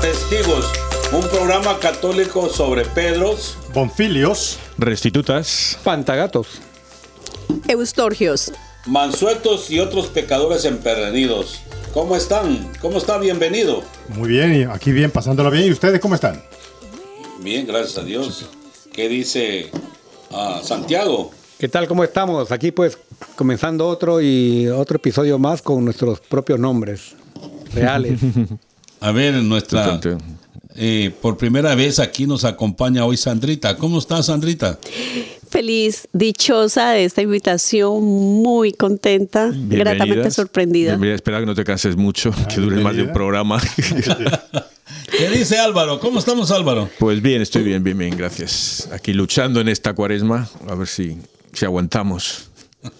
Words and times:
Testigos, 0.00 0.72
un 1.12 1.20
programa 1.28 1.78
católico 1.78 2.48
sobre 2.48 2.86
Pedros, 2.86 3.58
Bonfilios, 3.74 4.58
Restitutas, 4.78 5.78
Pantagatos. 5.84 6.46
Eustorgios. 7.68 8.50
mansuetos 8.86 9.70
y 9.70 9.78
otros 9.78 10.06
pecadores 10.06 10.64
empedernidos. 10.64 11.60
¿Cómo 11.92 12.16
están? 12.16 12.72
¿Cómo 12.80 12.96
está? 12.96 13.18
Bienvenido. 13.18 13.82
muy 14.08 14.30
bien, 14.30 14.70
aquí 14.70 14.90
bien, 14.90 15.10
pasándolo 15.10 15.50
bien. 15.50 15.66
¿Y 15.66 15.72
ustedes 15.72 16.00
cómo 16.00 16.14
están? 16.14 16.42
Bien, 17.40 17.66
gracias 17.66 17.98
a 17.98 18.02
Dios. 18.02 18.46
¿Qué 18.90 19.08
dice 19.08 19.70
ah, 20.30 20.62
Santiago? 20.64 21.30
¿Qué 21.58 21.68
tal? 21.68 21.86
¿Cómo 21.86 22.04
estamos? 22.04 22.52
Aquí 22.52 22.70
pues 22.70 22.96
comenzando 23.36 23.86
otro 23.86 24.22
y 24.22 24.68
otro 24.68 24.96
episodio 24.96 25.38
más 25.38 25.60
con 25.60 25.84
nuestros 25.84 26.20
propios 26.20 26.58
nombres 26.58 27.16
reales. 27.74 28.20
A 29.00 29.12
ver, 29.12 29.34
nuestra... 29.34 29.98
Eh, 30.76 31.12
por 31.20 31.36
primera 31.36 31.74
vez 31.74 31.98
aquí 31.98 32.26
nos 32.26 32.44
acompaña 32.44 33.04
hoy 33.04 33.16
Sandrita. 33.16 33.76
¿Cómo 33.76 33.98
estás, 33.98 34.26
Sandrita? 34.26 34.78
Feliz, 35.48 36.08
dichosa 36.12 36.90
de 36.90 37.04
esta 37.04 37.22
invitación, 37.22 38.04
muy 38.04 38.72
contenta, 38.72 39.50
gratamente 39.52 40.30
sorprendida. 40.30 40.92
Bienvenida, 40.92 41.16
espera 41.16 41.40
que 41.40 41.46
no 41.46 41.56
te 41.56 41.64
canses 41.64 41.96
mucho, 41.96 42.30
que 42.48 42.60
dure 42.60 42.76
más 42.76 42.94
de 42.94 43.02
un 43.02 43.12
programa. 43.12 43.60
¿Qué 45.10 45.28
dice 45.28 45.58
Álvaro? 45.58 45.98
¿Cómo 45.98 46.20
estamos, 46.20 46.52
Álvaro? 46.52 46.88
pues 47.00 47.20
bien, 47.20 47.42
estoy 47.42 47.64
bien, 47.64 47.82
bien, 47.82 47.98
bien, 47.98 48.16
gracias. 48.16 48.88
Aquí 48.92 49.12
luchando 49.12 49.60
en 49.60 49.68
esta 49.68 49.92
cuaresma, 49.92 50.48
a 50.68 50.74
ver 50.76 50.86
si, 50.86 51.18
si 51.52 51.64
aguantamos. 51.64 52.48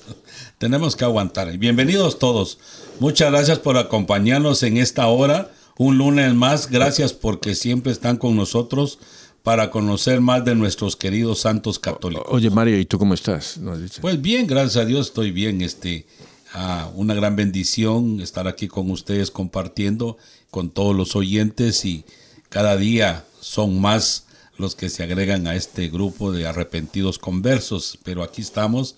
Tenemos 0.59 0.97
que 0.97 1.05
aguantar. 1.05 1.57
Bienvenidos 1.57 2.19
todos. 2.19 2.59
Muchas 2.99 3.31
gracias 3.31 3.61
por 3.61 3.79
acompañarnos 3.79 4.63
en 4.65 4.77
esta 4.77 5.07
hora. 5.07 5.51
Un 5.81 5.97
lunes 5.97 6.35
más. 6.35 6.71
Gracias 6.71 7.15
porque 7.15 7.55
siempre 7.55 7.91
están 7.91 8.19
con 8.19 8.37
nosotros 8.37 8.99
para 9.43 9.71
conocer 9.71 10.21
más 10.21 10.45
de 10.45 10.55
nuestros 10.55 10.95
queridos 10.95 11.41
santos 11.41 11.79
católicos. 11.79 12.27
Oye, 12.29 12.51
Mario, 12.51 12.79
¿y 12.79 12.85
tú 12.85 12.99
cómo 12.99 13.15
estás? 13.15 13.59
Pues 14.03 14.21
bien, 14.21 14.47
gracias 14.47 14.77
a 14.77 14.85
Dios 14.85 15.07
estoy 15.07 15.31
bien. 15.31 15.63
Este, 15.63 16.05
ah, 16.53 16.91
una 16.97 17.15
gran 17.15 17.35
bendición 17.35 18.21
estar 18.21 18.47
aquí 18.47 18.69
con 18.69 18.91
ustedes 18.91 19.31
compartiendo 19.31 20.19
con 20.51 20.69
todos 20.69 20.95
los 20.95 21.17
oyentes 21.17 21.83
y 21.87 22.05
cada 22.51 22.77
día 22.77 23.25
son 23.41 23.81
más 23.81 24.27
los 24.59 24.75
que 24.75 24.91
se 24.91 25.03
agregan 25.03 25.47
a 25.47 25.55
este 25.55 25.89
grupo 25.89 26.31
de 26.31 26.47
arrepentidos 26.47 27.19
conversos. 27.19 27.99
Pero 28.05 28.23
aquí 28.23 28.43
estamos. 28.43 28.97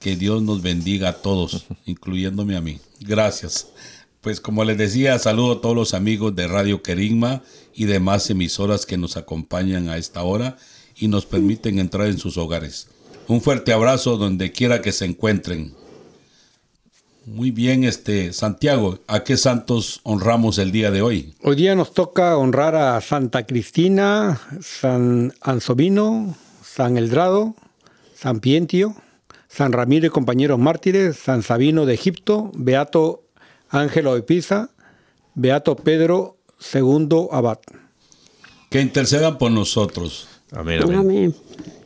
Que 0.00 0.16
Dios 0.16 0.42
nos 0.42 0.62
bendiga 0.62 1.10
a 1.10 1.16
todos, 1.20 1.66
incluyéndome 1.84 2.56
a 2.56 2.62
mí. 2.62 2.80
Gracias. 3.00 3.66
Pues 4.26 4.40
como 4.40 4.64
les 4.64 4.76
decía, 4.76 5.16
saludo 5.20 5.52
a 5.52 5.60
todos 5.60 5.76
los 5.76 5.94
amigos 5.94 6.34
de 6.34 6.48
Radio 6.48 6.82
Querigma 6.82 7.42
y 7.72 7.84
demás 7.84 8.28
emisoras 8.28 8.84
que 8.84 8.98
nos 8.98 9.16
acompañan 9.16 9.88
a 9.88 9.98
esta 9.98 10.24
hora 10.24 10.56
y 10.96 11.06
nos 11.06 11.26
permiten 11.26 11.78
entrar 11.78 12.08
en 12.08 12.18
sus 12.18 12.36
hogares. 12.36 12.88
Un 13.28 13.40
fuerte 13.40 13.72
abrazo 13.72 14.16
donde 14.16 14.50
quiera 14.50 14.82
que 14.82 14.90
se 14.90 15.04
encuentren. 15.04 15.74
Muy 17.24 17.52
bien, 17.52 17.84
este 17.84 18.32
Santiago, 18.32 18.98
¿a 19.06 19.22
qué 19.22 19.36
santos 19.36 20.00
honramos 20.02 20.58
el 20.58 20.72
día 20.72 20.90
de 20.90 21.02
hoy? 21.02 21.32
Hoy 21.44 21.54
día 21.54 21.76
nos 21.76 21.94
toca 21.94 22.36
honrar 22.36 22.74
a 22.74 23.00
Santa 23.02 23.46
Cristina, 23.46 24.40
San 24.60 25.34
Ansobino, 25.40 26.36
San 26.64 26.96
Eldrado, 26.96 27.54
San 28.16 28.40
Pientio, 28.40 28.96
San 29.46 29.70
Ramiro 29.70 30.04
y 30.04 30.10
compañeros 30.10 30.58
mártires, 30.58 31.14
San 31.14 31.44
Sabino 31.44 31.86
de 31.86 31.94
Egipto, 31.94 32.50
Beato 32.56 33.22
Ángelo 33.80 34.14
de 34.14 34.22
Pisa, 34.22 34.70
Beato 35.34 35.76
Pedro 35.76 36.38
II 36.74 37.28
Abad. 37.30 37.58
Que 38.70 38.80
intercedan 38.80 39.38
por 39.38 39.50
nosotros. 39.52 40.28
Amén, 40.52 40.82
amén. 40.82 40.98
Amén. 40.98 41.34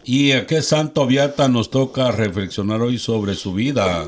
¿Y 0.05 0.33
a 0.33 0.47
qué 0.47 0.63
santo 0.63 1.07
Beata 1.07 1.49
nos 1.49 1.71
toca 1.71 2.11
reflexionar 2.11 2.81
hoy 2.81 2.99
sobre 2.99 3.35
su 3.35 3.53
vida? 3.55 4.07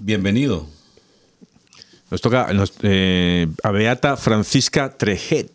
Bienvenido. 0.00 0.66
Nos 2.10 2.20
toca 2.20 2.52
nos- 2.52 2.74
eh, 2.82 3.48
a 3.62 3.70
Beata 3.70 4.16
Francisca 4.16 4.96
Trejet. 4.96 5.50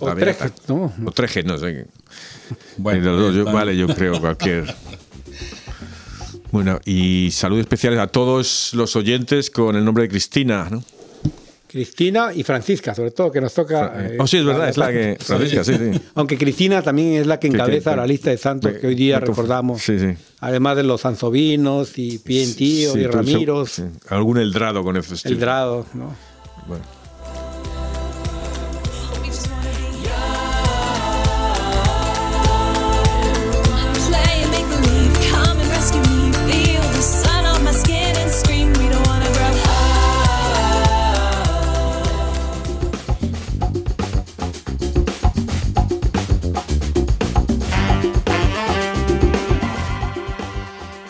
O. 0.00 0.12
Trejet, 0.14 0.52
¿no? 0.68 0.92
O 1.06 1.10
Trejet, 1.12 1.46
no 1.46 1.56
sé. 1.58 1.86
Bueno, 2.76 3.12
Los 3.12 3.20
dos, 3.20 3.34
yo- 3.34 3.38
están- 3.42 3.54
vale, 3.54 3.76
yo 3.76 3.86
creo 3.88 4.20
cualquier. 4.20 4.74
Bueno, 6.50 6.78
y 6.84 7.30
saludos 7.32 7.62
especiales 7.62 7.98
a 7.98 8.06
todos 8.06 8.70
los 8.74 8.94
oyentes 8.94 9.50
con 9.50 9.74
el 9.74 9.84
nombre 9.84 10.04
de 10.04 10.08
Cristina, 10.10 10.68
¿no? 10.70 10.84
Cristina 11.74 12.30
y 12.32 12.44
Francisca, 12.44 12.94
sobre 12.94 13.10
todo, 13.10 13.32
que 13.32 13.40
nos 13.40 13.52
toca... 13.52 13.92
eh, 14.06 14.16
oh, 14.20 14.28
sí, 14.28 14.36
es 14.36 14.44
verdad, 14.44 14.68
es 14.68 14.76
la 14.76 14.92
que. 14.92 15.16
Francisca, 15.18 15.64
sí, 15.64 15.74
sí. 15.76 16.00
Aunque 16.14 16.38
Cristina 16.38 16.80
también 16.82 17.14
es 17.14 17.26
la 17.26 17.40
que 17.40 17.48
encabeza 17.48 17.90
que- 17.90 17.96
la 17.96 18.06
lista 18.06 18.30
de 18.30 18.38
santos 18.38 18.74
que 18.74 18.86
hoy 18.86 18.94
día 18.94 19.18
recordamos. 19.18 19.82
Sí, 19.82 19.98
sí. 19.98 20.14
Además 20.38 20.76
de 20.76 20.84
los 20.84 21.00
sansovinos 21.00 21.98
y 21.98 22.18
Pientío 22.18 22.92
Sí, 22.92 23.00
y 23.00 23.06
Ramiros, 23.08 23.70
sí. 23.72 23.82
Algún 24.08 24.38
eldrado 24.38 24.84
con 24.84 24.96
el 24.96 25.40
Drado, 25.40 25.84
¿no? 25.94 26.14
Bueno. 26.68 26.84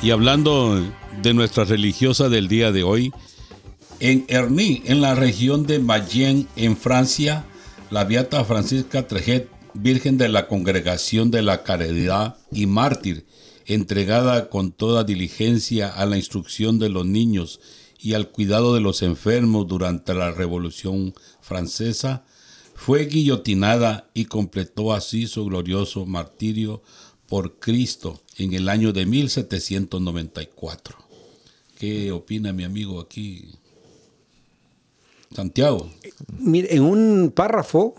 Y 0.04 0.10
hablando 0.10 0.84
de 1.22 1.32
nuestra 1.32 1.64
religiosa 1.64 2.28
del 2.28 2.46
día 2.46 2.72
de 2.72 2.82
hoy, 2.82 3.10
en 4.00 4.26
Erny, 4.28 4.82
en 4.84 5.00
la 5.00 5.14
región 5.14 5.64
de 5.64 5.78
Mayenne, 5.78 6.46
en 6.56 6.76
Francia, 6.76 7.46
la 7.90 8.04
Beata 8.04 8.44
Francisca 8.44 9.06
Trejet, 9.06 9.48
Virgen 9.72 10.18
de 10.18 10.28
la 10.28 10.46
Congregación 10.46 11.30
de 11.30 11.40
la 11.40 11.62
Caridad 11.62 12.36
y 12.52 12.66
Mártir, 12.66 13.24
entregada 13.64 14.50
con 14.50 14.72
toda 14.72 15.04
diligencia 15.04 15.88
a 15.88 16.04
la 16.04 16.18
instrucción 16.18 16.78
de 16.78 16.90
los 16.90 17.06
niños 17.06 17.60
y 17.98 18.12
al 18.12 18.28
cuidado 18.28 18.74
de 18.74 18.82
los 18.82 19.00
enfermos 19.00 19.66
durante 19.66 20.12
la 20.12 20.32
Revolución 20.32 21.14
Francesa, 21.40 22.26
fue 22.74 23.06
guillotinada 23.06 24.10
y 24.12 24.26
completó 24.26 24.92
así 24.92 25.26
su 25.28 25.46
glorioso 25.46 26.04
martirio 26.04 26.82
por 27.34 27.58
Cristo 27.58 28.20
en 28.38 28.52
el 28.52 28.69
año 28.69 28.92
de 28.92 29.06
1794. 29.06 30.96
¿Qué 31.76 32.12
opina 32.12 32.52
mi 32.52 32.62
amigo 32.62 33.00
aquí? 33.00 33.48
Santiago. 35.34 35.90
Mire, 36.38 36.76
en 36.76 36.84
un 36.84 37.32
párrafo 37.34 37.96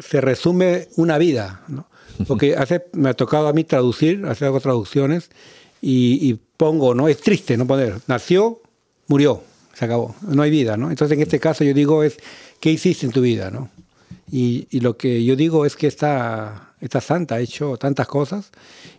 se 0.00 0.22
resume 0.22 0.88
una 0.96 1.18
vida, 1.18 1.62
¿no? 1.68 1.88
Porque 2.26 2.56
hace, 2.58 2.86
me 2.94 3.10
ha 3.10 3.14
tocado 3.14 3.48
a 3.48 3.52
mí 3.52 3.64
traducir, 3.64 4.24
hacer 4.24 4.48
hago 4.48 4.60
traducciones 4.60 5.28
y, 5.82 6.26
y 6.26 6.40
pongo, 6.56 6.94
¿no? 6.94 7.06
Es 7.06 7.20
triste 7.20 7.58
no 7.58 7.66
poner, 7.66 8.00
nació, 8.06 8.62
murió, 9.08 9.42
se 9.74 9.84
acabó, 9.84 10.16
no 10.22 10.40
hay 10.40 10.50
vida, 10.50 10.78
¿no? 10.78 10.88
Entonces 10.88 11.18
en 11.18 11.22
este 11.22 11.38
caso 11.38 11.64
yo 11.64 11.74
digo 11.74 12.02
es, 12.02 12.16
¿qué 12.60 12.70
hiciste 12.70 13.04
en 13.04 13.12
tu 13.12 13.20
vida, 13.20 13.50
no? 13.50 13.68
Y, 14.32 14.68
y 14.70 14.80
lo 14.80 14.96
que 14.96 15.24
yo 15.24 15.36
digo 15.36 15.66
es 15.66 15.76
que 15.76 15.86
esta, 15.86 16.74
esta 16.80 17.00
santa 17.00 17.36
ha 17.36 17.40
hecho 17.40 17.76
tantas 17.76 18.06
cosas 18.06 18.50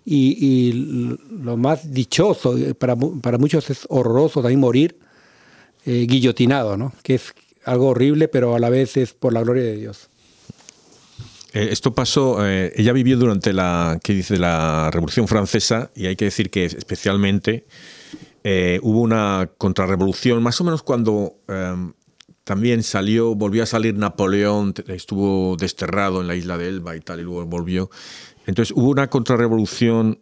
y, 0.06 0.38
y 0.39 1.18
lo 1.44 1.57
más 1.57 1.94
dichoso, 1.94 2.57
eh, 2.57 2.74
para, 2.74 2.95
para 2.95 3.38
muchos 3.38 3.69
es 3.69 3.86
horroroso 3.89 4.42
también 4.42 4.60
morir 4.60 4.98
eh, 5.86 6.06
guillotinado, 6.07 6.78
¿no? 6.78 6.94
Que 7.01 7.16
es 7.16 7.33
algo 7.66 7.88
horrible, 7.88 8.28
pero 8.28 8.56
a 8.56 8.60
la 8.60 8.69
vez 8.69 8.98
es 8.98 9.13
por 9.13 9.33
la 9.33 9.42
gloria 9.42 9.63
de 9.63 9.78
Dios. 9.78 10.10
Eh, 11.54 11.69
esto 11.72 11.94
pasó, 11.94 12.45
eh, 12.48 12.72
ella 12.75 12.94
vivió 12.94 13.18
durante 13.18 13.54
la, 13.54 14.00
¿qué 14.04 14.13
dice? 14.13 14.38
la 14.38 14.89
Revolución 14.92 15.28
Francesa 15.28 15.92
y 15.95 16.06
hay 16.07 16.16
que 16.16 16.25
decir 16.25 16.50
que 16.50 16.66
especialmente 16.66 17.66
eh, 18.44 18.80
hubo 18.81 19.01
una 19.01 19.50
contrarrevolución, 19.57 20.42
más 20.42 20.60
o 20.62 20.63
menos 20.63 20.81
cuando 20.81 21.36
eh, 21.48 21.75
también 22.44 22.84
salió, 22.84 23.36
volvió 23.36 23.64
a 23.64 23.66
salir 23.66 23.96
Napoleón, 23.96 24.74
estuvo 24.88 25.56
desterrado 25.58 26.22
en 26.22 26.28
la 26.28 26.36
isla 26.36 26.58
de 26.58 26.68
Elba 26.70 26.96
y 26.96 27.00
tal, 27.02 27.20
y 27.20 27.24
luego 27.24 27.46
volvió. 27.46 27.90
Entonces 28.48 28.76
hubo 28.76 28.90
una 28.90 29.08
contrarrevolución 29.10 30.20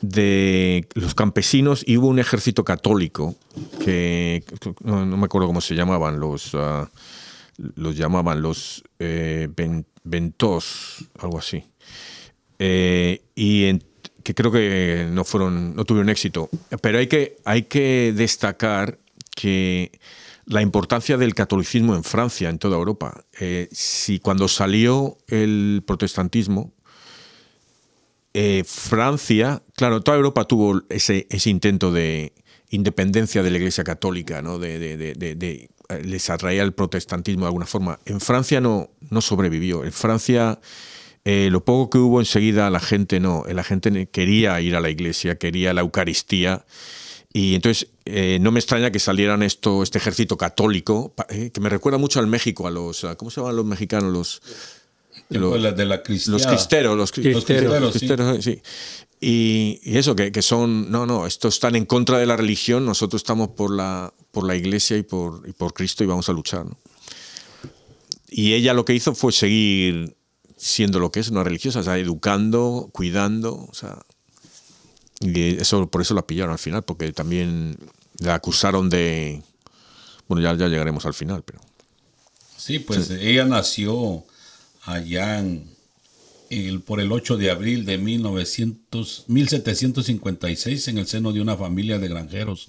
de 0.00 0.86
los 0.94 1.14
campesinos 1.16 1.82
y 1.84 1.96
hubo 1.96 2.06
un 2.06 2.20
ejército 2.20 2.62
católico 2.64 3.34
que 3.84 4.44
no, 4.84 5.04
me 5.04 5.24
acuerdo 5.24 5.48
cómo 5.48 5.60
se 5.60 5.74
llamaban 5.74 6.20
los 6.20 6.52
ah, 6.54 6.88
los 7.74 7.96
llamaban 7.96 8.40
los 8.40 8.84
eh, 9.00 9.48
ven- 9.56 9.86
ventos 10.04 11.04
algo 11.18 11.38
así 11.38 11.64
Eh, 12.60 13.22
y 13.34 13.78
que 14.22 14.34
creo 14.34 14.52
que 14.52 15.08
no 15.10 15.24
fueron 15.24 15.74
no 15.74 15.84
tuvieron 15.84 16.10
éxito 16.10 16.48
pero 16.80 16.98
hay 16.98 17.08
que 17.08 17.36
hay 17.44 17.62
que 17.62 18.12
destacar 18.14 18.98
que 19.34 19.90
la 20.48 20.62
importancia 20.62 21.16
del 21.18 21.34
catolicismo 21.34 21.94
en 21.94 22.02
Francia 22.04 22.48
en 22.48 22.58
toda 22.58 22.76
Europa 22.76 23.24
Eh, 23.38 23.68
si 23.70 24.18
cuando 24.18 24.48
salió 24.48 25.18
el 25.28 25.82
protestantismo 25.86 26.72
eh, 28.34 28.62
Francia, 28.66 29.62
claro, 29.74 30.00
toda 30.02 30.16
Europa 30.16 30.44
tuvo 30.44 30.82
ese, 30.90 31.26
intento 31.46 31.90
de 31.92 32.32
independencia 32.70 33.42
de 33.42 33.50
la 33.50 33.56
Iglesia 33.58 33.84
Católica, 33.84 34.42
¿no? 34.42 34.58
De, 34.58 34.78
de- 34.78 34.96
de- 34.96 35.34
de- 35.34 35.70
eh, 35.88 36.02
les 36.04 36.28
atraía 36.30 36.62
el 36.62 36.72
protestantismo 36.72 37.42
de 37.42 37.46
alguna 37.48 37.66
forma. 37.66 37.98
En 38.04 38.20
Francia 38.20 38.60
no, 38.60 38.90
sobrevivió. 39.20 39.84
En 39.84 39.92
Francia, 39.92 40.60
lo 41.50 41.64
poco 41.64 41.90
que 41.90 41.98
hubo 41.98 42.20
enseguida, 42.20 42.68
la 42.70 42.80
gente 42.80 43.20
no. 43.20 43.44
La 43.48 43.64
gente 43.64 44.08
quería 44.10 44.60
ir 44.60 44.76
a 44.76 44.80
la 44.80 44.90
iglesia, 44.90 45.36
quería 45.38 45.72
la 45.72 45.80
Eucaristía. 45.80 46.64
Y 47.32 47.54
entonces 47.54 47.88
eh, 48.10 48.38
no 48.40 48.50
me 48.50 48.60
extraña 48.60 48.90
que 48.90 48.98
salieran 48.98 49.42
esto, 49.42 49.82
este 49.82 49.98
ejército 49.98 50.36
católico, 50.36 51.14
eh, 51.28 51.50
que 51.50 51.60
me 51.60 51.68
recuerda 51.68 51.98
mucho 51.98 52.20
al 52.20 52.26
México, 52.26 52.66
a 52.66 52.70
los, 52.70 53.06
¿cómo 53.16 53.30
se 53.30 53.40
llaman 53.40 53.56
los 53.56 53.64
mexicanos? 53.66 54.12
Los, 54.12 54.42
Tiempo 55.28 55.52
de 55.54 55.58
la, 55.58 55.72
de 55.72 55.84
la 55.84 56.02
cristiada. 56.02 56.38
los 56.38 56.46
cristeros, 56.46 56.96
los, 56.96 57.12
cri- 57.12 57.32
Los 57.32 57.44
cristeros, 57.44 57.80
los 57.80 57.92
sí. 57.92 57.98
cristeros, 57.98 58.44
sí. 58.44 58.62
Y, 59.20 59.80
y 59.82 59.98
eso, 59.98 60.14
que, 60.16 60.32
que 60.32 60.42
son, 60.42 60.90
no, 60.90 61.04
no, 61.04 61.26
estos 61.26 61.54
están 61.54 61.74
en 61.76 61.84
contra 61.84 62.18
de 62.18 62.24
la 62.26 62.36
religión, 62.36 62.86
nosotros 62.86 63.20
estamos 63.20 63.48
por 63.48 63.74
la, 63.74 64.12
por 64.30 64.46
la 64.46 64.54
iglesia 64.56 64.96
y 64.96 65.02
por, 65.02 65.46
y 65.46 65.52
por 65.52 65.74
Cristo 65.74 66.02
y 66.04 66.06
vamos 66.06 66.28
a 66.28 66.32
luchar. 66.32 66.64
¿no? 66.66 66.78
Y 68.30 68.54
ella 68.54 68.72
lo 68.74 68.84
que 68.84 68.94
hizo 68.94 69.14
fue 69.14 69.32
seguir 69.32 70.16
siendo 70.56 70.98
lo 70.98 71.10
que 71.10 71.20
es 71.20 71.28
una 71.28 71.44
religiosa, 71.44 71.80
o 71.80 71.82
sea, 71.82 71.98
educando, 71.98 72.88
cuidando, 72.92 73.54
o 73.54 73.74
sea, 73.74 73.98
y 75.20 75.56
eso, 75.60 75.90
por 75.90 76.00
eso 76.00 76.14
la 76.14 76.26
pillaron 76.26 76.52
al 76.52 76.58
final, 76.58 76.84
porque 76.84 77.12
también 77.12 77.76
la 78.18 78.34
acusaron 78.34 78.88
de, 78.90 79.42
bueno, 80.28 80.42
ya, 80.42 80.54
ya 80.56 80.68
llegaremos 80.68 81.06
al 81.06 81.14
final, 81.14 81.42
pero... 81.44 81.60
Sí, 82.56 82.78
pues 82.80 83.10
ella 83.10 83.44
nació 83.44 84.24
allá 84.84 85.38
en, 85.38 85.70
el- 86.50 86.80
por 86.80 87.00
el 87.00 87.12
8 87.12 87.36
de 87.36 87.50
abril 87.50 87.84
de 87.86 87.98
1900, 87.98 89.24
1756 89.28 90.88
en 90.88 90.98
el 90.98 91.06
seno 91.06 91.32
de 91.32 91.40
una 91.40 91.56
familia 91.56 91.98
de 91.98 92.08
granjeros. 92.08 92.68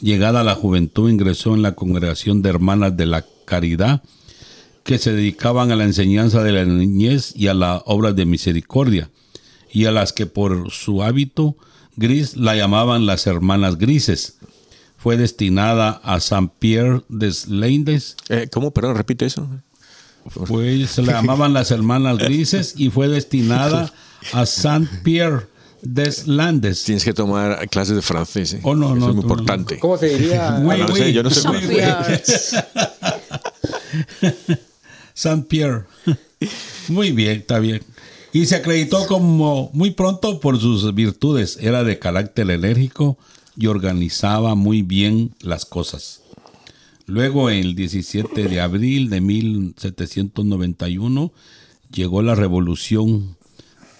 Llegada 0.00 0.40
a 0.40 0.44
la 0.44 0.54
juventud 0.54 1.10
ingresó 1.10 1.54
en 1.54 1.62
la 1.62 1.72
congregación 1.74 2.42
de 2.42 2.50
hermanas 2.50 2.96
de 2.96 3.06
la 3.06 3.24
caridad 3.46 4.02
que 4.84 4.98
se 4.98 5.12
dedicaban 5.12 5.72
a 5.72 5.76
la 5.76 5.84
enseñanza 5.84 6.42
de 6.42 6.52
la 6.52 6.64
niñez 6.64 7.32
y 7.34 7.48
a 7.48 7.54
la 7.54 7.82
obra 7.86 8.12
de 8.12 8.24
misericordia 8.26 9.10
y 9.72 9.86
a 9.86 9.90
las 9.90 10.12
que 10.12 10.26
por 10.26 10.70
su 10.70 11.02
hábito 11.02 11.56
gris 11.96 12.36
la 12.36 12.54
llamaban 12.54 13.04
las 13.06 13.26
hermanas 13.26 13.78
grises. 13.78 14.38
Fue 14.98 15.16
destinada 15.16 16.00
a 16.02 16.18
Saint 16.20 16.50
Pierre 16.58 17.02
des 17.08 17.48
Landes 17.48 18.16
Eh, 18.28 18.48
¿Cómo? 18.52 18.72
Perdón, 18.72 18.96
repite 18.96 19.26
eso. 19.26 19.48
fue, 20.28 20.86
se 20.86 21.02
le 21.02 21.12
llamaban 21.12 21.52
las 21.52 21.70
hermanas 21.70 22.18
grises 22.18 22.74
y 22.76 22.90
fue 22.90 23.06
destinada 23.08 23.92
a 24.32 24.46
Saint 24.46 24.88
Pierre 25.04 25.46
des 25.82 26.26
Landes. 26.26 26.82
Tienes 26.84 27.04
que 27.04 27.12
tomar 27.12 27.68
clases 27.68 27.94
de 27.94 28.02
francés. 28.02 28.54
¿eh? 28.54 28.60
Oh, 28.64 28.74
no, 28.74 28.86
Eso 28.86 28.96
no, 28.96 29.08
es 29.10 29.14
muy 29.14 29.22
tú 29.22 29.28
no. 29.28 29.34
importante. 29.34 29.78
¿Cómo 29.78 29.98
se 29.98 30.08
diría? 30.18 30.52
Muy 30.52 30.74
Ah, 30.80 30.86
no 30.88 30.96
sé, 30.96 31.12
yo 31.12 31.22
no 31.22 31.30
sé 31.30 31.46
muy 31.46 31.60
bien. 31.66 31.94
Saint 35.14 35.46
Pierre. 35.46 35.84
Muy 36.88 37.12
bien, 37.12 37.38
está 37.38 37.58
bien. 37.58 37.82
Y 38.32 38.46
se 38.46 38.56
acreditó 38.56 39.06
como 39.06 39.70
muy 39.72 39.90
pronto 39.92 40.40
por 40.40 40.60
sus 40.60 40.94
virtudes. 40.94 41.58
Era 41.60 41.84
de 41.84 41.98
carácter 41.98 42.50
enérgico 42.50 43.16
y 43.56 43.66
organizaba 43.66 44.54
muy 44.54 44.82
bien 44.82 45.34
las 45.40 45.64
cosas. 45.64 46.22
Luego, 47.06 47.50
el 47.50 47.74
17 47.74 48.48
de 48.48 48.60
abril 48.60 49.10
de 49.10 49.20
1791, 49.20 51.32
llegó 51.92 52.22
la 52.22 52.34
revolución, 52.34 53.36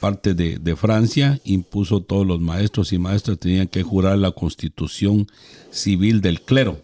parte 0.01 0.35
de, 0.35 0.59
de 0.59 0.77
Francia, 0.77 1.41
impuso 1.45 2.03
todos 2.03 2.27
los 2.27 2.41
maestros 2.41 2.93
y 2.93 2.99
maestras 2.99 3.39
tenían 3.39 3.69
que 3.69 3.83
jurar 3.83 4.19
la 4.19 4.33
constitución 4.33 5.29
civil 5.71 6.21
del 6.21 6.43
clero. 6.43 6.83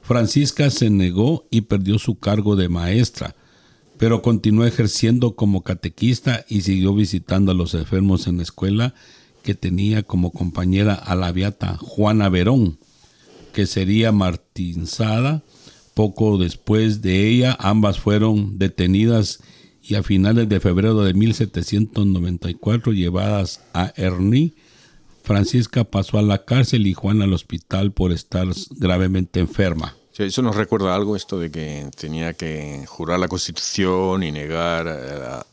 Francisca 0.00 0.70
se 0.70 0.90
negó 0.90 1.46
y 1.50 1.62
perdió 1.62 1.98
su 1.98 2.18
cargo 2.18 2.54
de 2.56 2.68
maestra, 2.68 3.34
pero 3.98 4.22
continuó 4.22 4.64
ejerciendo 4.64 5.34
como 5.34 5.62
catequista 5.62 6.44
y 6.48 6.62
siguió 6.62 6.94
visitando 6.94 7.52
a 7.52 7.54
los 7.54 7.74
enfermos 7.74 8.26
en 8.26 8.38
la 8.38 8.44
escuela 8.44 8.94
que 9.42 9.54
tenía 9.54 10.02
como 10.02 10.32
compañera 10.32 10.94
a 10.94 11.14
la 11.14 11.32
beata 11.32 11.76
Juana 11.76 12.28
Verón, 12.28 12.78
que 13.52 13.66
sería 13.66 14.12
martirizada. 14.12 15.42
Poco 15.94 16.38
después 16.38 17.02
de 17.02 17.28
ella, 17.28 17.56
ambas 17.58 17.98
fueron 17.98 18.58
detenidas 18.58 19.40
y 19.82 19.94
a 19.94 20.02
finales 20.02 20.48
de 20.48 20.60
febrero 20.60 21.02
de 21.02 21.14
1794 21.14 22.92
llevadas 22.92 23.62
a 23.72 23.92
Erní. 23.96 24.54
Francisca 25.22 25.84
pasó 25.84 26.18
a 26.18 26.22
la 26.22 26.44
cárcel 26.44 26.86
y 26.86 26.94
Juana 26.94 27.24
al 27.24 27.32
hospital 27.32 27.92
por 27.92 28.12
estar 28.12 28.46
gravemente 28.76 29.40
enferma. 29.40 29.96
Eso 30.18 30.42
nos 30.42 30.56
recuerda 30.56 30.96
algo, 30.96 31.14
esto 31.14 31.38
de 31.38 31.50
que 31.50 31.88
tenía 31.96 32.34
que 32.34 32.84
jurar 32.88 33.20
la 33.20 33.28
Constitución 33.28 34.24
y 34.24 34.32
negar, 34.32 35.46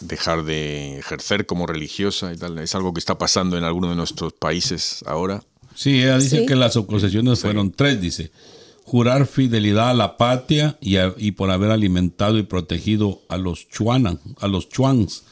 dejar 0.00 0.44
de 0.44 0.98
ejercer 0.98 1.46
como 1.46 1.66
religiosa 1.66 2.32
y 2.32 2.36
tal. 2.36 2.58
Es 2.58 2.74
algo 2.74 2.92
que 2.92 3.00
está 3.00 3.18
pasando 3.18 3.56
en 3.56 3.64
algunos 3.64 3.90
de 3.90 3.96
nuestros 3.96 4.32
países 4.32 5.02
ahora. 5.06 5.42
Sí, 5.74 6.00
ella 6.02 6.18
dice 6.18 6.40
Sí. 6.40 6.46
que 6.46 6.56
las 6.56 6.76
acusaciones 6.76 7.40
fueron 7.40 7.70
tres, 7.72 8.00
dice. 8.00 8.30
Jurar 8.84 9.26
fidelidad 9.26 9.90
a 9.90 9.94
la 9.94 10.16
patria 10.16 10.78
y, 10.80 10.96
a- 10.96 11.12
y 11.18 11.32
por 11.32 11.50
haber 11.50 11.70
alimentado 11.70 12.38
y 12.38 12.44
protegido 12.44 13.20
a 13.28 13.36
los 13.36 13.68
chuanan, 13.68 14.20
a 14.40 14.48
los 14.48 14.68
chuans, 14.68 15.24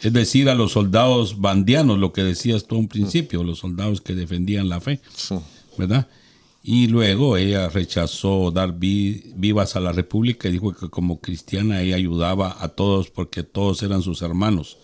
Es 0.00 0.12
decir, 0.12 0.48
a 0.48 0.54
los 0.54 0.70
soldados 0.72 1.40
bandianos, 1.40 1.98
lo 1.98 2.12
que 2.12 2.22
decías 2.22 2.66
tú 2.68 2.76
un 2.76 2.86
principio, 2.86 3.42
los 3.42 3.58
soldados 3.58 4.00
que 4.00 4.14
defendían 4.14 4.68
la 4.68 4.80
fe, 4.80 5.00
¿verdad? 5.76 6.06
Y 6.70 6.86
luego 6.88 7.38
ella 7.38 7.70
rechazó 7.70 8.50
dar 8.50 8.78
vi- 8.78 9.32
vivas 9.34 9.74
a 9.74 9.80
la 9.80 9.90
República 9.90 10.48
y 10.48 10.52
dijo 10.52 10.74
que 10.74 10.90
como 10.90 11.18
cristiana 11.18 11.80
ella 11.80 11.96
ayudaba 11.96 12.58
a 12.62 12.68
todos 12.68 13.08
porque 13.08 13.42
todos 13.42 13.82
eran 13.82 14.02
sus 14.02 14.20
hermanos 14.20 14.76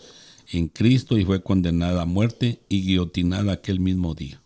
en 0.51 0.69
Cristo 0.69 1.19
y 1.19 1.27
fue 1.27 1.43
condenada 1.43 2.01
a 2.01 2.07
muerte 2.07 2.61
y 2.71 2.87
guillotinada 2.87 3.53
aquel 3.53 3.81
mismo 3.81 4.15
día. 4.15 4.41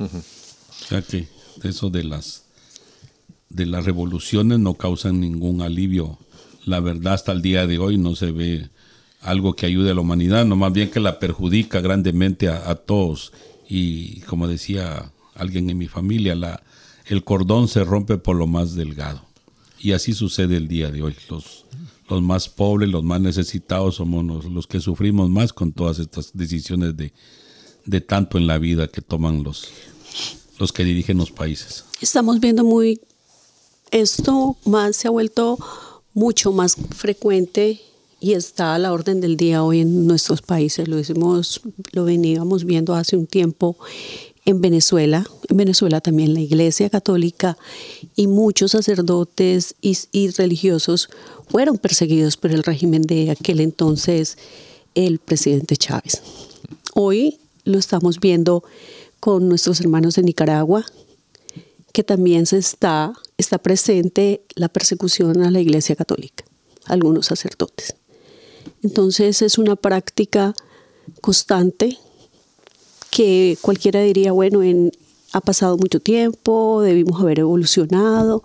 O 0.00 0.88
sea 0.88 1.02
que 1.02 1.28
eso 1.62 1.88
de 1.88 2.02
las 2.02 2.46
de 3.48 3.66
las 3.66 3.84
revoluciones 3.84 4.58
no 4.58 4.74
causan 4.74 5.20
ningún 5.20 5.62
alivio. 5.62 6.18
La 6.64 6.80
verdad 6.80 7.12
hasta 7.14 7.30
el 7.30 7.42
día 7.42 7.68
de 7.68 7.78
hoy 7.78 7.96
no 7.96 8.16
se 8.16 8.32
ve 8.32 8.70
algo 9.20 9.54
que 9.54 9.66
ayude 9.66 9.92
a 9.92 9.94
la 9.94 10.00
humanidad, 10.00 10.46
no 10.46 10.56
más 10.56 10.72
bien 10.72 10.90
que 10.90 10.98
la 10.98 11.20
perjudica 11.20 11.80
grandemente 11.80 12.48
a 12.48 12.74
todos. 12.74 13.32
Y 13.68 14.18
como 14.22 14.48
decía 14.48 15.12
alguien 15.34 15.70
en 15.70 15.78
mi 15.78 15.88
familia, 15.88 16.34
la, 16.34 16.62
el 17.06 17.24
cordón 17.24 17.68
se 17.68 17.84
rompe 17.84 18.18
por 18.18 18.36
lo 18.36 18.46
más 18.46 18.74
delgado. 18.74 19.22
Y 19.78 19.92
así 19.92 20.12
sucede 20.12 20.56
el 20.56 20.68
día 20.68 20.90
de 20.90 21.02
hoy. 21.02 21.16
Los, 21.28 21.64
más 22.22 22.48
pobres, 22.48 22.90
los 22.90 23.02
más 23.02 23.20
necesitados 23.20 23.96
somos 23.96 24.44
los, 24.44 24.66
que 24.66 24.80
sufrimos 24.80 25.30
más 25.30 25.52
con 25.52 25.72
todas 25.72 25.98
estas 25.98 26.30
decisiones 26.34 26.94
de, 26.96 28.00
tanto 28.02 28.36
en 28.36 28.46
la 28.46 28.58
vida 28.58 28.86
que 28.86 29.00
toman 29.00 29.42
los, 29.42 29.72
que 30.74 30.84
dirigen 30.84 31.16
los 31.16 31.30
países. 31.30 31.84
Estamos 32.02 32.38
viendo 32.38 32.64
muy, 32.64 33.00
esto 33.90 34.56
más 34.66 34.96
se 34.96 35.08
ha 35.08 35.10
vuelto 35.10 35.58
mucho 36.12 36.52
más 36.52 36.76
frecuente 36.90 37.80
y 38.20 38.34
está 38.34 38.74
a 38.74 38.78
la 38.78 38.92
orden 38.92 39.20
del 39.20 39.36
día 39.38 39.64
hoy 39.64 39.80
en 39.80 40.06
nuestros 40.06 40.42
países. 40.42 40.86
Lo 40.88 42.04
veníamos 42.04 42.64
viendo 42.64 42.94
hace 42.94 43.16
un 43.16 43.26
tiempo 43.26 43.78
en 44.44 44.60
Venezuela. 44.60 45.26
En 45.48 45.56
Venezuela 45.56 46.00
también 46.00 46.34
la 46.34 46.40
Iglesia 46.40 46.90
Católica 46.90 47.56
y 48.16 48.26
muchos 48.26 48.72
sacerdotes 48.72 49.74
y, 49.80 49.96
y 50.12 50.30
religiosos 50.30 51.08
fueron 51.48 51.78
perseguidos 51.78 52.36
por 52.36 52.50
el 52.50 52.62
régimen 52.62 53.02
de 53.02 53.30
aquel 53.30 53.60
entonces, 53.60 54.38
el 54.94 55.18
presidente 55.18 55.76
Chávez. 55.76 56.22
Hoy 56.94 57.38
lo 57.64 57.78
estamos 57.78 58.20
viendo 58.20 58.64
con 59.20 59.48
nuestros 59.48 59.80
hermanos 59.80 60.16
de 60.16 60.22
Nicaragua, 60.22 60.84
que 61.92 62.02
también 62.02 62.46
se 62.46 62.58
está, 62.58 63.12
está 63.38 63.58
presente 63.58 64.42
la 64.54 64.68
persecución 64.68 65.42
a 65.42 65.50
la 65.50 65.60
Iglesia 65.60 65.94
Católica, 65.94 66.44
algunos 66.86 67.26
sacerdotes. 67.26 67.94
Entonces 68.82 69.42
es 69.42 69.58
una 69.58 69.76
práctica 69.76 70.54
constante 71.20 71.98
que 73.12 73.58
cualquiera 73.60 74.00
diría, 74.00 74.32
bueno, 74.32 74.62
en, 74.62 74.90
ha 75.32 75.42
pasado 75.42 75.76
mucho 75.76 76.00
tiempo, 76.00 76.80
debimos 76.80 77.20
haber 77.20 77.40
evolucionado. 77.40 78.42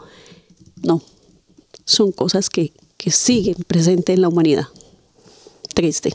No, 0.83 1.01
son 1.85 2.11
cosas 2.11 2.49
que, 2.49 2.73
que 2.97 3.09
siguen 3.09 3.55
presentes 3.65 4.13
en 4.13 4.21
la 4.21 4.27
humanidad. 4.27 4.67
Triste. 5.73 6.13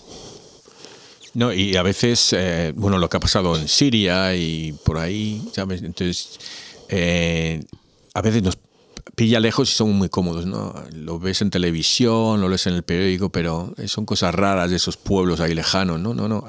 No, 1.33 1.51
y 1.51 1.77
a 1.77 1.83
veces, 1.83 2.35
eh, 2.35 2.75
bueno, 2.77 2.99
lo 2.99 3.09
que 3.09 3.17
ha 3.17 3.21
pasado 3.21 3.57
en 3.57 3.67
Siria 3.69 4.37
y 4.37 4.75
por 4.85 4.99
ahí, 4.99 5.49
¿sabes? 5.55 5.83
Entonces, 5.83 6.39
eh, 6.91 7.65
a 8.13 8.21
veces 8.21 8.43
nos 8.43 8.59
pilla 9.15 9.41
lejos 9.41 9.71
y 9.71 9.73
son 9.73 9.93
muy 9.95 10.11
cómodos, 10.11 10.45
¿no? 10.45 10.75
Lo 10.93 11.19
ves 11.19 11.41
en 11.41 11.49
televisión, 11.49 12.39
lo 12.43 12.51
lees 12.51 12.67
en 12.67 12.75
el 12.75 12.83
periódico, 12.83 13.31
pero 13.31 13.75
son 13.87 14.05
cosas 14.05 14.35
raras 14.35 14.69
de 14.69 14.77
esos 14.77 14.99
pueblos 14.99 15.41
ahí 15.41 15.55
lejanos, 15.55 15.99
¿no? 15.99 16.13
No, 16.13 16.29
no. 16.29 16.45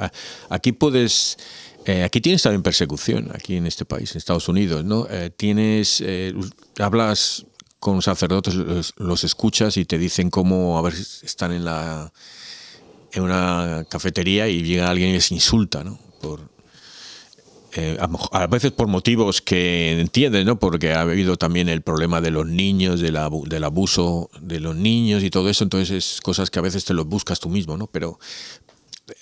Aquí 0.49 0.73
puedes. 0.73 1.37
Eh, 1.85 2.03
aquí 2.03 2.21
tienes 2.21 2.41
también 2.41 2.63
persecución, 2.63 3.29
aquí 3.33 3.55
en 3.57 3.65
este 3.67 3.85
país, 3.85 4.11
en 4.11 4.17
Estados 4.19 4.47
Unidos, 4.47 4.83
¿no? 4.85 5.07
Eh, 5.09 5.29
tienes. 5.35 6.01
eh, 6.05 6.33
hablas 6.79 7.45
con 7.79 8.01
sacerdotes, 8.01 8.55
los, 8.97 9.23
escuchas 9.25 9.75
y 9.75 9.83
te 9.83 9.97
dicen 9.97 10.29
cómo, 10.29 10.77
a 10.77 10.81
ver, 10.81 10.93
están 10.93 11.51
en 11.51 11.65
la 11.65 12.13
en 13.11 13.23
una 13.23 13.85
cafetería 13.89 14.47
y 14.47 14.63
llega 14.63 14.89
alguien 14.89 15.09
y 15.09 15.13
les 15.13 15.31
insulta, 15.31 15.83
¿no? 15.83 15.99
Por, 16.21 16.49
a, 18.31 18.47
veces 18.47 18.71
por 18.71 18.87
motivos 18.87 19.41
que 19.41 19.99
entienden, 19.99 20.45
¿no? 20.45 20.57
Porque 20.59 20.93
ha 20.93 21.01
habido 21.01 21.35
también 21.37 21.67
el 21.69 21.81
problema 21.81 22.21
de 22.21 22.31
los 22.31 22.47
niños, 22.47 23.01
del, 23.01 23.17
abu- 23.17 23.47
del 23.47 23.63
abuso 23.65 24.29
de 24.39 24.59
los 24.59 24.75
niños 24.75 25.21
y 25.23 25.29
todo 25.29 25.49
eso, 25.49 25.63
entonces 25.63 25.91
es 25.91 26.21
cosas 26.21 26.49
que 26.49 26.59
a 26.59 26.61
veces 26.61 26.85
te 26.85 26.93
los 26.93 27.05
buscas 27.05 27.39
tú 27.39 27.49
mismo, 27.49 27.75
¿no? 27.77 27.87
Pero 27.87 28.17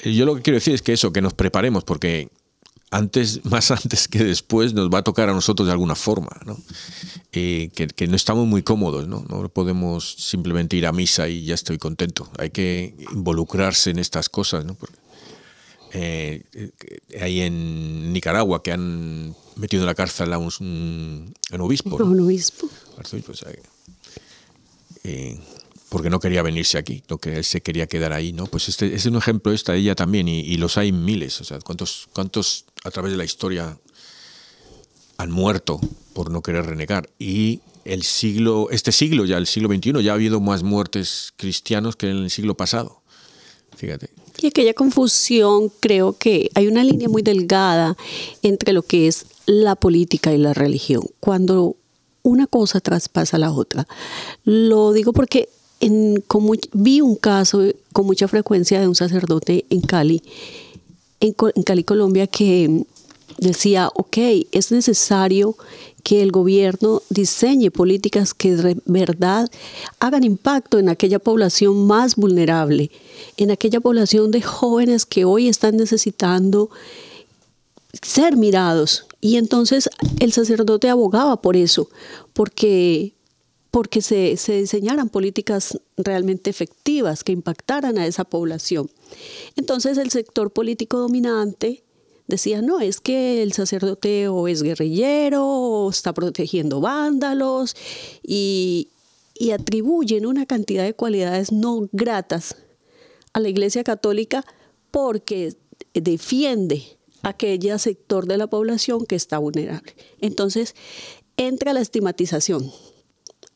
yo 0.05 0.25
lo 0.25 0.35
que 0.35 0.41
quiero 0.43 0.55
decir 0.57 0.73
es 0.75 0.81
que 0.81 0.93
eso, 0.93 1.11
que 1.11 1.21
nos 1.21 1.33
preparemos, 1.33 1.83
porque 1.83 2.29
antes, 2.91 3.43
más 3.45 3.71
antes 3.71 4.07
que 4.07 4.23
después, 4.23 4.73
nos 4.73 4.89
va 4.89 4.99
a 4.99 5.03
tocar 5.03 5.29
a 5.29 5.33
nosotros 5.33 5.65
de 5.67 5.71
alguna 5.71 5.95
forma, 5.95 6.29
¿no? 6.45 6.57
Eh, 7.33 7.71
que, 7.73 7.87
que 7.87 8.07
no 8.07 8.15
estamos 8.15 8.45
muy 8.45 8.61
cómodos, 8.63 9.07
¿no? 9.07 9.25
No 9.29 9.47
podemos 9.49 10.15
simplemente 10.19 10.75
ir 10.77 10.85
a 10.85 10.91
misa 10.91 11.27
y 11.29 11.43
ya 11.45 11.55
estoy 11.55 11.77
contento. 11.77 12.29
Hay 12.37 12.49
que 12.51 12.93
involucrarse 13.13 13.89
en 13.89 13.99
estas 13.99 14.27
cosas, 14.29 14.65
¿no? 14.65 14.75
Porque, 14.75 14.97
eh, 15.93 16.43
eh, 16.53 16.71
ahí 17.21 17.41
en 17.41 18.13
Nicaragua 18.13 18.61
que 18.63 18.71
han 18.71 19.35
metido 19.55 19.83
en 19.83 19.87
la 19.87 19.95
cárcel 19.95 20.31
a 20.33 20.37
un, 20.37 20.49
un- 20.59 21.33
un 21.51 21.61
obispo, 21.61 21.97
¿no? 21.99 22.05
Un 22.11 22.19
obispo. 22.21 23.31
o 23.31 23.35
sea, 23.35 23.51
eh, 25.03 25.39
porque 25.89 26.09
no 26.09 26.19
quería 26.21 26.41
venirse 26.41 26.77
aquí, 26.77 27.03
no 27.09 27.17
que 27.17 27.37
él 27.37 27.43
se 27.43 27.61
quería 27.61 27.87
quedar 27.87 28.13
ahí, 28.13 28.31
¿no? 28.31 28.45
Pues 28.47 28.69
este 28.69 28.93
es 28.95 29.05
un 29.05 29.17
ejemplo 29.17 29.51
esta 29.51 29.75
ella 29.75 29.93
también 29.95 30.27
y, 30.29 30.39
y 30.41 30.55
los 30.57 30.77
hay 30.77 30.91
miles, 30.93 31.41
o 31.41 31.43
sea, 31.43 31.59
cuántos 31.59 32.07
cuántos 32.13 32.65
a 32.83 32.91
través 32.91 33.11
de 33.11 33.17
la 33.17 33.25
historia 33.25 33.77
han 35.17 35.31
muerto 35.31 35.79
por 36.13 36.31
no 36.31 36.41
querer 36.41 36.65
renegar 36.65 37.09
y 37.19 37.61
el 37.85 38.03
siglo 38.03 38.69
este 38.71 38.91
siglo 38.91 39.25
ya 39.25 39.37
el 39.37 39.47
siglo 39.47 39.69
XXI 39.69 40.03
ya 40.03 40.11
ha 40.11 40.15
habido 40.15 40.39
más 40.39 40.63
muertes 40.63 41.33
cristianos 41.35 41.95
que 41.95 42.09
en 42.09 42.17
el 42.17 42.29
siglo 42.29 42.55
pasado, 42.55 43.01
fíjate. 43.75 44.09
Y 44.41 44.47
aquella 44.47 44.73
confusión, 44.73 45.71
creo 45.79 46.17
que 46.17 46.49
hay 46.55 46.67
una 46.67 46.83
línea 46.83 47.07
muy 47.09 47.21
delgada 47.21 47.95
entre 48.41 48.73
lo 48.73 48.81
que 48.81 49.07
es 49.07 49.25
la 49.45 49.75
política 49.75 50.33
y 50.33 50.37
la 50.37 50.53
religión, 50.53 51.03
cuando 51.19 51.75
una 52.23 52.47
cosa 52.47 52.79
traspasa 52.79 53.37
la 53.37 53.51
otra. 53.51 53.87
Lo 54.43 54.93
digo 54.93 55.13
porque 55.13 55.49
en, 55.79 56.23
vi 56.73 57.01
un 57.01 57.15
caso 57.15 57.63
con 57.93 58.05
mucha 58.05 58.27
frecuencia 58.27 58.79
de 58.79 58.87
un 58.87 58.95
sacerdote 58.95 59.65
en 59.69 59.81
Cali, 59.81 60.23
en, 61.21 61.33
Cali, 61.63 61.83
Colombia, 61.83 62.27
que 62.27 62.83
decía, 63.37 63.89
ok, 63.93 64.17
es 64.51 64.71
necesario 64.71 65.55
que 66.03 66.21
el 66.21 66.31
gobierno 66.31 67.01
diseñe 67.09 67.69
políticas 67.69 68.33
que 68.33 68.55
de 68.55 68.77
verdad 68.85 69.49
hagan 69.99 70.23
impacto 70.23 70.79
en 70.79 70.89
aquella 70.89 71.19
población 71.19 71.85
más 71.85 72.15
vulnerable, 72.15 72.91
en 73.37 73.51
aquella 73.51 73.79
población 73.79 74.31
de 74.31 74.41
jóvenes 74.41 75.05
que 75.05 75.25
hoy 75.25 75.47
están 75.47 75.77
necesitando 75.77 76.69
ser 78.01 78.35
mirados. 78.35 79.05
Y 79.21 79.37
entonces 79.37 79.89
el 80.19 80.33
sacerdote 80.33 80.89
abogaba 80.89 81.41
por 81.41 81.55
eso, 81.55 81.89
porque, 82.33 83.13
porque 83.71 84.01
se, 84.01 84.35
se 84.35 84.57
diseñaran 84.57 85.09
políticas 85.09 85.79
realmente 85.95 86.49
efectivas 86.49 87.23
que 87.23 87.31
impactaran 87.31 87.97
a 87.97 88.05
esa 88.05 88.25
población. 88.25 88.91
Entonces 89.55 89.97
el 89.97 90.11
sector 90.11 90.51
político 90.51 90.97
dominante 90.97 91.83
decía, 92.27 92.61
no, 92.61 92.81
es 92.81 92.99
que 92.99 93.41
el 93.41 93.53
sacerdote 93.53 94.27
o 94.27 94.47
es 94.49 94.61
guerrillero 94.61 95.45
o 95.45 95.89
está 95.89 96.13
protegiendo 96.13 96.81
vándalos 96.81 97.75
y, 98.23 98.89
y 99.35 99.51
atribuyen 99.51 100.25
una 100.25 100.45
cantidad 100.45 100.83
de 100.83 100.93
cualidades 100.93 101.53
no 101.53 101.87
gratas 101.93 102.57
a 103.33 103.39
la 103.39 103.49
Iglesia 103.49 103.83
Católica 103.85 104.45
porque 104.91 105.55
defiende 105.93 106.83
aquel 107.23 107.79
sector 107.79 108.25
de 108.27 108.37
la 108.37 108.47
población 108.47 109.05
que 109.05 109.15
está 109.15 109.37
vulnerable. 109.37 109.95
Entonces 110.19 110.75
entra 111.37 111.73
la 111.73 111.81
estigmatización 111.81 112.69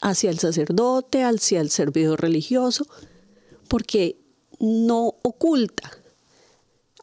hacia 0.02 0.30
el 0.30 0.40
sacerdote, 0.40 1.24
hacia 1.24 1.62
el 1.62 1.70
servidor 1.70 2.22
religioso, 2.22 2.88
porque 3.68 4.18
no 4.60 5.16
oculta 5.24 5.92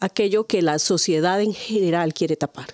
aquello 0.00 0.46
que 0.46 0.62
la 0.62 0.78
sociedad 0.78 1.40
en 1.40 1.54
general 1.54 2.14
quiere 2.14 2.36
tapar. 2.36 2.68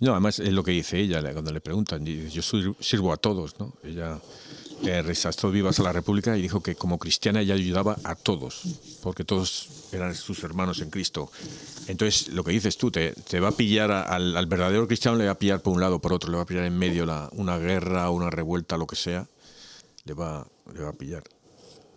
No, 0.00 0.12
además 0.12 0.40
es 0.40 0.52
lo 0.52 0.64
que 0.64 0.72
dice 0.72 0.98
ella 0.98 1.20
cuando 1.32 1.52
le 1.52 1.60
preguntan. 1.60 2.04
Yo 2.04 2.42
sirvo 2.42 3.12
a 3.12 3.16
todos, 3.16 3.58
¿no? 3.60 3.72
Ella 3.84 4.20
eh, 4.84 5.02
rechazó 5.02 5.50
vivas 5.50 5.78
a 5.78 5.82
la 5.84 5.92
República 5.92 6.36
y 6.36 6.42
dijo 6.42 6.60
que 6.62 6.74
como 6.74 6.98
cristiana 6.98 7.40
ella 7.40 7.54
ayudaba 7.54 7.96
a 8.04 8.14
todos, 8.14 8.62
porque 9.02 9.24
todos 9.24 9.68
eran 9.92 10.14
sus 10.14 10.42
hermanos 10.42 10.80
en 10.80 10.90
Cristo. 10.90 11.30
Entonces, 11.86 12.28
lo 12.28 12.42
que 12.44 12.52
dices 12.52 12.76
tú, 12.76 12.90
te, 12.90 13.12
te 13.12 13.40
va 13.40 13.48
a 13.48 13.52
pillar 13.52 13.90
a- 13.92 14.02
al, 14.02 14.36
al 14.36 14.46
verdadero 14.46 14.86
cristiano, 14.86 15.16
le 15.16 15.26
va 15.26 15.32
a 15.32 15.38
pillar 15.38 15.62
por 15.62 15.72
un 15.72 15.80
lado, 15.80 16.00
por 16.00 16.12
otro, 16.12 16.30
le 16.30 16.36
va 16.36 16.42
a 16.42 16.46
pillar 16.46 16.64
en 16.64 16.76
medio 16.78 17.06
la, 17.06 17.28
una 17.32 17.58
guerra, 17.58 18.10
una 18.10 18.30
revuelta, 18.30 18.76
lo 18.76 18.86
que 18.86 18.96
sea, 18.96 19.28
le 20.04 20.14
va, 20.14 20.46
le 20.74 20.80
va 20.82 20.90
a 20.90 20.94
pillar. 20.94 21.22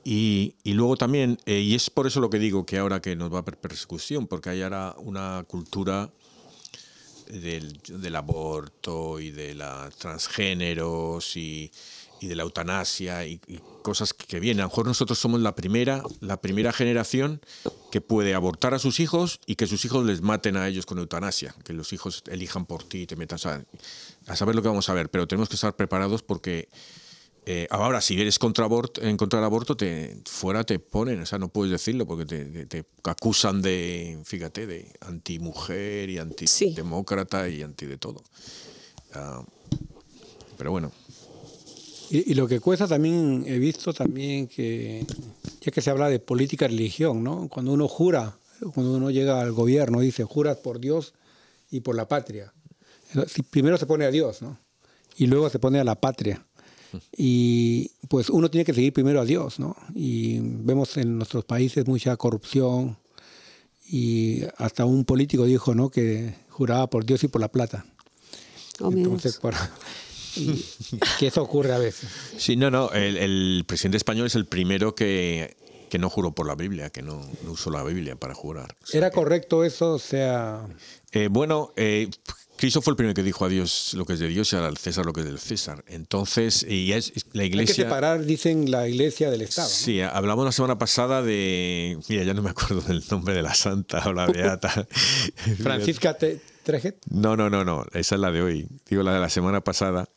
Y, 0.04 0.54
y 0.63 0.74
luego 0.74 0.98
también, 0.98 1.39
eh, 1.48 1.60
y 1.62 1.74
es 1.74 1.89
por 1.89 2.06
eso 2.06 2.20
lo 2.20 2.30
que 2.30 2.38
digo 2.38 2.65
que 2.65 2.77
ahora 2.77 3.01
que 3.01 3.15
nos 3.15 3.32
va 3.32 3.38
a 3.38 3.42
haber 3.42 3.58
persecución, 3.58 4.27
porque 4.27 4.51
hay 4.51 4.62
ahora 4.62 4.94
una 5.00 5.44
cultura 5.48 6.12
del, 7.27 7.80
del 7.88 8.15
aborto 8.15 9.20
y 9.20 9.32
de 9.32 9.56
la 9.56 9.89
transgéneros 9.98 11.36
y, 11.36 11.72
y 12.25 12.27
de 12.27 12.36
la 12.36 12.44
eutanasia 12.44 13.25
y, 13.25 13.39
y 13.48 13.60
cosas 13.82 14.13
que 14.13 14.39
vienen. 14.39 14.62
A 14.62 14.63
lo 14.63 14.70
mejor 14.70 14.86
nosotros 14.88 15.17
somos 15.20 15.39
la 15.41 15.55
primera, 15.55 16.03
la 16.20 16.41
primera 16.41 16.74
generación 16.74 17.39
que 17.91 18.01
puede 18.01 18.34
abortar 18.34 18.74
a 18.74 18.79
sus 18.79 19.00
hijos 19.00 19.39
y 19.46 19.55
que 19.55 19.67
sus 19.67 19.86
hijos 19.86 20.05
les 20.05 20.22
maten 20.22 20.58
a 20.58 20.67
ellos 20.67 20.86
con 20.86 20.98
eutanasia, 20.98 21.55
que 21.63 21.72
los 21.74 21.94
hijos 21.94 22.24
elijan 22.27 22.65
por 22.65 22.84
ti 22.84 23.03
y 23.03 23.08
te 23.08 23.15
metan. 23.15 23.65
a 24.27 24.36
saber 24.36 24.55
lo 24.55 24.62
que 24.62 24.67
vamos 24.67 24.89
a 24.89 24.94
ver, 24.94 25.10
pero 25.10 25.27
tenemos 25.27 25.48
que 25.50 25.55
estar 25.55 25.75
preparados 25.75 26.22
porque 26.24 26.67
eh, 27.48 27.67
ahora, 27.70 28.01
si 28.01 28.20
eres 28.20 28.39
contra 28.39 28.65
abort- 28.65 29.00
en 29.03 29.17
contra 29.17 29.38
del 29.39 29.46
aborto, 29.46 29.77
te, 29.77 30.17
fuera 30.25 30.63
te 30.63 30.79
ponen, 30.79 31.22
o 31.22 31.25
sea, 31.27 31.38
no 31.38 31.48
puedes 31.50 31.72
decirlo 31.72 32.08
porque 32.08 32.25
te, 32.25 32.44
te- 32.46 32.65
te 32.65 32.86
acusan 33.03 33.62
de, 33.62 34.20
fíjate, 34.25 34.65
de 34.65 34.91
antimujer 35.01 36.10
y 36.10 36.17
antidemócrata 36.17 37.48
y 37.48 37.62
anti 37.62 37.86
de 37.86 37.98
todo. 37.98 38.24
Ah, 39.13 39.44
pero 40.58 40.72
bueno, 40.72 40.91
Y, 42.10 42.32
y 42.32 42.36
lo 42.36 42.48
que 42.48 42.60
cuesta 42.60 42.88
también, 42.88 43.44
he 43.48 43.58
visto 43.58 43.94
también 43.94 44.48
que, 44.48 45.06
ya 45.62 45.72
que 45.72 45.82
se 45.82 45.90
habla 45.90 46.10
de 46.10 46.20
política 46.20 46.66
y 46.66 46.70
religión, 46.70 47.24
¿no? 47.24 47.48
Cuando 47.50 47.74
uno 47.74 47.88
jura, 47.88 48.38
cuando 48.74 48.96
uno 48.96 49.10
llega 49.10 49.42
al 49.42 49.52
gobierno, 49.52 50.00
dice, 50.00 50.24
juras 50.24 50.58
por 50.58 50.80
Dios 50.80 51.14
y 51.70 51.82
por 51.82 51.96
la 51.96 52.08
patria. 52.08 52.54
Primero 53.50 53.78
se 53.78 53.86
pone 53.86 54.06
a 54.06 54.12
Dios, 54.12 54.42
¿no? 54.42 54.58
Y 55.18 55.28
luego 55.28 55.50
se 55.50 55.60
pone 55.60 55.80
a 55.80 55.84
la 55.84 55.96
patria. 55.96 56.46
Y 57.18 57.92
pues 58.08 58.30
uno 58.30 58.50
tiene 58.50 58.64
que 58.64 58.74
seguir 58.74 58.94
primero 58.94 59.20
a 59.20 59.26
Dios, 59.26 59.60
¿no? 59.60 59.76
Y 59.94 60.40
vemos 60.40 60.96
en 60.98 61.18
nuestros 61.18 61.44
países 61.44 61.88
mucha 61.88 62.16
corrupción 62.16 62.98
y 63.88 64.44
hasta 64.58 64.86
un 64.86 65.06
político 65.06 65.46
dijo, 65.46 65.76
¿no? 65.76 65.90
Que 65.90 66.36
juraba 66.50 66.90
por 66.90 67.06
Dios 67.06 67.24
y 67.24 67.28
por 67.28 67.42
la 67.42 67.52
plata. 67.52 67.86
Oh, 68.80 68.92
Entonces, 68.92 69.38
para, 69.38 69.72
y 70.36 70.63
que 71.20 71.27
eso 71.27 71.42
ocurre 71.42 71.74
a 71.74 71.77
veces. 71.77 72.10
Sí, 72.38 72.56
no, 72.56 72.70
no. 72.72 72.92
El, 72.92 73.18
el 73.18 73.63
presidente 73.68 73.98
español 73.98 74.27
es 74.27 74.36
el 74.36 74.46
primero 74.46 74.96
que, 74.96 75.56
que 75.89 75.98
no 76.00 76.10
juró 76.10 76.34
por 76.34 76.48
la 76.48 76.56
Biblia, 76.56 76.89
que 76.89 77.01
no, 77.01 77.25
no 77.44 77.51
usó 77.51 77.70
la 77.72 77.84
Biblia 77.84 78.15
para 78.15 78.34
jurar. 78.34 78.75
O 78.84 78.86
sea 78.88 78.98
¿Era 79.00 79.10
que- 79.10 79.15
correcto 79.15 79.63
eso? 79.63 79.94
O 79.94 80.00
sea, 80.00 80.65
Eh, 81.12 81.27
bueno, 81.32 81.72
eh, 81.77 82.10
Cristo 82.58 82.82
fue 82.82 82.92
el 82.92 82.96
primero 82.96 83.13
que 83.13 83.22
dijo 83.24 83.44
a 83.44 83.50
Dios 83.50 83.94
lo 83.96 84.06
que 84.06 84.13
es 84.13 84.20
de 84.20 84.30
Dios 84.30 84.54
y 84.54 84.56
al 84.56 84.77
César 84.77 85.06
lo 85.06 85.12
que 85.12 85.20
es 85.22 85.25
del 85.25 85.39
César. 85.39 85.84
Entonces, 85.88 86.63
y 86.68 86.94
es, 86.94 87.12
la 87.34 87.44
hay 87.44 87.50
que 87.50 87.56
iglesia. 87.58 87.75
separar, 87.84 88.24
dicen, 88.24 88.72
la 88.72 88.88
iglesia 88.88 89.30
del 89.30 89.42
Estado. 89.42 89.68
¿no? 89.68 89.74
Sí, 89.74 90.00
hablamos 90.00 90.46
la 90.46 90.54
semana 90.54 90.77
pasada 90.77 91.22
de. 91.22 91.98
Mira, 92.08 92.24
ya 92.24 92.34
no 92.34 92.42
me 92.42 92.51
acuerdo 92.51 92.80
del 92.82 93.04
nombre 93.12 93.34
de 93.36 93.42
la 93.42 93.54
santa 93.54 94.01
o 94.08 94.13
la 94.13 94.27
beata. 94.27 94.88
Francisca 95.62 96.18
Trejet. 96.63 96.98
No, 97.10 97.36
no, 97.36 97.50
no, 97.50 97.63
no. 97.65 97.86
Esa 97.94 98.15
es 98.15 98.22
la 98.22 98.32
de 98.32 98.42
hoy. 98.42 98.68
Digo 98.89 99.04
la 99.04 99.13
de 99.13 99.20
la 99.20 99.30
semana 99.30 99.62
pasada. 99.62 100.08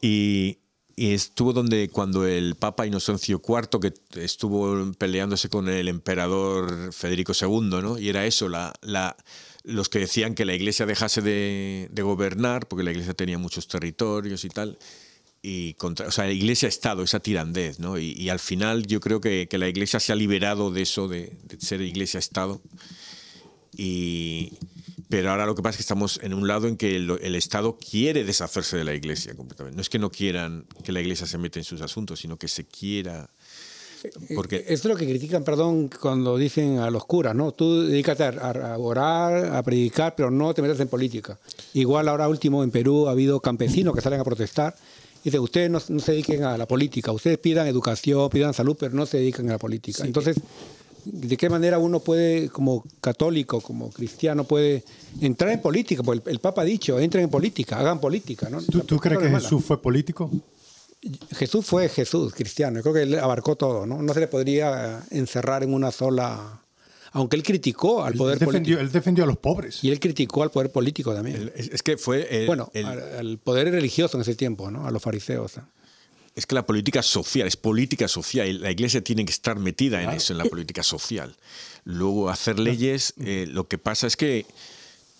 Y, 0.00 0.58
y 0.96 1.12
estuvo 1.12 1.52
donde 1.52 1.88
cuando 1.88 2.26
el 2.26 2.56
Papa 2.56 2.86
Inocencio 2.86 3.40
IV, 3.46 3.80
que 3.80 3.94
estuvo 4.20 4.92
peleándose 4.92 5.48
con 5.48 5.68
el 5.68 5.88
emperador 5.88 6.92
Federico 6.92 7.32
II, 7.38 7.80
¿no? 7.82 7.98
Y 7.98 8.08
era 8.08 8.26
eso, 8.26 8.48
la, 8.48 8.72
la, 8.82 9.16
los 9.64 9.88
que 9.88 10.00
decían 10.00 10.34
que 10.34 10.44
la 10.44 10.54
iglesia 10.54 10.86
dejase 10.86 11.22
de, 11.22 11.88
de 11.90 12.02
gobernar, 12.02 12.66
porque 12.68 12.84
la 12.84 12.90
iglesia 12.90 13.14
tenía 13.14 13.38
muchos 13.38 13.66
territorios 13.68 14.44
y 14.44 14.48
tal. 14.48 14.78
Y 15.42 15.72
contra, 15.74 16.08
o 16.08 16.10
sea, 16.10 16.30
iglesia-estado, 16.30 17.02
esa 17.02 17.20
tirandez, 17.20 17.78
¿no? 17.78 17.98
Y, 17.98 18.12
y 18.12 18.28
al 18.28 18.38
final 18.38 18.86
yo 18.86 19.00
creo 19.00 19.22
que, 19.22 19.48
que 19.48 19.56
la 19.56 19.68
iglesia 19.68 20.00
se 20.00 20.12
ha 20.12 20.16
liberado 20.16 20.70
de 20.70 20.82
eso, 20.82 21.08
de, 21.08 21.32
de 21.44 21.60
ser 21.60 21.80
iglesia-estado. 21.80 22.60
Y, 23.74 24.52
pero 25.10 25.32
ahora 25.32 25.44
lo 25.44 25.56
que 25.56 25.62
pasa 25.62 25.72
es 25.72 25.76
que 25.78 25.82
estamos 25.82 26.20
en 26.22 26.32
un 26.32 26.46
lado 26.46 26.68
en 26.68 26.76
que 26.76 26.94
el, 26.94 27.18
el 27.20 27.34
Estado 27.34 27.76
quiere 27.76 28.22
deshacerse 28.22 28.76
de 28.76 28.84
la 28.84 28.94
Iglesia 28.94 29.34
completamente. 29.34 29.76
No 29.76 29.82
es 29.82 29.90
que 29.90 29.98
no 29.98 30.10
quieran 30.10 30.64
que 30.84 30.92
la 30.92 31.00
Iglesia 31.00 31.26
se 31.26 31.36
meta 31.36 31.58
en 31.58 31.64
sus 31.64 31.80
asuntos, 31.80 32.20
sino 32.20 32.38
que 32.38 32.46
se 32.46 32.64
quiera. 32.64 33.28
Porque 34.34 34.64
Esto 34.68 34.88
es 34.88 34.94
lo 34.94 34.96
que 34.96 35.06
critican, 35.06 35.42
perdón, 35.42 35.90
cuando 36.00 36.38
dicen 36.38 36.78
a 36.78 36.90
los 36.90 37.04
curas, 37.04 37.34
¿no? 37.34 37.52
Tú 37.52 37.82
dedícate 37.82 38.22
a, 38.22 38.28
a 38.28 38.78
orar, 38.78 39.56
a 39.56 39.62
predicar, 39.64 40.14
pero 40.14 40.30
no 40.30 40.54
te 40.54 40.62
metas 40.62 40.78
en 40.78 40.88
política. 40.88 41.38
Igual 41.74 42.08
ahora 42.08 42.28
último 42.28 42.62
en 42.62 42.70
Perú 42.70 43.08
ha 43.08 43.10
habido 43.10 43.40
campesinos 43.40 43.94
que 43.94 44.00
salen 44.00 44.20
a 44.20 44.24
protestar. 44.24 44.76
Dice, 45.24 45.38
ustedes 45.38 45.70
no, 45.70 45.82
no 45.88 46.00
se 46.00 46.12
dediquen 46.12 46.44
a 46.44 46.56
la 46.56 46.66
política, 46.66 47.12
ustedes 47.12 47.36
pidan 47.38 47.66
educación, 47.66 48.30
pidan 48.30 48.54
salud, 48.54 48.76
pero 48.78 48.94
no 48.94 49.04
se 49.04 49.18
dedican 49.18 49.48
a 49.50 49.52
la 49.52 49.58
política. 49.58 50.04
Entonces, 50.06 50.36
¿de 51.04 51.36
qué 51.36 51.48
manera 51.50 51.78
uno 51.78 52.00
puede, 52.00 52.48
como 52.48 52.84
católico, 53.00 53.60
como 53.60 53.90
cristiano, 53.90 54.44
puede 54.44 54.84
entrar 55.20 55.50
en 55.52 55.60
política? 55.60 56.02
Porque 56.02 56.22
el, 56.26 56.32
el 56.34 56.38
Papa 56.40 56.62
ha 56.62 56.64
dicho, 56.64 56.98
entren 56.98 57.24
en 57.24 57.30
política, 57.30 57.78
hagan 57.78 58.00
política, 58.00 58.48
¿no? 58.50 58.60
¿Tú, 58.62 58.98
crees 58.98 59.20
no 59.20 59.26
que. 59.26 59.34
Jesús 59.34 59.64
fue 59.64 59.80
político? 59.80 60.30
Jesús 61.34 61.64
fue 61.64 61.88
Jesús, 61.88 62.34
cristiano. 62.34 62.76
Yo 62.78 62.82
creo 62.82 62.94
que 62.94 63.02
él 63.02 63.18
abarcó 63.18 63.56
todo, 63.56 63.86
¿no? 63.86 64.02
No 64.02 64.12
se 64.14 64.20
le 64.20 64.26
podría 64.28 65.02
encerrar 65.10 65.62
en 65.62 65.72
una 65.72 65.90
sola. 65.90 66.60
Aunque 67.12 67.34
él 67.36 67.42
criticó 67.42 68.04
al 68.04 68.12
Él 68.12 68.18
poder 68.18 68.38
defendió, 68.38 68.76
político. 68.76 68.80
él 68.80 68.92
defendió 68.92 69.24
a 69.24 69.26
los 69.26 69.38
pobres. 69.38 69.82
Y 69.82 69.90
él 69.90 69.98
criticó 69.98 70.42
al 70.42 70.50
poder 70.50 70.70
político 70.70 71.12
también. 71.14 71.36
el- 71.36 71.70
es, 71.72 71.82
que 71.82 71.96
fue. 71.96 72.28
el- 72.42 72.46
bueno, 72.46 72.70
el- 72.74 72.84
al, 72.86 73.00
al 73.18 73.38
poder 73.38 73.70
religioso 73.72 74.16
en 74.16 74.20
ese 74.22 74.34
tiempo, 74.34 74.70
¿no? 74.70 74.86
A 74.86 74.90
los 74.90 75.02
fariseos. 75.02 75.56
¿no? 75.56 75.64
Es 76.34 76.46
que 76.46 76.54
la 76.54 76.64
política 76.64 77.02
social 77.02 77.46
es 77.46 77.56
política 77.56 78.08
social 78.08 78.48
y 78.48 78.52
la 78.54 78.70
Iglesia 78.70 79.02
tiene 79.02 79.24
que 79.24 79.32
estar 79.32 79.58
metida 79.58 80.02
en 80.02 80.10
eso, 80.10 80.32
en 80.32 80.38
la 80.38 80.44
política 80.44 80.82
social. 80.82 81.34
Luego, 81.84 82.30
hacer 82.30 82.58
leyes, 82.58 83.14
eh, 83.18 83.46
lo 83.48 83.66
que 83.68 83.78
pasa 83.78 84.06
es 84.06 84.16
que 84.16 84.46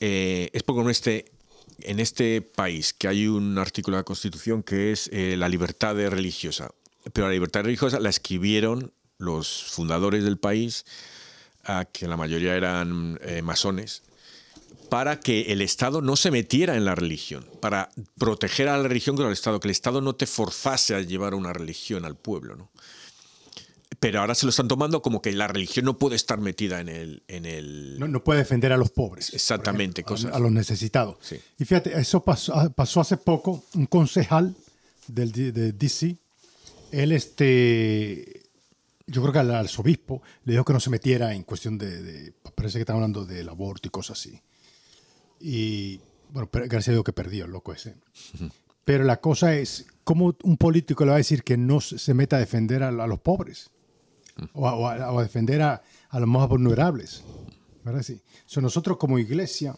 eh, 0.00 0.50
es 0.52 0.62
porque 0.62 0.82
en 0.82 0.90
este, 0.90 1.32
en 1.80 2.00
este 2.00 2.42
país 2.42 2.92
que 2.92 3.08
hay 3.08 3.26
un 3.26 3.58
artículo 3.58 3.96
de 3.96 4.00
la 4.00 4.04
Constitución 4.04 4.62
que 4.62 4.92
es 4.92 5.10
eh, 5.12 5.36
la 5.36 5.48
libertad 5.48 5.94
de 5.94 6.08
religiosa. 6.08 6.70
Pero 7.12 7.26
la 7.26 7.32
libertad 7.32 7.64
religiosa 7.64 7.98
la 7.98 8.10
escribieron 8.10 8.92
los 9.18 9.64
fundadores 9.64 10.24
del 10.24 10.38
país, 10.38 10.84
ah, 11.64 11.86
que 11.90 12.06
la 12.06 12.16
mayoría 12.16 12.54
eran 12.54 13.18
masones, 13.42 14.02
para 14.90 15.20
que 15.20 15.52
el 15.52 15.62
Estado 15.62 16.02
no 16.02 16.16
se 16.16 16.30
metiera 16.30 16.76
en 16.76 16.84
la 16.84 16.94
religión, 16.94 17.46
para 17.60 17.88
proteger 18.18 18.68
a 18.68 18.76
la 18.76 18.86
religión 18.88 19.16
con 19.16 19.26
el 19.26 19.32
Estado, 19.32 19.60
que 19.60 19.68
el 19.68 19.72
Estado 19.72 20.00
no 20.00 20.14
te 20.14 20.26
forzase 20.26 20.94
a 20.94 21.00
llevar 21.00 21.34
una 21.34 21.52
religión 21.52 22.04
al 22.04 22.16
pueblo. 22.16 22.56
¿no? 22.56 22.70
Pero 23.98 24.20
ahora 24.20 24.34
se 24.34 24.46
lo 24.46 24.50
están 24.50 24.68
tomando 24.68 25.02
como 25.02 25.20
que 25.22 25.32
la 25.32 25.46
religión 25.46 25.84
no 25.84 25.98
puede 25.98 26.16
estar 26.16 26.40
metida 26.40 26.80
en 26.80 26.88
el... 26.88 27.22
En 27.28 27.44
el 27.46 27.98
No, 27.98 28.08
no 28.08 28.22
puede 28.24 28.40
defender 28.40 28.72
a 28.72 28.76
los 28.76 28.90
pobres. 28.90 29.32
Exactamente, 29.34 30.00
ejemplo, 30.02 30.16
cosas- 30.16 30.32
a, 30.32 30.36
a 30.36 30.40
los 30.40 30.52
necesitados. 30.52 31.16
Sí. 31.20 31.36
Y 31.58 31.64
fíjate, 31.64 31.98
eso 31.98 32.22
pasó, 32.22 32.54
ah, 32.54 32.68
pasó 32.70 33.00
hace 33.00 33.16
poco. 33.16 33.64
Un 33.74 33.86
concejal 33.86 34.54
del, 35.06 35.32
de 35.32 35.72
DC, 35.72 36.16
él, 36.92 37.12
este, 37.12 38.42
yo 39.06 39.20
creo 39.22 39.32
que 39.32 39.38
al 39.40 39.54
arzobispo 39.54 40.22
le 40.44 40.52
dijo 40.52 40.64
que 40.64 40.72
no 40.72 40.80
se 40.80 40.90
metiera 40.90 41.34
en 41.34 41.42
cuestión 41.42 41.76
de, 41.78 42.02
de- 42.02 42.32
parece 42.54 42.78
que 42.78 42.82
están 42.82 42.96
hablando 42.96 43.24
del 43.24 43.48
aborto 43.48 43.88
y 43.88 43.90
cosas 43.90 44.18
así. 44.18 44.40
Y 45.40 46.00
bueno, 46.32 46.48
pero 46.50 46.66
gracias 46.66 46.88
a 46.88 46.92
Dios 46.92 47.04
que 47.04 47.12
perdió 47.12 47.46
el 47.46 47.50
loco 47.50 47.72
ese. 47.72 47.94
Pero 48.84 49.04
la 49.04 49.20
cosa 49.20 49.54
es, 49.56 49.86
¿cómo 50.04 50.36
un 50.42 50.56
político 50.56 51.04
le 51.04 51.10
va 51.10 51.14
a 51.16 51.18
decir 51.18 51.42
que 51.42 51.56
no 51.56 51.80
se 51.80 52.12
meta 52.14 52.36
a 52.36 52.40
defender 52.40 52.82
a, 52.82 52.88
a 52.88 53.06
los 53.06 53.20
pobres? 53.20 53.70
O 54.52 54.68
a, 54.68 54.74
o 54.74 54.86
a- 54.88 55.12
o 55.12 55.18
a 55.18 55.22
defender 55.22 55.60
a, 55.62 55.82
a 56.08 56.20
los 56.20 56.28
más 56.28 56.48
vulnerables. 56.48 57.22
¿Verdad? 57.84 58.02
Sí. 58.02 58.20
So, 58.46 58.60
nosotros 58.60 58.96
como 58.98 59.18
iglesia 59.18 59.76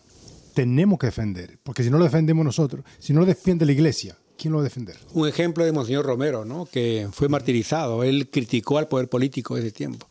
tenemos 0.55 0.99
que 0.99 1.07
defender, 1.07 1.59
porque 1.63 1.83
si 1.83 1.91
no 1.91 1.99
lo 1.99 2.05
defendemos 2.05 2.45
nosotros, 2.45 2.85
si 2.99 3.13
no 3.13 3.21
lo 3.21 3.27
defiende 3.27 3.65
la 3.65 3.73
iglesia, 3.73 4.17
¿quién 4.37 4.53
lo 4.53 4.59
va 4.59 4.63
a 4.63 4.65
defender? 4.65 4.97
Un 5.15 5.27
ejemplo 5.29 5.65
de 5.65 5.73
Monseñor 5.73 6.05
Romero, 6.05 6.45
¿no? 6.45 6.67
Que 6.67 7.09
fue 7.13 7.29
martirizado. 7.29 8.03
Él 8.05 8.29
criticó 8.31 8.79
al 8.79 8.89
poder 8.89 9.09
político 9.09 9.55
de 9.55 9.63
ese 9.63 9.73
tiempo. 9.73 10.07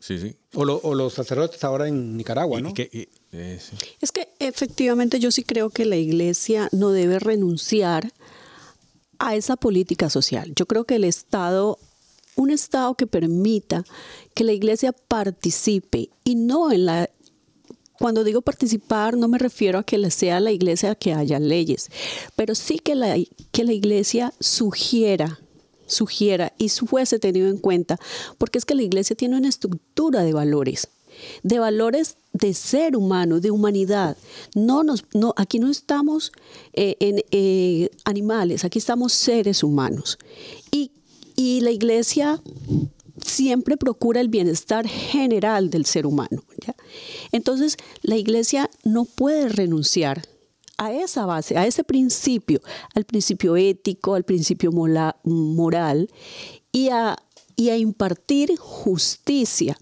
Sí, 0.00 0.18
sí. 0.18 0.36
O, 0.54 0.64
lo- 0.64 0.80
o 0.82 0.94
los 0.94 1.14
sacerdotes 1.14 1.62
ahora 1.64 1.88
en 1.88 2.16
Nicaragua, 2.16 2.60
¿no? 2.60 2.70
y 2.70 2.74
que- 2.74 3.08
Es 4.00 4.12
que 4.12 4.28
efectivamente 4.38 5.20
yo 5.20 5.30
sí 5.30 5.42
creo 5.42 5.70
que 5.70 5.84
la 5.84 5.96
iglesia 5.96 6.68
no 6.72 6.90
debe 6.90 7.18
renunciar 7.18 8.12
a 9.18 9.34
esa 9.34 9.56
política 9.56 10.08
social. 10.10 10.52
Yo 10.54 10.66
creo 10.66 10.84
que 10.84 10.94
el 10.94 11.04
Estado, 11.04 11.78
un 12.36 12.50
Estado 12.50 12.94
que 12.94 13.06
permita 13.06 13.84
que 14.34 14.44
la 14.44 14.52
iglesia 14.52 14.92
participe 14.92 16.10
y 16.24 16.36
no 16.36 16.72
en 16.72 16.86
la... 16.86 17.10
Cuando 17.98 18.22
digo 18.22 18.42
participar 18.42 19.16
no 19.16 19.26
me 19.26 19.38
refiero 19.38 19.80
a 19.80 19.82
que 19.82 20.10
sea 20.10 20.38
la 20.38 20.52
iglesia 20.52 20.94
que 20.94 21.12
haya 21.12 21.40
leyes, 21.40 21.90
pero 22.36 22.54
sí 22.54 22.78
que 22.78 22.94
la, 22.94 23.16
que 23.50 23.64
la 23.64 23.72
iglesia 23.72 24.32
sugiera 24.38 25.40
sugiera 25.88 26.52
y 26.58 26.68
fuese 26.68 27.18
tenido 27.18 27.48
en 27.48 27.56
cuenta, 27.56 27.98
porque 28.36 28.58
es 28.58 28.64
que 28.64 28.74
la 28.74 28.82
iglesia 28.82 29.16
tiene 29.16 29.36
una 29.36 29.48
estructura 29.48 30.22
de 30.22 30.32
valores, 30.32 30.88
de 31.42 31.58
valores 31.58 32.16
de 32.32 32.54
ser 32.54 32.96
humano, 32.96 33.40
de 33.40 33.50
humanidad. 33.50 34.16
No 34.54 34.82
nos, 34.82 35.04
no, 35.14 35.34
aquí 35.36 35.58
no 35.58 35.70
estamos 35.70 36.32
eh, 36.72 36.96
en 37.00 37.22
eh, 37.30 37.90
animales, 38.04 38.64
aquí 38.64 38.78
estamos 38.78 39.12
seres 39.12 39.62
humanos. 39.62 40.18
Y 40.70 40.92
Y 41.36 41.60
la 41.60 41.70
iglesia 41.70 42.42
siempre 43.24 43.76
procura 43.76 44.20
el 44.20 44.28
bienestar 44.28 44.86
general 44.86 45.70
del 45.70 45.86
ser 45.86 46.04
humano. 46.06 46.42
¿ya? 46.66 46.74
Entonces, 47.32 47.76
la 48.02 48.16
iglesia 48.16 48.70
no 48.84 49.04
puede 49.04 49.48
renunciar 49.48 50.22
a 50.78 50.92
esa 50.92 51.26
base, 51.26 51.56
a 51.56 51.66
ese 51.66 51.84
principio, 51.84 52.60
al 52.94 53.04
principio 53.04 53.56
ético, 53.56 54.14
al 54.14 54.24
principio 54.24 54.70
moral 54.72 56.08
y 56.72 56.88
a, 56.88 57.16
y 57.56 57.70
a 57.70 57.76
impartir 57.76 58.56
justicia. 58.56 59.76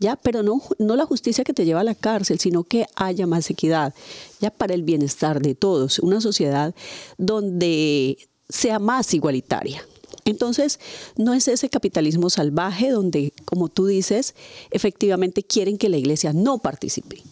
¿Ya? 0.00 0.16
Pero 0.16 0.42
no, 0.42 0.62
no 0.78 0.96
la 0.96 1.06
justicia 1.06 1.44
que 1.44 1.52
te 1.52 1.64
lleva 1.64 1.80
a 1.80 1.84
la 1.84 1.94
cárcel, 1.94 2.40
sino 2.40 2.64
que 2.64 2.86
haya 2.96 3.26
más 3.26 3.50
equidad, 3.50 3.94
ya 4.40 4.50
para 4.50 4.74
el 4.74 4.82
bienestar 4.82 5.40
de 5.40 5.54
todos, 5.54 5.98
una 5.98 6.20
sociedad 6.20 6.74
donde 7.18 8.16
sea 8.48 8.78
más 8.78 9.14
igualitaria. 9.14 9.86
Entonces, 10.24 10.80
no 11.16 11.34
es 11.34 11.48
ese 11.48 11.68
capitalismo 11.68 12.30
salvaje 12.30 12.90
donde, 12.90 13.32
como 13.44 13.68
tú 13.68 13.86
dices, 13.86 14.34
efectivamente 14.70 15.42
quieren 15.42 15.78
que 15.78 15.88
la 15.88 15.98
iglesia 15.98 16.32
no 16.32 16.58
participe. 16.58 17.22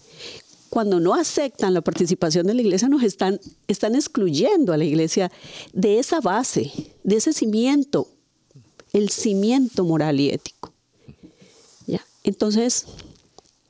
Cuando 0.71 1.01
no 1.01 1.15
aceptan 1.15 1.75
la 1.75 1.81
participación 1.81 2.47
de 2.47 2.55
la 2.55 2.61
iglesia, 2.61 2.89
nos 2.89 3.03
están, 3.03 3.41
están 3.69 3.95
excluyendo 3.95 4.73
a 4.73 4.77
la 4.77 4.85
iglesia 4.85 5.31
de 5.73 5.99
esa 5.99 6.21
base, 6.21 6.73
de 7.03 7.17
ese 7.17 7.33
cimiento, 7.33 8.09
el 8.93 9.09
cimiento 9.09 9.85
moral 9.85 10.21
y 10.21 10.31
ético. 10.31 10.68
Entonces, 12.29 12.85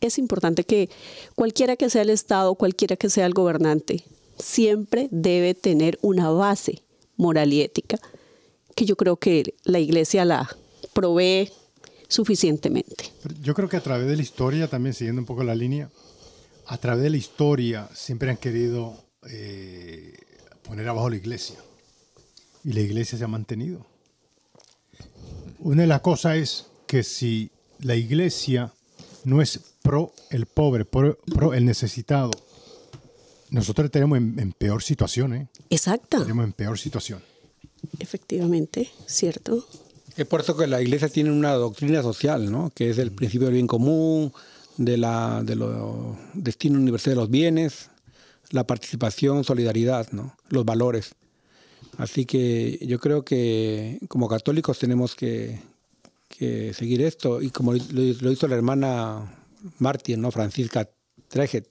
es 0.01 0.19
importante 0.19 0.65
que 0.65 0.91
cualquiera 1.37 1.77
que 1.77 1.89
sea 1.89 2.03
el 2.03 2.11
Estado, 2.11 2.57
cualquiera 2.57 2.97
que 2.97 3.09
sea 3.09 3.25
el 3.25 3.33
gobernante, 3.33 4.05
siempre 4.37 5.07
debe 5.13 5.55
tener 5.55 5.97
una 6.03 6.31
base 6.31 6.83
moral 7.17 7.53
y 7.53 7.63
ética 7.63 8.01
que 8.75 8.85
yo 8.85 8.97
creo 8.97 9.17
que 9.17 9.55
la 9.63 9.79
iglesia 9.79 10.25
la 10.25 10.49
provee 10.93 11.53
suficientemente. 12.09 13.13
Yo 13.41 13.55
creo 13.55 13.69
que 13.69 13.77
a 13.77 13.81
través 13.81 14.09
de 14.09 14.17
la 14.17 14.23
historia, 14.23 14.67
también 14.67 14.93
siguiendo 14.93 15.23
un 15.23 15.27
poco 15.27 15.45
la 15.45 15.55
línea, 15.55 15.89
a 16.67 16.79
través 16.79 17.05
de 17.05 17.11
la 17.11 17.17
historia 17.17 17.89
siempre 17.95 18.29
han 18.29 18.39
querido 18.39 18.97
eh, 19.31 20.19
poner 20.65 20.89
abajo 20.89 21.11
la 21.11 21.17
iglesia. 21.17 21.61
Y 22.65 22.73
la 22.73 22.81
iglesia 22.81 23.17
se 23.17 23.23
ha 23.23 23.29
mantenido. 23.29 23.87
Una 25.61 25.83
de 25.83 25.89
las 25.89 26.01
cosas 26.01 26.37
es 26.37 26.67
que 26.89 27.05
si 27.05 27.53
la 27.81 27.97
iglesia 27.97 28.73
no 29.25 29.41
es 29.43 29.61
pro 29.83 30.13
el 30.31 30.47
pobre, 30.47 30.85
pro, 30.85 31.19
pro 31.35 31.55
el 31.55 31.65
necesitado, 31.65 32.31
nosotros 33.51 33.91
tenemos 33.91 34.19
en, 34.19 34.39
en 34.39 34.53
peor 34.53 34.83
situación, 34.83 35.35
¿eh? 35.35 35.49
Exacta, 35.71 36.19
Tenemos 36.21 36.45
en 36.45 36.53
peor 36.53 36.79
situación. 36.79 37.23
efectivamente, 37.99 38.91
¿cierto? 39.07 39.67
Es 40.17 40.27
por 40.27 40.41
eso 40.41 40.57
que 40.57 40.67
la 40.67 40.83
iglesia 40.83 41.09
tiene 41.09 41.31
una 41.31 41.53
doctrina 41.53 42.03
social, 42.03 42.51
¿no? 42.51 42.71
que 42.75 42.91
es 42.91 42.99
el 42.99 43.13
principio 43.13 43.47
del 43.47 43.55
bien 43.55 43.67
común, 43.69 44.33
de 44.77 44.97
la 44.97 45.43
de 45.45 45.55
lo 45.55 46.19
destino 46.35 46.79
universal 46.79 47.13
de 47.13 47.21
los 47.21 47.31
bienes, 47.31 47.89
la 48.51 48.67
participación, 48.67 49.45
solidaridad, 49.45 50.11
¿no? 50.11 50.35
los 50.49 50.65
valores. 50.65 51.15
Así 51.99 52.27
que 52.27 52.79
yo 52.83 52.99
creo 52.99 53.25
que 53.25 53.99
como 54.09 54.29
católicos 54.29 54.79
tenemos 54.79 55.15
que, 55.15 55.61
que 56.39 56.73
seguir 56.75 57.03
esto, 57.03 57.43
y 57.43 57.51
como 57.51 57.73
lo, 57.73 57.81
lo 57.93 58.33
hizo 58.33 58.47
la 58.49 58.55
hermana 58.57 59.35
mártir, 59.79 60.19
¿no? 60.19 60.31
Francisca 60.31 60.89
Trejet, 61.29 61.67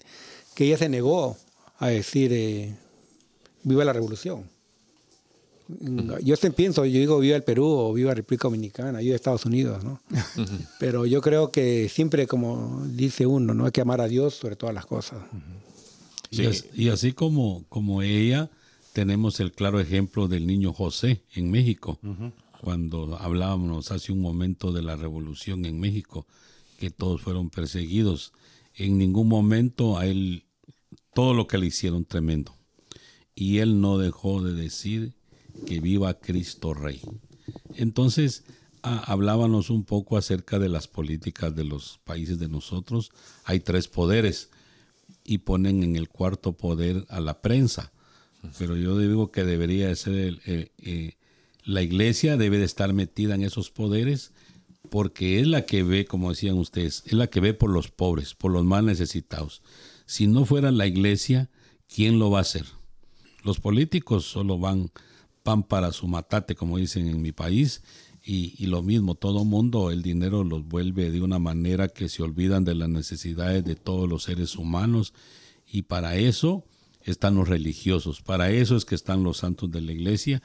que 0.55 0.65
ella 0.65 0.77
se 0.77 0.89
negó 0.89 1.37
a 1.79 1.87
decir 1.87 2.31
eh, 2.33 2.75
viva 3.63 3.85
la 3.85 3.93
revolución. 3.93 4.49
Yo 6.23 6.35
siempre 6.37 6.55
pienso, 6.55 6.85
yo 6.85 6.97
digo 6.97 7.19
viva 7.19 7.35
el 7.35 7.43
Perú 7.43 7.65
o 7.65 7.93
viva 7.93 8.13
República 8.13 8.47
Dominicana, 8.47 8.99
viva 8.99 9.15
Estados 9.15 9.45
Unidos, 9.45 9.83
¿no? 9.83 9.99
Pero 10.79 11.05
yo 11.05 11.21
creo 11.21 11.51
que 11.51 11.89
siempre, 11.89 12.25
como 12.25 12.85
dice 12.87 13.25
uno, 13.25 13.53
no 13.53 13.65
hay 13.65 13.71
que 13.71 13.81
amar 13.81 13.99
a 13.99 14.07
Dios 14.07 14.35
sobre 14.35 14.55
todas 14.55 14.73
las 14.73 14.85
cosas. 14.85 15.19
Y, 16.31 16.45
as- 16.45 16.65
y 16.73 16.87
así 16.89 17.11
como, 17.11 17.65
como 17.67 18.01
ella, 18.01 18.49
tenemos 18.93 19.39
el 19.41 19.51
claro 19.51 19.79
ejemplo 19.81 20.29
del 20.29 20.47
niño 20.47 20.71
José 20.71 21.21
en 21.35 21.51
México. 21.51 21.99
Cuando 22.61 23.17
hablábamos 23.19 23.91
hace 23.91 24.11
un 24.11 24.21
momento 24.21 24.71
de 24.71 24.81
la 24.81 24.95
revolución 24.95 25.65
en 25.65 25.79
México, 25.79 26.25
que 26.79 26.89
todos 26.89 27.21
fueron 27.21 27.49
perseguidos, 27.49 28.33
en 28.75 28.97
ningún 28.97 29.27
momento 29.27 29.97
a 29.97 30.05
él, 30.05 30.45
todo 31.13 31.33
lo 31.33 31.47
que 31.47 31.57
le 31.57 31.67
hicieron 31.67 32.05
tremendo. 32.05 32.55
Y 33.35 33.59
él 33.59 33.81
no 33.81 33.97
dejó 33.97 34.41
de 34.41 34.53
decir 34.53 35.13
que 35.65 35.79
viva 35.79 36.19
Cristo 36.19 36.73
Rey. 36.73 37.01
Entonces, 37.75 38.43
hablábamos 38.81 39.69
un 39.69 39.83
poco 39.83 40.17
acerca 40.17 40.59
de 40.59 40.69
las 40.69 40.87
políticas 40.87 41.55
de 41.55 41.63
los 41.63 41.99
países 42.03 42.39
de 42.39 42.47
nosotros. 42.47 43.11
Hay 43.43 43.59
tres 43.59 43.87
poderes 43.87 44.49
y 45.23 45.39
ponen 45.39 45.83
en 45.83 45.95
el 45.95 46.09
cuarto 46.09 46.53
poder 46.53 47.05
a 47.09 47.19
la 47.19 47.41
prensa. 47.41 47.91
Pero 48.57 48.77
yo 48.77 48.97
digo 48.97 49.31
que 49.31 49.43
debería 49.43 49.87
de 49.87 49.95
ser 49.95 50.13
el- 50.13 50.41
eh, 50.45 51.17
la 51.67 51.81
iglesia 51.81 52.37
debe 52.37 52.57
de 52.57 52.63
estar 52.63 52.93
metida 52.93 53.35
en 53.35 53.43
esos 53.43 53.71
poderes 53.71 54.31
porque 54.89 55.41
es 55.41 55.47
la 55.47 55.65
que 55.65 55.83
ve, 55.83 56.05
como 56.05 56.29
decían 56.29 56.57
ustedes, 56.57 57.03
es 57.05 57.11
la 57.11 57.27
que 57.27 57.41
ve 57.41 57.53
por 57.53 57.69
los 57.69 57.89
pobres, 57.91 58.35
por 58.35 58.53
los 58.53 58.63
más 58.63 58.85
necesitados. 58.85 59.61
Si 60.05 60.27
no 60.27 60.45
fuera 60.45 60.71
la 60.71 60.87
iglesia, 60.87 61.49
¿quién 61.93 62.19
lo 62.19 62.31
va 62.31 62.39
a 62.39 62.43
hacer? 62.43 62.65
Los 63.43 63.59
políticos 63.59 64.23
solo 64.23 64.57
van 64.57 64.91
pan 65.43 65.61
para 65.61 65.91
su 65.91 66.07
matate, 66.07 66.55
como 66.55 66.77
dicen 66.77 67.09
en 67.09 67.21
mi 67.21 67.33
país, 67.33 67.83
y, 68.23 68.55
y 68.57 68.67
lo 68.67 68.81
mismo, 68.81 69.15
todo 69.15 69.43
mundo 69.43 69.91
el 69.91 70.01
dinero 70.01 70.45
los 70.45 70.65
vuelve 70.65 71.11
de 71.11 71.19
una 71.19 71.37
manera 71.37 71.89
que 71.89 72.07
se 72.07 72.23
olvidan 72.23 72.63
de 72.63 72.75
las 72.75 72.87
necesidades 72.87 73.65
de 73.65 73.75
todos 73.75 74.07
los 74.07 74.23
seres 74.23 74.55
humanos, 74.55 75.13
y 75.69 75.81
para 75.81 76.15
eso 76.15 76.63
están 77.01 77.35
los 77.35 77.49
religiosos, 77.49 78.21
para 78.21 78.51
eso 78.51 78.77
es 78.77 78.85
que 78.85 78.95
están 78.95 79.23
los 79.23 79.39
santos 79.39 79.69
de 79.69 79.81
la 79.81 79.91
iglesia, 79.91 80.41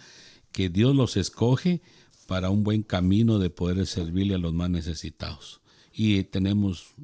que 0.53 0.69
Dios 0.69 0.95
los 0.95 1.17
escoge 1.17 1.81
para 2.27 2.51
un 2.51 2.65
buen 2.65 2.83
camino 2.83 3.39
de 3.39 3.51
poder 3.51 3.87
servirle 3.87 4.35
a 4.35 4.39
los 4.39 4.53
más 4.53 4.71
necesitados. 4.71 5.61
Y 5.93 6.23
tenemos 6.25 6.95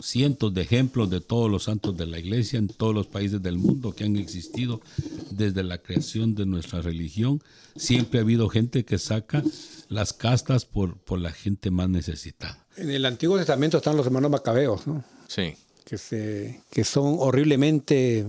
cientos 0.00 0.52
de 0.52 0.62
ejemplos 0.62 1.10
de 1.10 1.20
todos 1.20 1.50
los 1.50 1.64
santos 1.64 1.96
de 1.96 2.06
la 2.06 2.18
iglesia 2.18 2.58
en 2.58 2.68
todos 2.68 2.94
los 2.94 3.06
países 3.06 3.42
del 3.42 3.58
mundo 3.58 3.92
que 3.92 4.04
han 4.04 4.16
existido 4.16 4.80
desde 5.30 5.62
la 5.62 5.78
creación 5.78 6.34
de 6.34 6.46
nuestra 6.46 6.82
religión. 6.82 7.42
Siempre 7.76 8.18
ha 8.18 8.22
habido 8.22 8.48
gente 8.48 8.84
que 8.84 8.98
saca 8.98 9.42
las 9.88 10.12
castas 10.12 10.64
por, 10.64 10.96
por 10.98 11.20
la 11.20 11.30
gente 11.32 11.70
más 11.70 11.88
necesitada. 11.88 12.66
En 12.76 12.90
el 12.90 13.04
Antiguo 13.04 13.36
Testamento 13.38 13.76
están 13.76 13.96
los 13.96 14.06
hermanos 14.06 14.30
macabeos, 14.30 14.86
¿no? 14.86 15.04
Sí. 15.28 15.54
que, 15.84 15.98
se, 15.98 16.62
que 16.70 16.84
son 16.84 17.16
horriblemente 17.18 18.26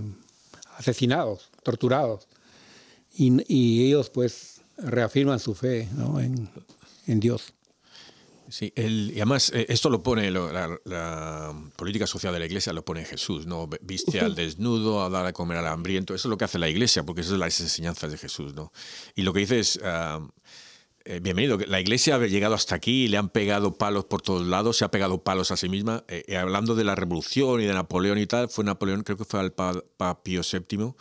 asesinados, 0.76 1.50
torturados. 1.62 2.28
Y, 3.16 3.42
y 3.52 3.86
ellos 3.86 4.10
pues 4.10 4.53
reafirman 4.78 5.38
su 5.38 5.54
fe 5.54 5.88
¿no? 5.96 6.20
en, 6.20 6.48
en 7.06 7.20
Dios. 7.20 7.52
Sí, 8.48 8.72
el- 8.76 9.10
y 9.12 9.16
además 9.16 9.50
eh, 9.54 9.66
esto 9.70 9.88
lo 9.88 10.02
pone 10.02 10.30
lo- 10.30 10.52
la, 10.52 10.78
la 10.84 11.54
política 11.76 12.06
social 12.06 12.32
de 12.32 12.38
la 12.38 12.46
iglesia 12.46 12.72
lo 12.74 12.84
pone 12.84 13.04
Jesús, 13.04 13.46
no 13.46 13.68
viste 13.80 14.20
al 14.20 14.34
desnudo, 14.34 15.02
a 15.02 15.08
dar 15.08 15.24
a 15.26 15.32
comer 15.32 15.56
al 15.58 15.66
hambriento, 15.66 16.14
eso 16.14 16.28
es 16.28 16.30
lo 16.30 16.36
que 16.36 16.44
hace 16.44 16.58
la 16.58 16.68
iglesia, 16.68 17.04
porque 17.04 17.22
esas 17.22 17.30
son 17.32 17.40
las 17.40 17.58
enseñanzas 17.60 18.10
de 18.12 18.18
Jesús, 18.18 18.54
¿no? 18.54 18.70
Y 19.14 19.22
lo 19.22 19.32
que 19.32 19.40
dice 19.40 19.58
es 19.60 19.80
ah, 19.82 20.20
eh, 21.06 21.20
bienvenido, 21.22 21.58
la 21.66 21.80
iglesia 21.80 22.16
ha 22.16 22.26
llegado 22.26 22.54
hasta 22.54 22.74
aquí, 22.74 23.08
le 23.08 23.16
han 23.16 23.30
pegado 23.30 23.76
palos 23.78 24.04
por 24.04 24.20
todos 24.20 24.46
lados, 24.46 24.76
se 24.76 24.84
ha 24.84 24.90
pegado 24.90 25.22
palos 25.22 25.50
a 25.50 25.56
sí 25.56 25.68
misma. 25.70 26.04
Eh, 26.08 26.36
hablando 26.36 26.74
de 26.74 26.84
la 26.84 26.94
revolución 26.94 27.60
y 27.62 27.64
de 27.64 27.72
Napoleón 27.72 28.18
y 28.18 28.26
tal, 28.26 28.48
fue 28.50 28.62
Napoleón, 28.64 29.02
creo 29.04 29.16
que 29.16 29.24
fue 29.24 29.40
al 29.40 29.52
Papa 29.52 30.22
Pío 30.22 30.42
VII, 30.42 30.92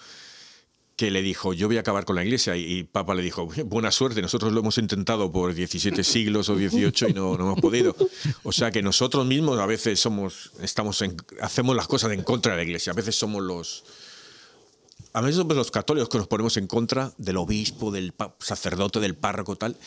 que 1.04 1.12
le 1.12 1.22
dijo, 1.22 1.54
yo 1.54 1.68
voy 1.68 1.76
a 1.76 1.82
acabar 1.82 2.06
con 2.06 2.16
la 2.16 2.24
iglesia. 2.24 2.56
Y, 2.56 2.62
y 2.80 2.84
Papa 2.86 3.14
le 3.14 3.22
dijo, 3.22 3.46
buena 3.66 3.92
suerte, 3.92 4.22
nosotros 4.22 4.54
lo 4.54 4.62
hemos 4.62 4.78
intentado 4.78 5.30
por 5.32 5.54
17 5.54 6.02
siglos 6.04 6.48
o 6.50 6.56
18 6.56 7.10
y 7.10 7.14
no, 7.14 7.38
no 7.38 7.44
hemos 7.44 7.60
podido. 7.62 7.94
O 8.44 8.52
sea 8.54 8.72
que 8.72 8.82
nosotros 8.82 9.26
mismos 9.26 9.60
a 9.60 9.66
veces 9.66 10.00
somos, 10.00 10.52
estamos 10.62 11.02
en- 11.02 11.18
hacemos 11.42 11.76
las 11.76 11.88
cosas 11.88 12.12
en 12.14 12.24
contra 12.24 12.54
de 12.54 12.58
la 12.60 12.64
iglesia. 12.64 12.92
A 12.94 12.96
veces 12.96 13.16
somos 13.18 13.42
los... 13.44 13.84
A 15.12 15.22
veces 15.22 15.36
somos 15.38 15.56
los 15.58 15.72
católicos 15.72 16.08
que 16.10 16.18
nos 16.18 16.28
ponemos 16.28 16.56
en 16.58 16.68
contra 16.68 17.12
del 17.18 17.38
obispo, 17.38 17.92
del 17.92 18.14
sacerdote, 18.40 19.00
del 19.00 19.16
párroco, 19.16 19.56
tal. 19.58 19.78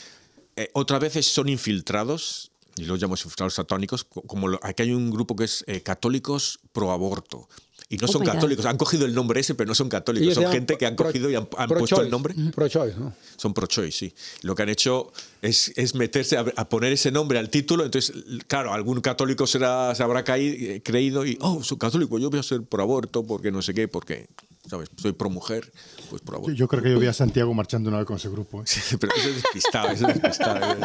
Eh, 0.55 0.70
otras 0.74 1.00
veces 1.00 1.26
son 1.26 1.48
infiltrados, 1.48 2.52
y 2.76 2.85
los 2.85 3.00
llamamos 3.00 3.24
infiltrados 3.24 3.55
satánicos, 3.55 4.05
co- 4.05 4.22
como 4.22 4.48
lo- 4.48 4.61
aquí 4.62 4.83
hay 4.85 4.92
un 4.92 5.11
grupo 5.11 5.35
que 5.35 5.44
es 5.44 5.64
eh, 5.66 5.81
católicos 5.83 6.61
pro 6.72 6.92
aborto. 6.92 7.48
Y 7.88 7.99
no 7.99 8.07
Oh 8.07 8.12
son 8.12 8.25
God. 8.25 8.33
católicos, 8.33 8.66
han 8.66 8.77
cogido 8.77 9.07
el 9.07 9.14
nombre 9.14 9.38
ese, 9.40 9.55
pero 9.55 9.68
no 9.68 9.75
son 9.77 9.88
católicos, 9.88 10.25
Ellos 10.27 10.42
son 10.42 10.53
gente 10.53 10.77
que 10.77 10.87
han 10.87 10.96
pro- 10.96 11.07
cogido 11.07 11.31
y 11.31 11.37
han, 11.37 11.49
han 11.57 11.68
puesto 11.68 12.03
el 12.03 12.11
nombre. 12.11 12.35
Pro-choice, 12.53 12.96
¿no? 12.99 13.12
Son 13.37 13.55
pro-choice, 13.55 13.96
sí. 13.96 14.14
Lo 14.42 14.57
que 14.57 14.62
han 14.64 14.70
hecho 14.70 15.12
es, 15.40 15.72
es 15.77 15.94
meterse 15.94 16.37
a, 16.37 16.44
a 16.57 16.68
poner 16.68 16.92
ese 16.92 17.12
nombre 17.12 17.38
al 17.38 17.49
título. 17.49 17.85
Entonces, 17.85 18.12
claro, 18.49 18.72
algún 18.72 19.01
católico 19.01 19.46
será, 19.46 19.94
se 19.94 20.03
habrá 20.03 20.25
caído, 20.25 20.57
eh, 20.75 20.83
creído 20.83 21.25
y, 21.25 21.38
oh, 21.40 21.62
soy 21.62 21.79
católico, 21.79 22.18
yo 22.18 22.29
voy 22.29 22.40
a 22.40 22.42
ser 22.42 22.62
por 22.62 22.81
aborto, 22.81 23.25
porque 23.25 23.53
no 23.53 23.62
sé 23.62 23.72
qué, 23.72 23.87
porque. 23.87 24.27
¿sabes? 24.68 24.88
Soy 24.96 25.12
pro 25.12 25.31
mujer, 25.31 25.70
pues 26.11 26.22
pro 26.22 26.33
Yo, 26.33 26.38
aborto. 26.38 26.57
yo 26.57 26.66
creo 26.66 26.83
que 26.83 26.90
yo 26.90 26.99
vi 26.99 27.07
a 27.07 27.12
Santiago 27.12 27.55
marchando 27.55 27.88
una 27.88 27.99
vez 27.99 28.07
con 28.09 28.16
ese 28.16 28.29
grupo. 28.29 28.62
¿eh? 28.62 28.64
Sí, 28.66 28.96
pero 28.99 29.12
eso 29.14 29.29
es 29.29 29.37
despistado, 29.37 29.90
eso 29.90 30.09
es 30.09 30.14
despistado. 30.14 30.77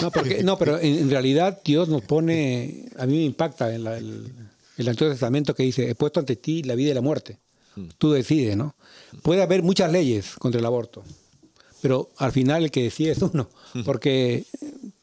No, 0.00 0.10
porque, 0.10 0.42
no 0.42 0.56
pero 0.56 0.78
en, 0.78 0.94
en 0.98 1.10
realidad 1.10 1.60
Dios 1.62 1.90
nos 1.90 2.00
pone, 2.00 2.86
a 2.98 3.04
mí 3.04 3.18
me 3.18 3.24
impacta 3.24 3.74
en 3.74 3.84
la- 3.84 3.98
el, 3.98 4.32
el 4.78 4.88
Antiguo 4.88 5.10
Testamento 5.12 5.54
que 5.54 5.64
dice, 5.64 5.90
he 5.90 5.94
puesto 5.94 6.20
ante 6.20 6.36
ti 6.36 6.62
la 6.62 6.74
vida 6.74 6.92
y 6.92 6.94
la 6.94 7.02
muerte. 7.02 7.38
Tú 7.98 8.10
decides, 8.10 8.56
¿no? 8.56 8.74
Puede 9.22 9.42
haber 9.42 9.62
muchas 9.62 9.92
leyes 9.92 10.34
contra 10.38 10.58
el 10.58 10.66
aborto, 10.66 11.04
pero 11.80 12.10
al 12.16 12.32
final 12.32 12.64
el 12.64 12.70
que 12.72 12.82
decide 12.82 13.12
es 13.12 13.22
uno, 13.22 13.48
porque 13.84 14.44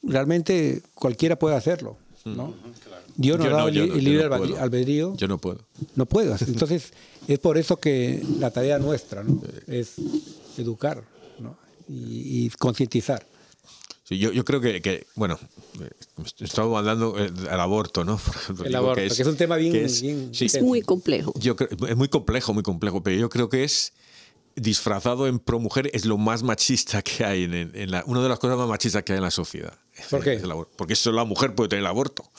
realmente 0.03 0.81
cualquiera 0.93 1.37
puede 1.37 1.55
hacerlo, 1.55 1.97
¿no? 2.25 2.53
Dios 3.15 3.37
nos 3.37 3.47
Yo 3.47 3.53
da 3.55 3.61
no, 3.61 3.67
el, 3.69 3.87
no, 3.87 3.95
libre 3.95 4.27
no 4.27 4.35
albedrío-. 4.35 5.15
Yo 5.15 5.27
no 5.29 5.37
puedo. 5.37 5.59
No 5.95 6.05
puedo. 6.05 6.35
Entonces, 6.47 6.91
es 7.27 7.39
por 7.39 7.57
eso 7.57 7.77
que 7.77 8.21
la 8.39 8.51
tarea 8.51 8.77
nuestra 8.77 9.23
¿no? 9.23 9.41
es 9.67 9.93
educar 10.57 11.01
¿no? 11.39 11.55
y, 11.87 12.45
y 12.45 12.49
concientizar. 12.49 13.25
Sí, 14.07 14.19
yo, 14.19 14.31
yo 14.31 14.45
creo 14.45 14.61
que, 14.61 14.81
que, 14.83 15.07
bueno, 15.15 15.39
eh, 15.81 15.89
estamos 16.39 16.77
hablando 16.77 17.17
eh, 17.17 17.31
al 17.49 17.59
aborto, 17.59 18.05
¿no? 18.05 18.17
Por 18.25 18.35
ejemplo, 18.35 18.65
El 18.65 18.75
aborto, 18.75 18.95
que 19.01 19.07
es 19.07 19.19
un 19.27 19.35
tema 19.35 19.55
bien- 19.57 19.73
que 19.73 19.85
es- 19.85 20.01
bien 20.01 20.29
sí, 20.31 20.45
Es 20.45 20.61
muy 20.61 20.81
complejo. 20.83 21.33
Yo 21.39 21.55
creo- 21.55 21.69
es 21.87 21.95
muy 21.97 22.07
complejo, 22.07 22.53
muy 22.53 22.61
complejo, 22.61 23.01
pero 23.01 23.17
yo 23.17 23.29
creo 23.29 23.49
que 23.49 23.63
es 23.63 23.93
disfrazado 24.55 25.27
en 25.27 25.39
pro 25.39 25.59
mujer 25.59 25.89
es 25.93 26.05
lo 26.05 26.17
más 26.17 26.43
machista 26.43 27.01
que 27.01 27.25
hay 27.25 27.43
en, 27.45 27.53
en 27.73 27.91
la, 27.91 28.03
una 28.05 28.21
de 28.21 28.29
las 28.29 28.39
cosas 28.39 28.57
más 28.57 28.69
machistas 28.69 29.03
que 29.03 29.13
hay 29.13 29.17
en 29.17 29.23
la 29.23 29.31
sociedad. 29.31 29.77
¿Por 30.11 30.23
qué? 30.23 30.35
Es. 30.35 30.43
Porque 30.77 30.95
solo 30.95 31.17
la 31.17 31.25
mujer 31.25 31.55
puede 31.55 31.69
tener 31.69 31.81
el 31.81 31.87
aborto. 31.87 32.29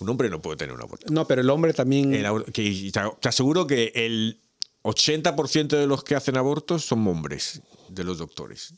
Un 0.00 0.08
hombre 0.08 0.30
no 0.30 0.40
puede 0.40 0.56
tener 0.56 0.74
un 0.74 0.80
aborto. 0.80 1.12
No, 1.12 1.26
pero 1.26 1.42
el 1.42 1.50
hombre 1.50 1.74
también... 1.74 2.14
El 2.14 2.44
que- 2.52 2.90
te 3.20 3.28
aseguro 3.28 3.66
que 3.66 3.92
el 3.94 4.40
80% 4.84 5.68
de 5.76 5.86
los 5.86 6.02
que 6.02 6.14
hacen 6.14 6.36
abortos 6.38 6.84
son 6.86 7.06
hombres, 7.08 7.60
de 7.90 8.04
los 8.04 8.16
doctores. 8.18 8.72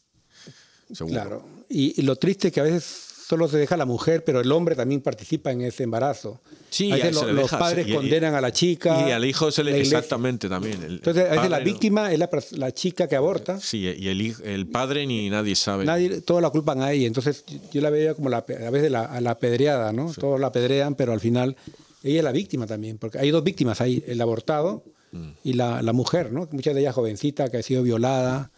Seguro. 0.93 1.15
Claro. 1.15 1.60
Y, 1.71 1.99
y 2.01 2.03
lo 2.03 2.17
triste 2.17 2.49
es 2.49 2.53
que 2.55 2.61
a 2.61 2.65
veces 2.65 3.07
solo 3.29 3.47
se 3.47 3.59
deja 3.59 3.77
a 3.77 3.79
la 3.79 3.85
mujer, 3.87 4.25
pero 4.25 4.41
el 4.41 4.51
hombre 4.51 4.75
también 4.75 5.01
participa 5.03 5.53
en 5.53 5.61
ese 5.61 5.85
embarazo. 5.85 6.41
Sí, 6.69 6.91
a 6.91 6.97
veces 6.97 7.17
se 7.17 7.27
lo- 7.27 7.33
le 7.33 7.41
los 7.43 7.51
padres 7.53 7.87
y- 7.87 7.95
condenan 7.95 8.35
a 8.35 8.41
la 8.41 8.51
chica. 8.53 9.09
Y 9.09 9.13
al 9.13 9.25
hijo 9.25 9.53
se 9.53 9.63
le. 9.63 9.79
Exactamente, 9.81 10.49
también. 10.49 10.83
el- 10.83 10.95
Entonces, 10.95 11.27
a 11.29 11.35
veces 11.37 11.49
la 11.51 11.61
no- 11.61 11.65
víctima 11.65 12.13
es 12.13 12.19
la, 12.59 12.73
chica 12.73 13.07
que 13.07 13.15
aborta. 13.15 13.61
Sí, 13.61 13.79
y 13.97 14.09
el, 14.09 14.35
el 14.45 14.67
padre 14.67 15.07
ni 15.07 15.31
nadie 15.31 15.55
sabe. 15.55 15.85
Nadie, 15.85 16.21
todos 16.23 16.43
la 16.43 16.51
culpan 16.51 16.83
a 16.83 16.91
ella. 16.93 17.07
Entonces, 17.07 17.45
yo- 17.73 17.81
la 17.81 17.91
veía 17.91 18.15
como 18.15 18.29
la, 18.31 18.39
a 18.39 18.71
veces 18.71 18.91
la, 18.91 19.05
a 19.05 19.21
la 19.21 19.31
apedreada, 19.31 19.93
¿no? 19.93 20.13
Todos 20.13 20.41
la 20.41 20.49
apedrean, 20.49 20.97
pero 20.97 21.13
al 21.13 21.21
final 21.21 21.57
ella 22.03 22.19
es 22.19 22.25
la 22.25 22.33
víctima 22.33 22.67
también. 22.67 22.99
Porque 22.99 23.19
hay 23.21 23.31
dos 23.31 23.45
víctimas 23.45 23.81
ahí: 23.81 24.03
el 24.09 24.21
abortado 24.21 24.83
Mm. 25.13 25.31
y 25.43 25.53
la, 25.55 25.83
la 25.83 25.93
mujer, 25.93 26.31
¿no? 26.33 26.49
Muchas 26.53 26.73
de 26.75 26.81
ellas 26.83 26.95
jovencita 26.95 27.49
que 27.49 27.57
ha 27.59 27.63
sido 27.63 27.83
violada. 27.85 28.51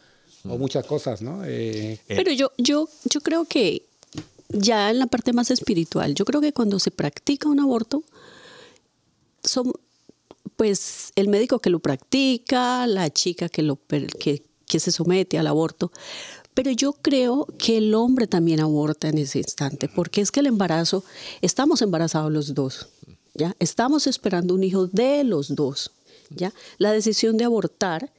O 0.44 0.58
muchas 0.58 0.84
cosas, 0.86 1.22
¿no? 1.22 1.44
Eh, 1.44 1.92
Eh, 2.08 2.16
Pero 2.16 2.32
yo, 2.32 2.52
yo, 2.58 2.88
yo 3.10 3.20
creo 3.20 3.44
que 3.44 3.84
ya 4.48 4.90
en 4.90 4.98
la 4.98 5.06
parte 5.06 5.32
más 5.32 5.50
espiritual, 5.50 6.14
yo 6.14 6.24
creo 6.24 6.40
que 6.40 6.52
cuando 6.52 6.78
se 6.78 6.90
practica 6.90 7.48
un 7.48 7.60
aborto, 7.60 8.02
son 9.44 9.72
pues 10.56 11.10
el 11.16 11.28
médico 11.28 11.58
que 11.58 11.70
lo 11.70 11.78
practica, 11.80 12.86
la 12.86 13.10
chica 13.10 13.48
que, 13.48 13.62
lo, 13.62 13.76
per- 13.76 14.12
que, 14.12 14.42
que 14.66 14.78
se 14.80 14.92
somete 14.92 15.38
al 15.38 15.46
aborto. 15.46 15.90
Pero 16.54 16.70
yo 16.70 16.92
creo 16.92 17.46
que 17.58 17.78
el 17.78 17.94
hombre 17.94 18.26
también 18.26 18.60
aborta 18.60 19.08
en 19.08 19.18
ese 19.18 19.38
instante, 19.38 19.88
porque 19.88 20.20
es 20.20 20.30
que 20.30 20.40
el 20.40 20.46
embarazo, 20.46 21.02
estamos 21.40 21.80
embarazados 21.80 22.30
los 22.30 22.54
dos, 22.54 22.88
¿ya? 23.34 23.56
Estamos 23.58 24.06
esperando 24.06 24.54
un 24.54 24.62
hijo 24.62 24.86
de 24.86 25.24
los 25.24 25.54
dos, 25.54 25.92
La 26.78 26.92
decisión 26.92 27.36
de 27.36 27.44
abortar, 27.44 28.12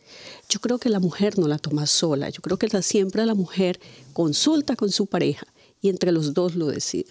yo 0.50 0.60
creo 0.60 0.78
que 0.80 0.90
la 0.90 1.00
mujer 1.00 1.38
no 1.40 1.48
la 1.48 1.58
toma 1.58 1.86
sola, 1.88 2.30
yo 2.30 2.42
creo 2.42 2.58
que 2.58 2.68
la- 2.68 2.82
siempre 2.82 3.26
la 3.26 3.36
mujer 3.36 3.80
consulta 4.14 4.76
con 4.76 4.92
su 4.92 5.06
pareja 5.08 5.48
y 5.82 5.90
entre 5.90 6.12
los 6.12 6.34
dos 6.34 6.56
lo 6.56 6.68
decide. 6.68 7.08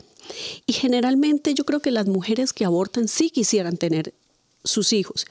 Y 0.67 0.73
generalmente 0.73 1.55
yo 1.55 1.65
creo 1.65 1.81
que 1.81 1.91
las 1.91 2.07
mujeres 2.07 2.53
que 2.53 2.65
abortan 2.65 3.09
sí 3.09 3.31
quisieran 3.31 3.77
tener 3.77 4.15
sus 4.65 4.93
hijos, 4.93 5.27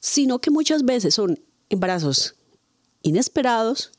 sino 0.00 0.40
que 0.40 0.50
muchas 0.50 0.84
veces 0.84 1.14
son 1.14 1.40
embarazos 1.70 2.34
inesperados 3.02 3.90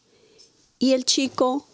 y 0.79 0.93
el 0.93 1.06
chico, 1.06 1.65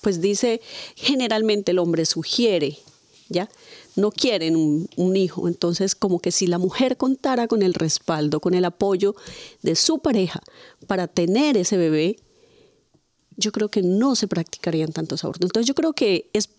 pues 0.00 0.20
dice, 0.20 0.60
generalmente 0.96 1.72
el 1.72 1.78
hombre 1.78 2.06
sugiere, 2.06 2.78
¿ya? 3.28 3.48
No 3.96 4.10
quieren 4.10 4.56
un, 4.56 4.88
un 4.96 5.16
hijo. 5.16 5.48
Entonces, 5.48 5.94
como 5.94 6.20
que 6.20 6.32
si 6.32 6.46
la 6.46 6.58
mujer 6.58 6.96
contara 6.96 7.48
con 7.48 7.62
el 7.62 7.74
respaldo, 7.74 8.40
con 8.40 8.54
el 8.54 8.64
apoyo 8.64 9.14
de 9.62 9.74
su 9.74 9.98
pareja 9.98 10.40
para 10.86 11.08
tener 11.08 11.56
ese 11.56 11.76
bebé, 11.76 12.16
yo 13.36 13.52
creo 13.52 13.70
que 13.70 13.82
no 13.82 14.14
se 14.16 14.28
practicarían 14.28 14.92
tantos 14.92 15.24
abortos. 15.24 15.46
Entonces, 15.46 15.66
yo 15.66 15.74
creo 15.74 15.92
que 15.92 16.30
es 16.32 16.50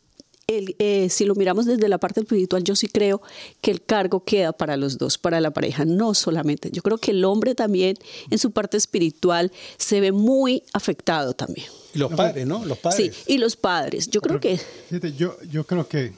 el, 0.47 0.75
eh, 0.79 1.09
si 1.09 1.25
lo 1.25 1.35
miramos 1.35 1.65
desde 1.65 1.87
la 1.87 1.97
parte 1.97 2.19
espiritual, 2.19 2.63
yo 2.63 2.75
sí 2.75 2.87
creo 2.87 3.21
que 3.61 3.71
el 3.71 3.81
cargo 3.81 4.23
queda 4.23 4.51
para 4.51 4.77
los 4.77 4.97
dos, 4.97 5.17
para 5.17 5.39
la 5.39 5.51
pareja, 5.51 5.85
no 5.85 6.13
solamente. 6.13 6.69
Yo 6.71 6.81
creo 6.81 6.97
que 6.97 7.11
el 7.11 7.23
hombre 7.23 7.55
también 7.55 7.97
en 8.29 8.37
su 8.37 8.51
parte 8.51 8.77
espiritual 8.77 9.51
se 9.77 10.01
ve 10.01 10.11
muy 10.11 10.63
afectado 10.73 11.33
también. 11.33 11.67
y 11.93 11.99
los 11.99 12.11
padres, 12.11 12.45
¿no? 12.45 12.65
Los 12.65 12.77
padres. 12.79 13.15
Sí, 13.15 13.33
y 13.33 13.37
los 13.37 13.55
padres. 13.55 14.09
Yo 14.09 14.21
creo 14.21 14.39
que 14.39 14.59
Fíjate, 14.89 15.13
yo, 15.13 15.37
yo 15.49 15.65
creo 15.65 15.87
que 15.87 16.13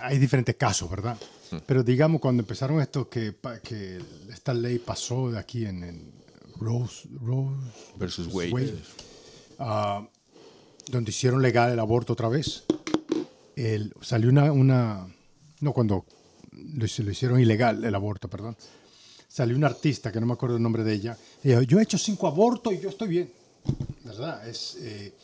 hay 0.00 0.18
diferentes 0.18 0.56
casos, 0.56 0.90
¿verdad? 0.90 1.16
Pero 1.66 1.82
digamos, 1.82 2.20
cuando 2.20 2.42
empezaron 2.42 2.80
esto, 2.80 3.08
que, 3.08 3.36
que 3.62 4.00
esta 4.30 4.54
ley 4.54 4.78
pasó 4.78 5.30
de 5.30 5.38
aquí 5.38 5.66
en, 5.66 5.84
en 5.84 6.12
Rose, 6.56 7.08
Rose 7.20 7.60
Versus 7.96 8.32
Wade. 8.32 8.74
ah, 9.58 10.06
donde 10.88 11.10
hicieron 11.10 11.42
legal 11.42 11.72
el 11.72 11.78
aborto 11.78 12.14
otra 12.14 12.28
vez, 12.28 12.64
el, 13.56 13.92
salió 14.00 14.30
una, 14.30 14.50
una, 14.50 15.06
no 15.60 15.72
cuando 15.72 16.06
lo, 16.52 16.86
lo 16.86 17.10
hicieron 17.10 17.38
ilegal 17.40 17.84
el 17.84 17.94
aborto, 17.94 18.28
perdón, 18.28 18.56
salió 19.28 19.56
una 19.56 19.68
artista 19.68 20.10
que 20.10 20.20
no 20.20 20.26
me 20.26 20.32
acuerdo 20.32 20.56
el 20.56 20.62
nombre 20.62 20.84
de 20.84 20.92
ella, 20.94 21.16
y 21.44 21.48
dijo, 21.48 21.62
yo 21.62 21.78
he 21.78 21.82
hecho 21.82 21.98
cinco 21.98 22.26
abortos 22.26 22.72
y 22.72 22.80
yo 22.80 22.88
estoy 22.88 23.08
bien, 23.08 23.32
¿verdad? 24.04 24.48
Es, 24.48 24.76
eh, 24.80 25.14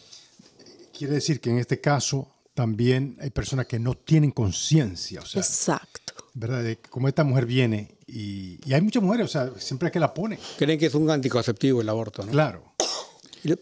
quiere 0.97 1.15
decir 1.15 1.41
que 1.41 1.51
en 1.51 1.59
este 1.59 1.81
caso 1.81 2.38
también 2.59 3.17
hay 3.21 3.31
personas 3.31 3.67
que 3.67 3.79
no 3.79 3.95
tienen 3.95 4.33
conciencia, 4.33 5.21
o 5.21 5.25
sea, 5.25 5.41
exacto. 5.41 6.13
¿verdad? 6.35 6.65
De 6.65 6.77
como 6.77 7.07
esta 7.07 7.23
mujer 7.23 7.47
viene 7.47 7.95
y, 8.09 8.59
y 8.67 8.73
hay 8.73 8.81
muchas 8.81 9.01
mujeres, 9.01 9.27
o 9.27 9.29
sea, 9.29 9.53
siempre 9.59 9.93
que 9.93 10.01
la 10.01 10.13
pone, 10.13 10.41
Creen 10.57 10.77
que 10.77 10.87
es 10.87 10.95
un 10.97 11.09
anticonceptivo 11.09 11.83
el 11.83 11.89
aborto, 11.89 12.27
¿no? 12.27 12.33
claro. 12.33 12.65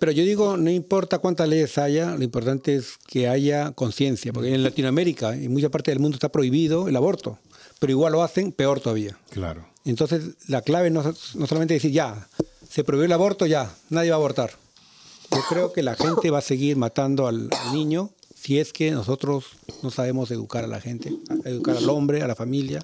Pero 0.00 0.12
yo 0.12 0.24
digo, 0.24 0.56
no 0.56 0.70
importa 0.70 1.18
cuántas 1.18 1.46
leyes 1.46 1.76
haya, 1.76 2.16
lo 2.16 2.24
importante 2.24 2.74
es 2.74 2.96
que 3.06 3.28
haya 3.28 3.72
conciencia, 3.72 4.32
porque 4.32 4.54
en 4.54 4.62
Latinoamérica, 4.62 5.34
en 5.34 5.52
mucha 5.52 5.68
parte 5.68 5.90
del 5.90 6.00
mundo 6.00 6.16
está 6.16 6.30
prohibido 6.30 6.88
el 6.88 6.96
aborto, 6.96 7.38
pero 7.78 7.90
igual 7.90 8.14
lo 8.14 8.22
hacen, 8.22 8.50
peor 8.50 8.80
todavía. 8.80 9.18
Claro. 9.28 9.66
Entonces, 9.84 10.36
la 10.48 10.62
clave 10.62 10.88
no, 10.88 11.02
no 11.02 11.46
solamente 11.46 11.74
decir, 11.74 11.92
ya, 11.92 12.26
se 12.66 12.82
prohibió 12.82 13.04
el 13.04 13.12
aborto, 13.12 13.44
ya, 13.44 13.70
nadie 13.90 14.08
va 14.08 14.16
a 14.16 14.20
abortar. 14.20 14.52
Yo 15.30 15.42
creo 15.50 15.72
que 15.74 15.82
la 15.82 15.96
gente 15.96 16.30
va 16.30 16.38
a 16.38 16.42
seguir 16.42 16.78
matando 16.78 17.26
al, 17.26 17.50
al 17.52 17.74
niño 17.74 18.12
si 18.46 18.60
es 18.60 18.72
que 18.72 18.92
nosotros 18.92 19.44
no 19.82 19.90
sabemos 19.90 20.30
educar 20.30 20.62
a 20.62 20.68
la 20.68 20.80
gente, 20.80 21.12
educar 21.44 21.76
al 21.76 21.90
hombre, 21.90 22.22
a 22.22 22.28
la 22.28 22.36
familia, 22.36 22.80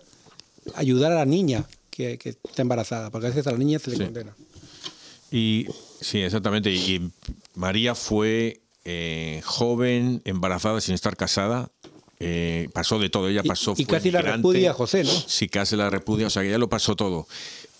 ayudar 0.74 1.12
a 1.12 1.14
la 1.14 1.24
niña 1.24 1.64
que, 1.90 2.18
que 2.18 2.30
está 2.30 2.62
embarazada, 2.62 3.10
porque 3.10 3.28
a 3.28 3.30
veces 3.30 3.46
a 3.46 3.52
la 3.52 3.58
niña 3.58 3.78
se 3.78 3.90
le 3.90 3.96
Sí. 3.96 4.04
condena. 4.04 4.34
Y 5.30 5.66
sí, 6.00 6.18
exactamente. 6.20 6.72
Y, 6.72 6.76
y 6.96 7.10
María 7.54 7.94
fue 7.94 8.60
eh, 8.84 9.40
joven, 9.44 10.20
embarazada, 10.24 10.80
sin 10.80 10.94
estar 10.96 11.16
casada. 11.16 11.70
eh, 12.18 12.68
pasó 12.72 12.98
de 12.98 13.08
todo. 13.10 13.28
Ella 13.28 13.42
Y- 13.44 13.48
pasó. 13.48 13.72
y 13.76 13.84
fue 13.84 13.96
casi 13.98 14.10
la 14.10 14.22
repudia 14.22 14.70
a 14.72 14.74
José, 14.74 15.04
¿no? 15.04 15.10
Sí, 15.10 15.48
casi 15.48 15.74
la 15.76 15.90
repudia. 15.90 16.26
O 16.26 16.30
sea, 16.30 16.42
que 16.42 16.48
ella 16.48 16.58
lo 16.58 16.68
pasó 16.68 16.94
todo. 16.96 17.26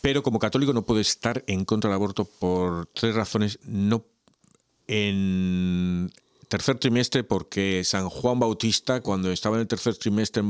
Pero 0.00 0.22
como 0.22 0.38
católico 0.38 0.72
no 0.72 0.82
puede 0.82 1.00
estar 1.00 1.42
en 1.48 1.64
contra 1.64 1.90
del 1.90 1.96
aborto 1.96 2.24
por 2.24 2.86
tres 2.86 3.14
razones. 3.14 3.58
No 3.64 4.04
en 4.88 6.10
tercer 6.52 6.78
trimestre 6.78 7.24
porque 7.24 7.82
San 7.82 8.10
Juan 8.10 8.38
Bautista 8.38 9.00
cuando 9.00 9.32
estaba 9.32 9.56
en 9.56 9.62
el 9.62 9.66
tercer 9.68 9.96
trimestre 9.96 10.42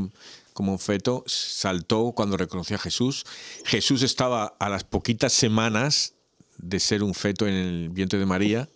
como 0.53 0.77
feto 0.77 1.23
saltó 1.29 2.11
cuando 2.11 2.37
reconoció 2.37 2.75
a 2.75 2.81
Jesús. 2.81 3.25
Jesús 3.65 4.03
estaba 4.03 4.57
a 4.59 4.69
las 4.69 4.83
poquitas 4.83 5.33
semanas 5.33 6.15
de 6.59 6.81
ser 6.81 7.05
un 7.05 7.15
feto 7.15 7.47
en 7.47 7.55
el 7.55 7.89
vientre 7.91 8.19
de 8.19 8.27
María. 8.27 8.69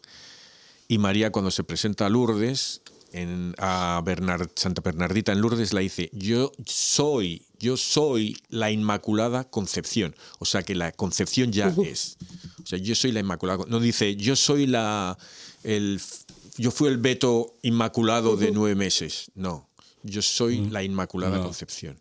Y 0.86 0.98
María 0.98 1.32
cuando 1.32 1.50
se 1.50 1.64
presenta 1.64 2.06
a 2.06 2.10
Lourdes 2.10 2.80
en, 3.12 3.56
a 3.58 4.00
Bernard- 4.04 4.52
Santa 4.54 4.80
Bernardita 4.80 5.32
en 5.32 5.40
Lourdes 5.40 5.72
la 5.72 5.80
dice 5.80 6.10
yo 6.12 6.52
soy 6.64 7.42
yo 7.58 7.76
soy 7.76 8.36
la 8.50 8.70
Inmaculada 8.70 9.42
Concepción 9.44 10.14
o 10.38 10.44
sea 10.44 10.62
que 10.62 10.76
la 10.76 10.92
Concepción 10.92 11.50
ya 11.50 11.74
es. 11.84 12.18
O 12.62 12.66
sea 12.66 12.78
yo 12.78 12.94
soy 12.94 13.10
la 13.10 13.18
Inmaculada 13.20 13.64
no 13.66 13.80
dice 13.80 14.14
yo 14.14 14.36
soy 14.36 14.66
la 14.68 15.18
el 15.64 16.00
yo 16.58 16.70
fui 16.70 16.88
el 16.88 16.98
Beto 16.98 17.54
Inmaculado 17.62 18.36
de 18.36 18.50
nueve 18.52 18.74
meses 18.74 19.30
no 19.34 19.68
yo 20.02 20.22
soy 20.22 20.68
la 20.70 20.82
Inmaculada 20.82 21.38
No. 21.38 21.44
Concepción 21.44 21.98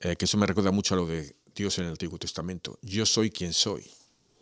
Eh, 0.00 0.16
que 0.16 0.24
eso 0.24 0.38
me 0.38 0.46
recuerda 0.46 0.70
mucho 0.70 0.94
a 0.94 0.96
lo 0.96 1.06
de 1.06 1.34
Dios 1.54 1.78
en 1.78 1.84
el 1.84 1.90
Antiguo 1.90 2.18
Testamento 2.18 2.78
yo 2.82 3.04
soy 3.06 3.30
quien 3.30 3.52
soy 3.52 3.84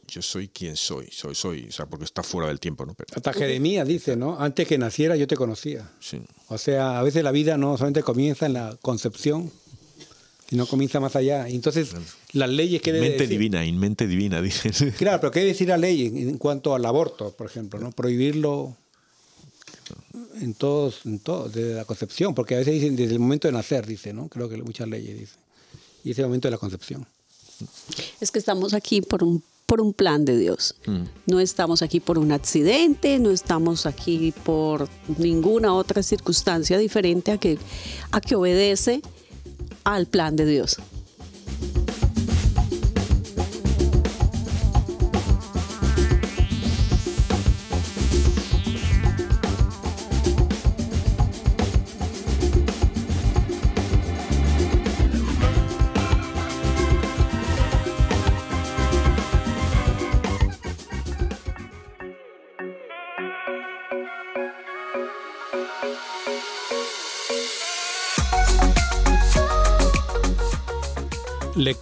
yo 0.07 0.22
soy 0.22 0.48
quien 0.48 0.74
soy, 0.74 1.09
soy, 1.12 1.35
soy, 1.35 1.66
o 1.68 1.72
sea, 1.72 1.85
porque 1.85 2.07
está 2.07 2.22
fuera 2.22 2.48
del 2.48 2.59
tiempo, 2.61 2.87
¿no? 2.87 2.94
Pero, 2.94 3.09
Hasta 3.14 3.31
Jeremías 3.35 3.87
dice, 3.87 4.16
¿no? 4.16 4.40
Antes 4.40 4.66
que 4.66 4.79
naciera 4.79 5.16
yo 5.16 5.27
te 5.27 5.37
conocía. 5.37 5.87
sí. 6.01 6.22
O 6.48 6.57
sea, 6.57 6.98
a 6.98 7.03
veces 7.03 7.22
la 7.22 7.31
vida 7.31 7.59
no 7.59 7.77
solamente 7.77 8.03
comienza 8.03 8.46
en 8.46 8.55
la 8.55 8.79
concepción, 8.81 9.53
sino 10.48 10.64
comienza 10.64 10.98
más 10.98 11.14
allá. 11.14 11.46
Y 11.51 11.55
Entonces, 11.57 11.90
las 12.33 12.48
leyes 12.48 12.81
que 12.81 12.90
Mente 12.94 13.24
decir- 13.24 13.29
divina, 13.29 13.66
in 13.66 13.79
mente 13.79 14.07
divina, 14.07 14.40
dicen. 14.48 14.72
Claro, 14.96 15.20
pero 15.20 15.31
¿qué 15.31 15.40
debe 15.40 15.53
decir 15.53 15.68
la 15.68 15.77
ley 15.77 16.07
en 16.07 16.38
cuanto 16.38 16.74
al 16.74 16.87
aborto, 16.87 17.37
por 17.37 17.46
ejemplo? 17.46 17.79
¿no? 17.79 17.92
Prohibirlo 17.92 18.79
en 20.40 20.54
todos, 20.54 21.00
en 21.04 21.18
todos, 21.18 21.52
desde 21.52 21.74
la 21.74 21.85
concepción, 21.85 22.35
porque 22.35 22.54
a 22.54 22.59
veces 22.59 22.74
dicen 22.74 22.96
desde 22.96 23.14
el 23.14 23.20
momento 23.20 23.48
de 23.48 23.52
nacer, 23.52 23.87
dice, 23.87 24.12
¿no? 24.12 24.28
Creo 24.28 24.48
que 24.48 24.57
muchas 24.59 24.88
leyes 24.88 25.18
dicen. 25.18 25.38
Y 26.04 26.12
ese 26.12 26.22
momento 26.22 26.48
de 26.48 26.52
la 26.52 26.59
concepción. 26.59 27.07
Es 28.20 28.31
que 28.31 28.38
estamos 28.38 28.72
aquí 28.72 29.02
por 29.02 29.24
un, 29.24 29.42
por 29.66 29.81
un 29.81 29.92
plan 29.92 30.24
de 30.24 30.38
Dios. 30.38 30.76
No 31.26 31.40
estamos 31.40 31.83
aquí 31.83 32.00
por 32.00 32.18
un 32.18 32.33
accidente, 32.33 33.18
no 33.18 33.31
estamos 33.31 33.85
aquí 33.85 34.33
por 34.44 34.88
ninguna 35.18 35.74
otra 35.74 36.02
circunstancia 36.02 36.78
diferente 36.78 37.33
a 37.33 37.38
que, 37.38 37.59
a 38.11 38.20
que 38.20 38.37
obedece 38.37 39.02
al 39.85 40.07
plan 40.07 40.37
de 40.37 40.46
Dios. 40.46 40.78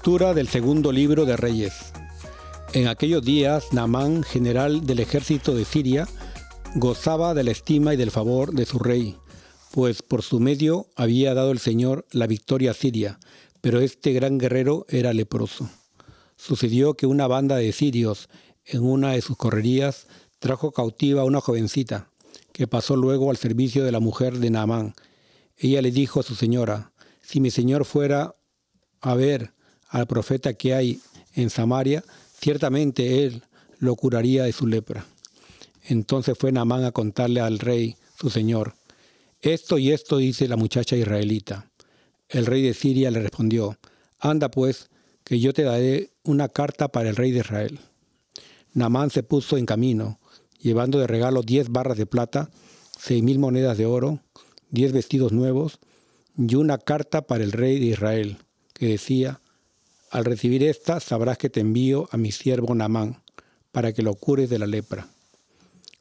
Del 0.07 0.47
segundo 0.47 0.93
libro 0.93 1.25
de 1.25 1.37
Reyes. 1.37 1.93
En 2.73 2.87
aquellos 2.87 3.25
días, 3.25 3.73
Naamán, 3.73 4.23
general 4.23 4.87
del 4.87 5.01
ejército 5.01 5.53
de 5.53 5.65
Siria, 5.65 6.07
gozaba 6.77 7.35
de 7.35 7.43
la 7.43 7.51
estima 7.51 7.93
y 7.93 7.97
del 7.97 8.13
favor 8.13 8.53
de 8.53 8.67
su 8.67 8.79
rey, 8.79 9.17
pues 9.73 10.03
por 10.03 10.23
su 10.23 10.39
medio 10.39 10.87
había 10.95 11.35
dado 11.35 11.51
el 11.51 11.59
Señor 11.59 12.07
la 12.13 12.29
victoria 12.29 12.71
a 12.71 12.75
Siria, 12.75 13.19
pero 13.61 13.81
este 13.81 14.13
gran 14.13 14.39
guerrero 14.39 14.87
era 14.89 15.13
leproso. 15.13 15.69
Sucedió 16.37 16.95
que 16.95 17.07
una 17.07 17.27
banda 17.27 17.57
de 17.57 17.73
sirios, 17.73 18.29
en 18.65 18.85
una 18.85 19.11
de 19.11 19.23
sus 19.23 19.37
correrías, 19.37 20.07
trajo 20.39 20.71
cautiva 20.71 21.23
a 21.23 21.27
una 21.27 21.41
jovencita, 21.41 22.13
que 22.53 22.69
pasó 22.69 22.95
luego 22.95 23.29
al 23.29 23.39
servicio 23.39 23.83
de 23.83 23.91
la 23.91 23.99
mujer 23.99 24.39
de 24.39 24.51
Naamán. 24.51 24.95
Ella 25.57 25.83
le 25.83 25.91
dijo 25.91 26.21
a 26.21 26.23
su 26.23 26.37
señora, 26.37 26.93
si 27.23 27.41
mi 27.41 27.51
señor 27.51 27.85
fuera 27.85 28.37
a 29.01 29.17
ver 29.17 29.56
al 29.89 30.07
profeta 30.07 30.55
que 30.55 30.75
hay 30.75 31.01
en 31.35 31.51
Samaria, 31.51 32.05
ciertamente 32.41 33.25
él 33.25 33.43
lo 33.79 33.95
curaría 33.97 34.45
de 34.45 34.53
su 34.53 34.67
lepra. 34.67 35.07
Entonces 35.85 36.37
fue 36.39 36.53
Naamán 36.53 36.85
a 36.85 36.93
contarle 36.93 37.41
al 37.41 37.59
rey, 37.59 37.97
su 38.19 38.31
señor, 38.31 38.75
esto 39.43 39.79
y 39.79 39.93
esto 39.93 40.17
dice 40.17 40.49
la 40.49 40.57
muchacha 40.57 40.97
israelita. 40.97 41.71
El 42.29 42.47
rey 42.47 42.63
de 42.63 42.75
Siria 42.75 43.11
le 43.11 43.21
respondió, 43.21 43.79
anda 44.19 44.51
pues, 44.51 44.89
que 45.23 45.39
yo 45.39 45.53
te 45.53 45.63
daré 45.63 46.11
una 46.25 46.49
carta 46.49 46.89
para 46.89 47.09
el 47.09 47.17
rey 47.17 47.31
de 47.31 47.41
Israel. 47.41 47.79
Naamán 48.73 49.11
se 49.11 49.23
puso 49.23 49.57
en 49.57 49.67
camino, 49.67 50.19
llevando 50.59 50.99
de 50.99 51.07
regalo 51.07 51.43
diez 51.43 51.69
barras 51.69 51.99
de 51.99 52.07
plata, 52.07 52.51
seis 52.99 53.23
mil 53.23 53.39
monedas 53.39 53.79
de 53.79 53.87
oro, 53.87 54.21
diez 54.71 54.93
vestidos 54.93 55.33
nuevos 55.33 55.79
y 56.37 56.55
una 56.57 56.79
carta 56.79 57.23
para 57.23 57.45
el 57.45 57.53
rey 57.53 57.79
de 57.79 57.87
Israel, 57.87 58.39
que 58.75 58.87
decía, 58.87 59.41
al 60.11 60.25
recibir 60.25 60.63
esta 60.63 61.01
sabrás 61.01 61.39
que 61.39 61.51
te 61.51 61.61
envío 61.61 62.09
a 62.13 62.17
mi 62.17 62.33
siervo 62.33 62.75
Naamán, 62.75 63.23
para 63.73 63.93
que 63.93 64.03
lo 64.03 64.15
cures 64.15 64.49
de 64.49 64.59
la 64.59 64.67
lepra. 64.67 65.09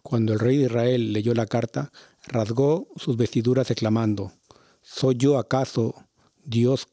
Cuando 0.01 0.33
el 0.33 0.39
rey 0.39 0.57
de 0.57 0.65
Israel 0.65 1.13
leyó 1.13 1.33
la 1.33 1.45
carta, 1.45 1.91
rasgó 2.27 2.87
sus 2.95 3.17
vestiduras 3.17 3.71
exclamando, 3.71 4.31
¿Soy 4.81 5.15
yo 5.17 5.39
acaso 5.39 5.95
Dios 6.43 6.87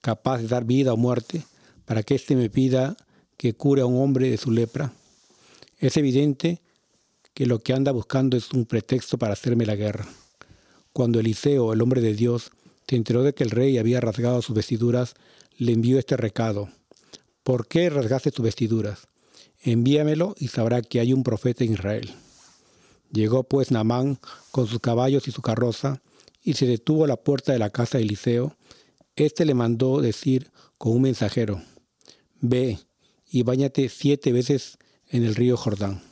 capaz 0.00 0.38
de 0.38 0.48
dar 0.48 0.64
vida 0.64 0.92
o 0.92 0.96
muerte 0.96 1.42
para 1.86 2.02
que 2.02 2.14
éste 2.14 2.36
me 2.36 2.50
pida 2.50 2.96
que 3.36 3.54
cure 3.54 3.82
a 3.82 3.86
un 3.86 4.02
hombre 4.02 4.30
de 4.30 4.36
su 4.36 4.50
lepra? 4.50 4.92
Es 5.78 5.96
evidente 5.96 6.60
que 7.32 7.46
lo 7.46 7.60
que 7.60 7.72
anda 7.72 7.92
buscando 7.92 8.36
es 8.36 8.52
un 8.52 8.66
pretexto 8.66 9.16
para 9.16 9.32
hacerme 9.32 9.64
la 9.64 9.76
guerra. 9.76 10.06
Cuando 10.92 11.20
Eliseo, 11.20 11.72
el 11.72 11.80
hombre 11.80 12.00
de 12.00 12.14
Dios, 12.14 12.50
se 12.86 12.96
enteró 12.96 13.22
de 13.22 13.32
que 13.32 13.44
el 13.44 13.50
rey 13.50 13.78
había 13.78 14.00
rasgado 14.00 14.42
sus 14.42 14.54
vestiduras, 14.54 15.14
le 15.58 15.72
envió 15.72 15.98
este 15.98 16.16
recado. 16.16 16.70
¿Por 17.42 17.66
qué 17.66 17.90
rasgaste 17.90 18.30
tus 18.30 18.44
vestiduras? 18.44 19.08
Envíamelo 19.60 20.36
y 20.38 20.48
sabrá 20.48 20.82
que 20.82 21.00
hay 21.00 21.12
un 21.12 21.24
profeta 21.24 21.64
en 21.64 21.72
Israel. 21.72 22.14
Llegó 23.10 23.42
pues 23.42 23.72
Naamán 23.72 24.20
con 24.52 24.68
sus 24.68 24.78
caballos 24.78 25.26
y 25.26 25.32
su 25.32 25.42
carroza, 25.42 26.00
y 26.42 26.54
se 26.54 26.66
detuvo 26.66 27.04
a 27.04 27.08
la 27.08 27.16
puerta 27.16 27.52
de 27.52 27.58
la 27.58 27.70
casa 27.70 27.98
de 27.98 28.04
Eliseo. 28.04 28.56
Este 29.16 29.44
le 29.44 29.54
mandó 29.54 30.00
decir 30.00 30.52
con 30.78 30.92
un 30.92 31.02
mensajero, 31.02 31.60
Ve 32.40 32.78
y 33.28 33.42
báñate 33.42 33.88
siete 33.88 34.30
veces 34.32 34.78
en 35.08 35.24
el 35.24 35.34
río 35.34 35.56
Jordán, 35.56 36.02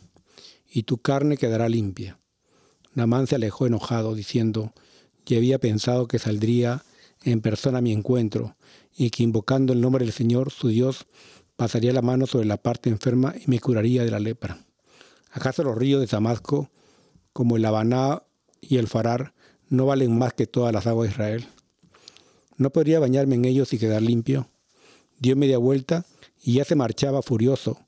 y 0.69 0.83
tu 0.83 0.99
carne 0.99 1.37
quedará 1.37 1.69
limpia. 1.69 2.19
Naamán 2.95 3.29
se 3.29 3.37
alejó 3.37 3.67
enojado, 3.67 4.17
diciendo, 4.17 4.73
Ya 5.25 5.37
había 5.37 5.61
pensado 5.61 6.09
que 6.09 6.19
saldría 6.19 6.85
en 7.23 7.41
persona 7.41 7.79
a 7.79 7.83
mi 7.83 7.93
encuentro, 7.93 8.57
y 8.97 9.11
que 9.11 9.23
invocando 9.23 9.73
el 9.73 9.81
nombre 9.81 10.05
del 10.05 10.15
Señor, 10.15 10.51
su 10.51 10.69
Dios, 10.69 11.07
pasaría 11.57 11.93
la 11.93 12.03
mano 12.03 12.27
sobre 12.27 12.47
la 12.47 12.57
parte 12.57 12.91
enferma 12.91 13.35
y 13.37 13.51
me 13.51 13.61
curaría 13.61 14.05
de 14.05 14.11
la 14.11 14.21
lepra. 14.21 14.65
¿Acaso 15.31 15.63
los 15.63 15.77
ríos 15.77 16.01
de 16.01 16.07
Damasco, 16.07 16.71
como 17.33 17.57
el 17.57 17.65
Habaná 17.65 18.23
y 18.61 18.79
el 18.79 18.89
Farar, 18.89 19.35
no 19.69 19.87
valen 19.87 20.17
más 20.17 20.33
que 20.33 20.47
todas 20.47 20.73
las 20.73 20.87
aguas 20.87 21.09
de 21.09 21.13
Israel? 21.13 21.47
¿No 22.57 22.71
podría 22.71 23.01
bañarme 23.01 23.35
en 23.35 23.45
ellos 23.45 23.73
y 23.75 23.79
quedar 23.79 24.01
limpio? 24.01 24.49
Dio 25.19 25.37
media 25.37 25.59
vuelta 25.59 26.07
y 26.43 26.55
ya 26.55 26.65
se 26.65 26.75
marchaba 26.75 27.21
furioso, 27.21 27.79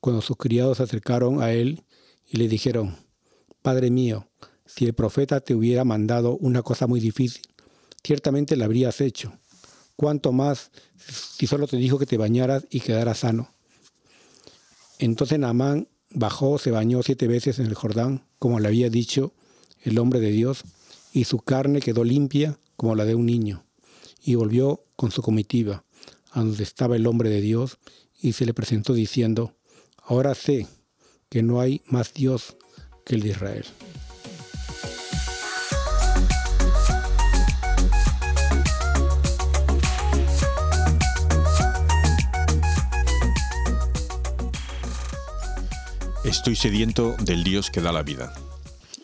cuando 0.00 0.22
sus 0.22 0.36
criados 0.36 0.76
se 0.76 0.84
acercaron 0.84 1.42
a 1.42 1.52
él 1.52 1.82
y 2.28 2.36
le 2.36 2.48
dijeron, 2.48 2.96
Padre 3.62 3.90
mío, 3.90 4.28
si 4.66 4.84
el 4.84 4.94
profeta 4.94 5.40
te 5.40 5.54
hubiera 5.54 5.84
mandado 5.84 6.36
una 6.36 6.62
cosa 6.62 6.86
muy 6.86 7.00
difícil, 7.00 7.42
ciertamente 8.02 8.56
la 8.56 8.64
habrías 8.64 9.00
hecho. 9.00 9.32
Cuánto 10.02 10.32
más 10.32 10.72
si 10.96 11.46
solo 11.46 11.68
te 11.68 11.76
dijo 11.76 11.96
que 11.96 12.06
te 12.06 12.16
bañaras 12.16 12.66
y 12.70 12.80
quedaras 12.80 13.20
sano. 13.20 13.54
Entonces 14.98 15.38
Naamán 15.38 15.86
bajó, 16.10 16.58
se 16.58 16.72
bañó 16.72 17.04
siete 17.04 17.28
veces 17.28 17.60
en 17.60 17.66
el 17.66 17.74
Jordán, 17.74 18.26
como 18.40 18.58
le 18.58 18.66
había 18.66 18.90
dicho 18.90 19.32
el 19.84 20.00
hombre 20.00 20.18
de 20.18 20.32
Dios, 20.32 20.64
y 21.12 21.22
su 21.22 21.38
carne 21.38 21.78
quedó 21.78 22.02
limpia 22.02 22.58
como 22.74 22.96
la 22.96 23.04
de 23.04 23.14
un 23.14 23.26
niño. 23.26 23.64
Y 24.20 24.34
volvió 24.34 24.82
con 24.96 25.12
su 25.12 25.22
comitiva, 25.22 25.84
a 26.32 26.40
donde 26.40 26.64
estaba 26.64 26.96
el 26.96 27.06
hombre 27.06 27.30
de 27.30 27.40
Dios, 27.40 27.78
y 28.20 28.32
se 28.32 28.44
le 28.44 28.54
presentó 28.54 28.94
diciendo, 28.94 29.54
Ahora 29.98 30.34
sé 30.34 30.66
que 31.28 31.44
no 31.44 31.60
hay 31.60 31.80
más 31.86 32.12
Dios 32.12 32.56
que 33.06 33.14
el 33.14 33.20
de 33.22 33.28
Israel. 33.28 33.66
Estoy 46.32 46.56
sediento 46.56 47.14
del 47.20 47.44
Dios 47.44 47.70
que 47.70 47.82
da 47.82 47.92
la 47.92 48.02
vida. 48.02 48.32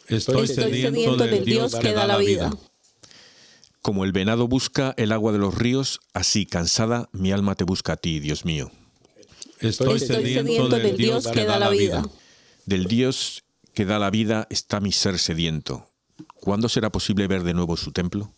Estoy, 0.06 0.46
Estoy 0.46 0.64
sediento 0.64 1.14
del 1.18 1.44
Dios 1.44 1.74
que 1.74 1.92
da 1.92 2.06
la 2.06 2.16
vida. 2.16 2.50
Como 3.82 4.06
el 4.06 4.12
venado 4.12 4.48
busca 4.48 4.94
el 4.96 5.12
agua 5.12 5.32
de 5.32 5.38
los 5.38 5.54
ríos, 5.54 6.00
así 6.14 6.46
cansada 6.46 7.10
mi 7.12 7.30
alma 7.30 7.54
te 7.54 7.64
busca 7.64 7.92
a 7.92 7.96
ti, 7.98 8.18
Dios 8.18 8.46
mío. 8.46 8.72
Estoy, 9.60 9.98
Estoy 9.98 10.00
sediento 10.00 10.70
del 10.70 10.96
Dios 10.96 11.28
que 11.28 11.44
da 11.44 11.58
la 11.58 11.68
vida. 11.68 12.02
Del 12.64 12.86
Dios 12.86 13.44
que 13.74 13.84
da 13.84 13.98
la 13.98 14.08
vida 14.08 14.46
está 14.48 14.80
mi 14.80 14.90
ser 14.90 15.18
sediento. 15.18 15.86
¿Cuándo 16.40 16.70
será 16.70 16.90
posible 16.90 17.26
ver 17.26 17.42
de 17.42 17.52
nuevo 17.52 17.76
su 17.76 17.92
templo? 17.92 18.32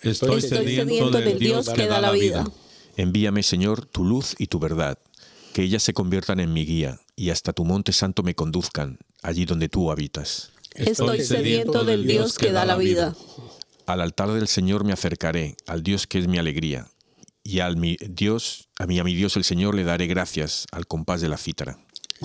Estoy 0.00 0.40
Estoy 0.40 0.58
sediento 0.58 1.12
del 1.12 1.38
Dios 1.38 1.70
que 1.70 1.86
da 1.86 2.00
la 2.00 2.10
vida. 2.10 2.44
Envíame, 2.96 3.44
Señor, 3.44 3.86
tu 3.86 4.04
luz 4.04 4.34
y 4.36 4.48
tu 4.48 4.58
verdad, 4.58 4.98
que 5.52 5.62
ellas 5.62 5.84
se 5.84 5.94
conviertan 5.94 6.40
en 6.40 6.52
mi 6.52 6.66
guía 6.66 7.01
y 7.16 7.30
hasta 7.30 7.52
tu 7.52 7.64
monte 7.64 7.92
santo 7.92 8.22
me 8.22 8.34
conduzcan, 8.34 8.98
allí 9.22 9.44
donde 9.44 9.68
tú 9.68 9.90
habitas. 9.90 10.52
Estoy 10.74 11.22
sediento 11.22 11.84
del 11.84 12.06
Dios 12.06 12.38
que 12.38 12.52
da 12.52 12.64
la 12.64 12.76
vida. 12.76 13.14
Al 13.86 14.00
altar 14.00 14.32
del 14.32 14.48
Señor 14.48 14.84
me 14.84 14.92
acercaré, 14.92 15.56
al 15.66 15.82
Dios 15.82 16.06
que 16.06 16.18
es 16.18 16.28
mi 16.28 16.38
alegría, 16.38 16.88
y 17.44 17.60
al 17.60 17.76
mi 17.76 17.96
Dios, 18.00 18.68
a 18.78 18.86
mí 18.86 18.98
a 18.98 19.04
mi 19.04 19.14
Dios 19.14 19.36
el 19.36 19.44
Señor 19.44 19.74
le 19.74 19.84
daré 19.84 20.06
gracias 20.06 20.66
al 20.72 20.86
compás 20.86 21.20
de 21.20 21.28
la 21.28 21.36
cítara. 21.36 21.78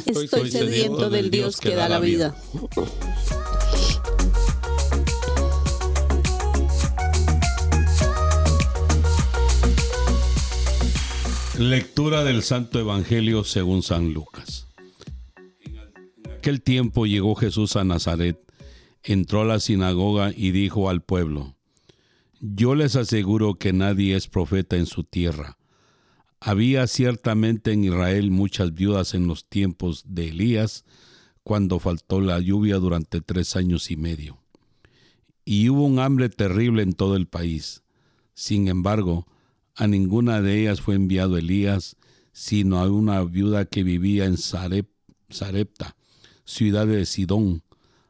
Estoy 0.05 0.51
sediento 0.51 1.09
del 1.09 1.31
Dios 1.31 1.59
que 1.59 1.75
da 1.75 1.89
la 1.89 1.99
vida. 1.99 2.35
Lectura 11.57 12.23
del 12.23 12.43
Santo 12.43 12.79
Evangelio 12.79 13.43
según 13.43 13.81
San 13.81 14.13
Lucas. 14.13 14.66
Tiempo 16.55 17.05
llegó 17.05 17.35
Jesús 17.35 17.75
a 17.75 17.83
Nazaret, 17.83 18.39
entró 19.03 19.41
a 19.41 19.45
la 19.45 19.59
sinagoga 19.59 20.31
y 20.35 20.51
dijo 20.51 20.89
al 20.89 21.01
pueblo, 21.01 21.55
Yo 22.39 22.73
les 22.73 22.95
aseguro 22.95 23.55
que 23.55 23.73
nadie 23.73 24.15
es 24.15 24.27
profeta 24.27 24.77
en 24.77 24.85
su 24.85 25.03
tierra. 25.03 25.57
Había 26.39 26.87
ciertamente 26.87 27.73
en 27.73 27.83
Israel 27.83 28.31
muchas 28.31 28.73
viudas 28.73 29.13
en 29.13 29.27
los 29.27 29.45
tiempos 29.45 30.03
de 30.07 30.29
Elías, 30.29 30.85
cuando 31.43 31.79
faltó 31.79 32.21
la 32.21 32.39
lluvia 32.39 32.77
durante 32.77 33.21
tres 33.21 33.55
años 33.55 33.91
y 33.91 33.97
medio. 33.97 34.37
Y 35.45 35.69
hubo 35.69 35.83
un 35.85 35.99
hambre 35.99 36.29
terrible 36.29 36.81
en 36.83 36.93
todo 36.93 37.15
el 37.15 37.27
país. 37.27 37.83
Sin 38.33 38.67
embargo, 38.67 39.27
a 39.75 39.87
ninguna 39.87 40.41
de 40.41 40.61
ellas 40.61 40.81
fue 40.81 40.95
enviado 40.95 41.37
Elías, 41.37 41.97
sino 42.31 42.79
a 42.79 42.89
una 42.89 43.23
viuda 43.23 43.65
que 43.65 43.83
vivía 43.83 44.25
en 44.25 44.35
Sarep- 44.35 44.89
Sarepta, 45.29 45.95
ciudad 46.47 46.87
de 46.87 47.05
Sidón. 47.05 47.61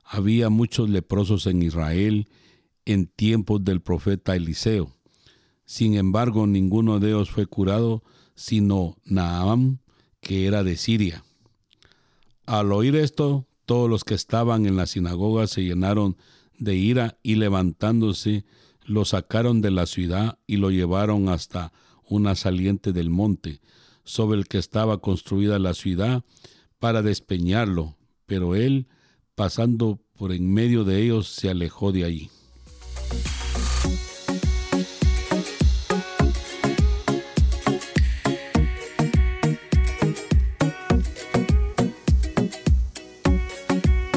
Había 0.06 0.50
muchos 0.50 0.90
leprosos 0.90 1.48
en 1.48 1.64
Israel 1.64 2.30
en 2.86 3.08
tiempos 3.08 3.66
del 3.66 3.82
profeta 3.82 4.36
Eliseo. 4.36 4.94
Sin 5.66 5.96
embargo, 5.96 6.48
ninguno 6.48 7.00
de 7.00 7.10
ellos 7.10 7.30
fue 7.30 7.48
curado, 7.48 8.04
sino 8.36 8.96
Naamán, 9.04 9.82
que 10.22 10.46
era 10.46 10.64
de 10.64 10.78
Siria. 10.78 11.26
Al 12.46 12.72
oír 12.72 12.96
esto, 12.96 13.48
todos 13.66 13.90
los 13.90 14.06
que 14.06 14.14
estaban 14.14 14.66
en 14.66 14.78
la 14.78 14.86
sinagoga 14.86 15.48
se 15.48 15.64
llenaron 15.64 16.16
de 16.58 16.76
ira 16.76 17.18
y 17.24 17.36
levantándose, 17.36 18.46
lo 18.86 19.04
sacaron 19.04 19.62
de 19.62 19.72
la 19.72 19.86
ciudad 19.86 20.40
y 20.48 20.58
lo 20.58 20.70
llevaron 20.72 21.28
hasta 21.28 21.74
una 22.08 22.36
saliente 22.36 22.94
del 22.94 23.10
monte, 23.10 23.60
sobre 24.06 24.38
el 24.38 24.48
que 24.48 24.60
estaba 24.60 25.02
construida 25.02 25.60
la 25.60 25.74
ciudad, 25.74 26.24
para 26.80 27.02
despeñarlo. 27.02 27.97
Pero 28.28 28.56
él, 28.56 28.88
pasando 29.36 30.00
por 30.18 30.34
en 30.34 30.54
medio 30.54 30.84
de 30.84 31.02
ellos, 31.02 31.30
se 31.30 31.50
alejó 31.50 31.94
de 31.94 32.04
allí. 32.04 32.30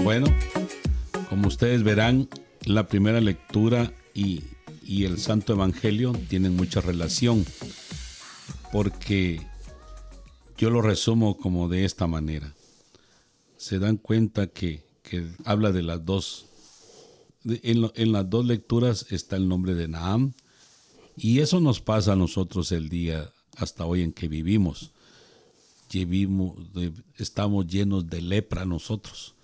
Bueno, 0.03 0.27
como 1.29 1.47
ustedes 1.47 1.85
verán, 1.85 2.29
la 2.65 2.89
primera 2.89 3.21
lectura 3.21 3.93
y, 4.13 4.43
y 4.85 5.05
el 5.05 5.19
Santo 5.19 5.53
Evangelio 5.53 6.13
tienen 6.29 6.57
mucha 6.57 6.81
relación, 6.81 7.47
porque 8.73 9.41
yo 10.59 10.69
lo 10.71 10.83
resumo 10.83 11.37
como 11.37 11.69
de 11.69 11.85
esta 11.85 12.09
manera. 12.09 12.53
Se 13.61 13.79
dan 13.79 13.99
cuenta 13.99 14.47
que, 14.47 14.83
que 15.03 15.29
habla 15.45 15.71
de 15.71 15.83
las 15.83 16.03
dos, 16.07 16.47
en, 17.45 17.91
en 17.95 18.13
las 18.13 18.31
dos 18.31 18.47
lecturas 18.47 19.05
está 19.11 19.37
el 19.37 19.49
nombre 19.49 19.75
de 19.75 19.87
Naam, 19.87 20.33
y 21.15 21.41
eso 21.41 21.61
nos 21.61 21.83
pasa 21.83 22.15
a 22.15 22.17
nosotros 22.17 22.73
el 22.73 22.89
día 22.89 23.31
hasta 23.59 23.85
hoy 23.85 24.01
en 24.01 24.13
que 24.13 24.29
vivimos. 24.29 24.93
Llevimos- 25.91 26.57
estamos 27.19 27.67
llenos 27.67 28.09
de 28.09 28.23
lepra 28.23 28.65
nosotros, 28.65 29.35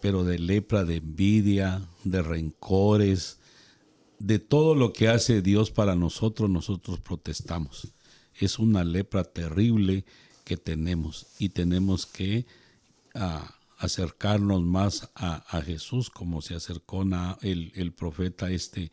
pero 0.00 0.24
de 0.24 0.38
lepra 0.38 0.86
de 0.86 0.96
envidia, 0.96 1.86
de 2.02 2.22
rencores, 2.22 3.36
de 4.18 4.38
todo 4.38 4.74
lo 4.74 4.94
que 4.94 5.08
hace 5.08 5.42
Dios 5.42 5.70
para 5.70 5.96
nosotros, 5.96 6.48
nosotros 6.48 6.98
protestamos. 7.00 7.88
Es 8.34 8.58
una 8.58 8.84
lepra 8.84 9.22
terrible 9.24 10.06
que 10.46 10.56
tenemos 10.56 11.26
y 11.38 11.50
tenemos 11.50 12.06
que 12.06 12.46
ah, 13.14 13.52
acercarnos 13.78 14.62
más 14.62 15.10
a, 15.14 15.36
a 15.56 15.60
Jesús 15.62 16.10
como 16.10 16.42
se 16.42 16.54
acercó 16.54 17.04
Na- 17.04 17.38
el, 17.42 17.72
el 17.74 17.92
profeta 17.92 18.50
este 18.50 18.90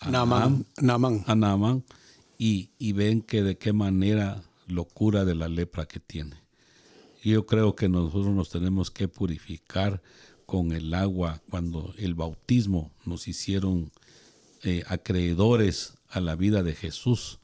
a 0.00 0.10
Naamán, 0.10 0.66
Naamán. 0.80 1.24
a 1.26 1.34
Naamán, 1.34 1.84
y, 2.38 2.70
y 2.78 2.92
ven 2.92 3.22
que 3.22 3.42
de 3.42 3.56
qué 3.56 3.72
manera 3.72 4.42
lo 4.66 4.84
cura 4.84 5.24
de 5.24 5.34
la 5.34 5.48
lepra 5.48 5.86
que 5.86 6.00
tiene. 6.00 6.36
Yo 7.24 7.46
creo 7.46 7.74
que 7.74 7.88
nosotros 7.88 8.26
nos 8.34 8.50
tenemos 8.50 8.90
que 8.90 9.08
purificar 9.08 10.02
con 10.44 10.72
el 10.72 10.92
agua 10.94 11.40
cuando 11.50 11.94
el 11.98 12.14
bautismo 12.14 12.92
nos 13.04 13.26
hicieron 13.26 13.90
eh, 14.62 14.84
acreedores 14.86 15.94
a 16.08 16.20
la 16.20 16.36
vida 16.36 16.62
de 16.62 16.74
Jesús. 16.74 17.38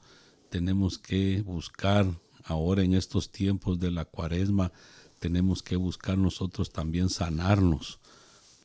Tenemos 0.49 0.99
que 0.99 1.41
buscar 1.41 2.05
ahora 2.45 2.83
en 2.83 2.93
estos 2.93 3.31
tiempos 3.31 3.79
de 3.79 3.91
la 3.91 4.05
cuaresma, 4.05 4.71
tenemos 5.23 5.63
que 5.63 5.77
buscar 5.77 6.17
nosotros 6.17 6.73
también 6.73 7.09
sanarnos, 7.09 7.99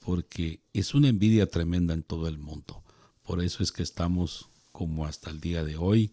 porque 0.04 0.58
es 0.72 0.92
una 0.92 1.06
envidia 1.06 1.48
tremenda 1.48 1.94
en 1.94 2.02
todo 2.02 2.26
el 2.26 2.36
mundo. 2.36 2.82
Por 3.22 3.44
eso 3.44 3.62
es 3.62 3.70
que 3.70 3.84
estamos 3.84 4.48
como 4.72 5.06
hasta 5.06 5.30
el 5.30 5.40
día 5.40 5.62
de 5.62 5.76
hoy 5.76 6.10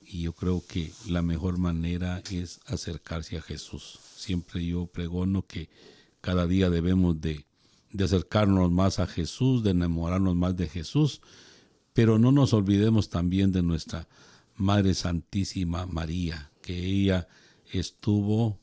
y 0.00 0.22
yo 0.22 0.32
creo 0.32 0.64
que 0.66 0.90
la 1.06 1.20
mejor 1.20 1.58
manera 1.58 2.22
es 2.30 2.60
acercarse 2.64 3.36
a 3.36 3.42
Jesús. 3.42 3.98
Siempre 4.16 4.64
yo 4.64 4.86
pregono 4.86 5.42
que 5.46 5.68
cada 6.22 6.46
día 6.46 6.70
debemos 6.70 7.20
de, 7.20 7.44
de 7.90 8.04
acercarnos 8.04 8.70
más 8.70 8.98
a 8.98 9.06
Jesús, 9.06 9.62
de 9.62 9.72
enamorarnos 9.72 10.36
más 10.36 10.56
de 10.56 10.70
Jesús, 10.70 11.20
pero 11.92 12.18
no 12.18 12.32
nos 12.32 12.54
olvidemos 12.54 13.10
también 13.10 13.52
de 13.52 13.62
nuestra 13.62 14.08
Madre 14.56 14.94
Santísima 14.94 15.84
María, 15.84 16.50
que 16.62 16.82
ella 16.82 17.28
estuvo 17.70 18.58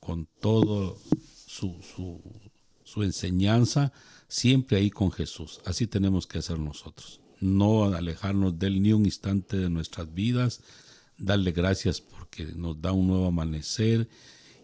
con 0.00 0.26
todo 0.40 0.98
su, 1.46 1.76
su, 2.84 3.02
enseñanza 3.02 3.92
siempre 4.28 4.78
ahí 4.78 4.90
con 4.90 5.12
Jesús. 5.12 5.60
Así 5.64 5.86
tenemos 5.86 6.26
que 6.26 6.38
hacer 6.38 6.58
nosotros. 6.58 7.20
No 7.40 7.84
alejarnos 7.84 8.58
de 8.58 8.66
él 8.66 8.82
ni 8.82 8.92
un 8.92 9.04
instante 9.04 9.56
de 9.56 9.70
nuestras 9.70 10.12
vidas. 10.12 10.62
Darle 11.18 11.52
gracias 11.52 12.00
porque 12.00 12.46
nos 12.46 12.80
da 12.80 12.92
un 12.92 13.06
nuevo 13.06 13.26
amanecer 13.26 14.08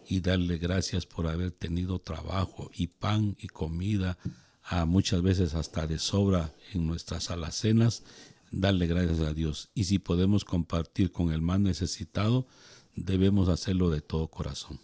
y 0.07 0.21
darle 0.21 0.57
gracias 0.57 1.05
por 1.05 1.27
haber 1.27 1.51
tenido 1.51 1.99
trabajo 1.99 2.71
y 2.75 2.87
pan 2.87 3.35
y 3.39 3.47
comida, 3.47 4.17
a 4.63 4.85
muchas 4.85 5.21
veces 5.21 5.53
hasta 5.53 5.87
de 5.87 5.97
sobra 5.99 6.53
en 6.73 6.87
nuestras 6.87 7.29
alacenas. 7.31 8.03
Darle 8.51 8.87
gracias 8.87 9.19
a 9.19 9.33
Dios. 9.33 9.69
Y 9.73 9.85
si 9.85 9.99
podemos 9.99 10.45
compartir 10.45 11.11
con 11.11 11.31
el 11.31 11.41
más 11.41 11.59
necesitado, 11.59 12.47
debemos 12.95 13.49
hacerlo 13.49 13.89
de 13.89 14.01
todo 14.01 14.27
corazón. 14.27 14.79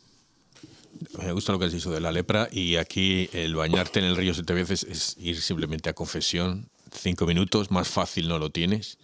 Me 1.17 1.31
gusta 1.31 1.51
lo 1.51 1.59
que 1.59 1.65
has 1.65 1.71
dicho 1.71 1.91
de 1.91 1.99
la 1.99 2.11
lepra 2.11 2.47
y 2.51 2.75
aquí 2.75 3.29
el 3.33 3.55
bañarte 3.55 3.99
en 3.99 4.05
el 4.05 4.15
río 4.15 4.33
siete 4.33 4.53
veces 4.53 4.83
es 4.83 5.15
ir 5.19 5.41
simplemente 5.41 5.89
a 5.89 5.93
confesión, 5.93 6.69
cinco 6.91 7.25
minutos, 7.25 7.71
más 7.71 7.87
fácil 7.87 8.27
no 8.27 8.39
lo 8.39 8.51
tienes 8.51 8.97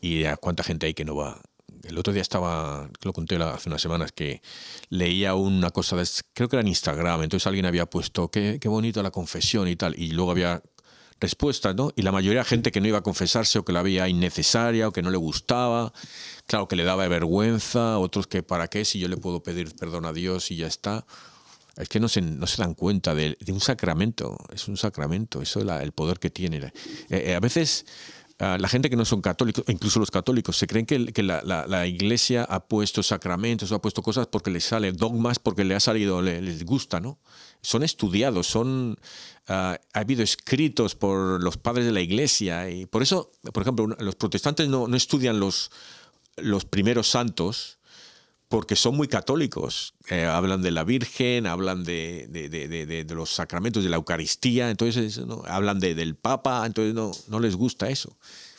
y 0.00 0.24
a 0.24 0.36
cuánta 0.36 0.62
gente 0.62 0.86
hay 0.86 0.94
que 0.94 1.04
no 1.04 1.16
va. 1.16 1.40
El 1.82 1.98
otro 1.98 2.12
día 2.12 2.22
estaba, 2.22 2.90
lo 3.02 3.12
conté 3.12 3.36
hace 3.36 3.68
unas 3.68 3.82
semanas, 3.82 4.12
que 4.12 4.40
leía 4.88 5.34
una 5.34 5.70
cosa, 5.70 5.96
de, 5.96 6.08
creo 6.32 6.48
que 6.48 6.56
era 6.56 6.62
en 6.62 6.68
Instagram, 6.68 7.22
entonces 7.22 7.46
alguien 7.46 7.66
había 7.66 7.86
puesto, 7.86 8.30
qué, 8.30 8.58
qué 8.60 8.68
bonito 8.68 9.02
la 9.02 9.10
confesión 9.10 9.68
y 9.68 9.76
tal, 9.76 9.98
y 9.98 10.12
luego 10.12 10.30
había 10.30 10.62
respuestas, 11.20 11.74
¿no? 11.74 11.92
Y 11.96 12.02
la 12.02 12.12
mayoría 12.12 12.40
de 12.40 12.44
gente 12.46 12.70
que 12.72 12.80
no 12.80 12.88
iba 12.88 12.98
a 12.98 13.02
confesarse 13.02 13.58
o 13.58 13.64
que 13.64 13.72
la 13.72 13.82
veía 13.82 14.08
innecesaria 14.08 14.88
o 14.88 14.92
que 14.92 15.02
no 15.02 15.10
le 15.10 15.16
gustaba, 15.16 15.92
claro 16.46 16.68
que 16.68 16.76
le 16.76 16.84
daba 16.84 17.06
vergüenza, 17.08 17.98
otros 17.98 18.26
que 18.26 18.42
para 18.42 18.68
qué 18.68 18.84
si 18.84 18.98
yo 18.98 19.08
le 19.08 19.16
puedo 19.16 19.42
pedir 19.42 19.74
perdón 19.74 20.04
a 20.06 20.12
Dios 20.12 20.50
y 20.50 20.56
ya 20.56 20.66
está. 20.66 21.06
Es 21.76 21.88
que 21.88 21.98
no 21.98 22.08
se, 22.08 22.20
no 22.20 22.46
se 22.46 22.62
dan 22.62 22.74
cuenta 22.74 23.14
de, 23.14 23.36
de 23.40 23.52
un 23.52 23.60
sacramento, 23.60 24.38
es 24.52 24.68
un 24.68 24.76
sacramento, 24.76 25.42
eso 25.42 25.60
es 25.60 25.82
el 25.82 25.92
poder 25.92 26.18
que 26.20 26.30
tiene. 26.30 26.58
Eh, 26.58 26.72
eh, 27.10 27.34
a 27.34 27.40
veces 27.40 27.84
ah, 28.38 28.58
la 28.60 28.68
gente 28.68 28.88
que 28.90 28.96
no 28.96 29.04
son 29.04 29.20
católicos, 29.20 29.64
incluso 29.66 29.98
los 29.98 30.10
católicos, 30.12 30.56
se 30.56 30.68
creen 30.68 30.86
que, 30.86 30.98
la 31.22 31.86
iglesia 31.86 32.44
ha 32.44 32.60
puesto 32.66 33.02
sacramentos 33.02 33.72
o 33.72 33.74
ha 33.74 33.82
puesto 33.82 34.02
cosas 34.02 34.28
porque 34.28 34.50
les 34.50 34.64
sale 34.64 34.92
dogmas, 34.92 35.40
porque 35.40 35.64
le 35.64 35.74
ha 35.74 35.80
salido, 35.80 36.22
le- 36.22 36.40
les 36.42 36.64
gusta, 36.64 37.00
¿no? 37.00 37.18
Son 37.64 37.82
estudiados, 37.82 38.46
son 38.46 38.98
ah, 39.48 39.78
ha 39.92 39.98
habido 39.98 40.22
escritos 40.22 40.94
por 40.94 41.42
los 41.42 41.56
padres 41.56 41.86
de 41.86 41.92
la 41.92 42.00
iglesia 42.00 42.70
y 42.70 42.86
por 42.86 43.02
eso, 43.02 43.30
por 43.52 43.62
ejemplo, 43.62 43.86
los 43.98 44.14
protestantes 44.14 44.68
no, 44.68 44.86
no 44.86 44.96
estudian 44.96 45.40
los, 45.40 45.70
los 46.36 46.64
primeros 46.64 47.08
santos 47.10 47.78
porque 48.48 48.76
son 48.76 48.94
muy 48.96 49.08
católicos. 49.08 49.94
Eh, 50.10 50.24
hablan 50.24 50.62
de 50.62 50.70
la 50.70 50.84
Virgen, 50.84 51.46
hablan 51.46 51.82
de, 51.82 52.28
de- 52.30 52.48
de- 53.04 53.14
los 53.14 53.30
sacramentos 53.34 53.82
de 53.82 53.88
la 53.90 53.96
Eucaristía, 53.96 54.70
entonces 54.70 55.18
¿no? 55.26 55.42
hablan 55.46 55.80
de- 55.80 55.94
del 55.94 56.14
Papa, 56.14 56.64
entonces 56.66 56.94
no, 56.94 57.10
no 57.28 57.40
les 57.40 57.56
gusta 57.56 57.88
eso. 57.88 58.16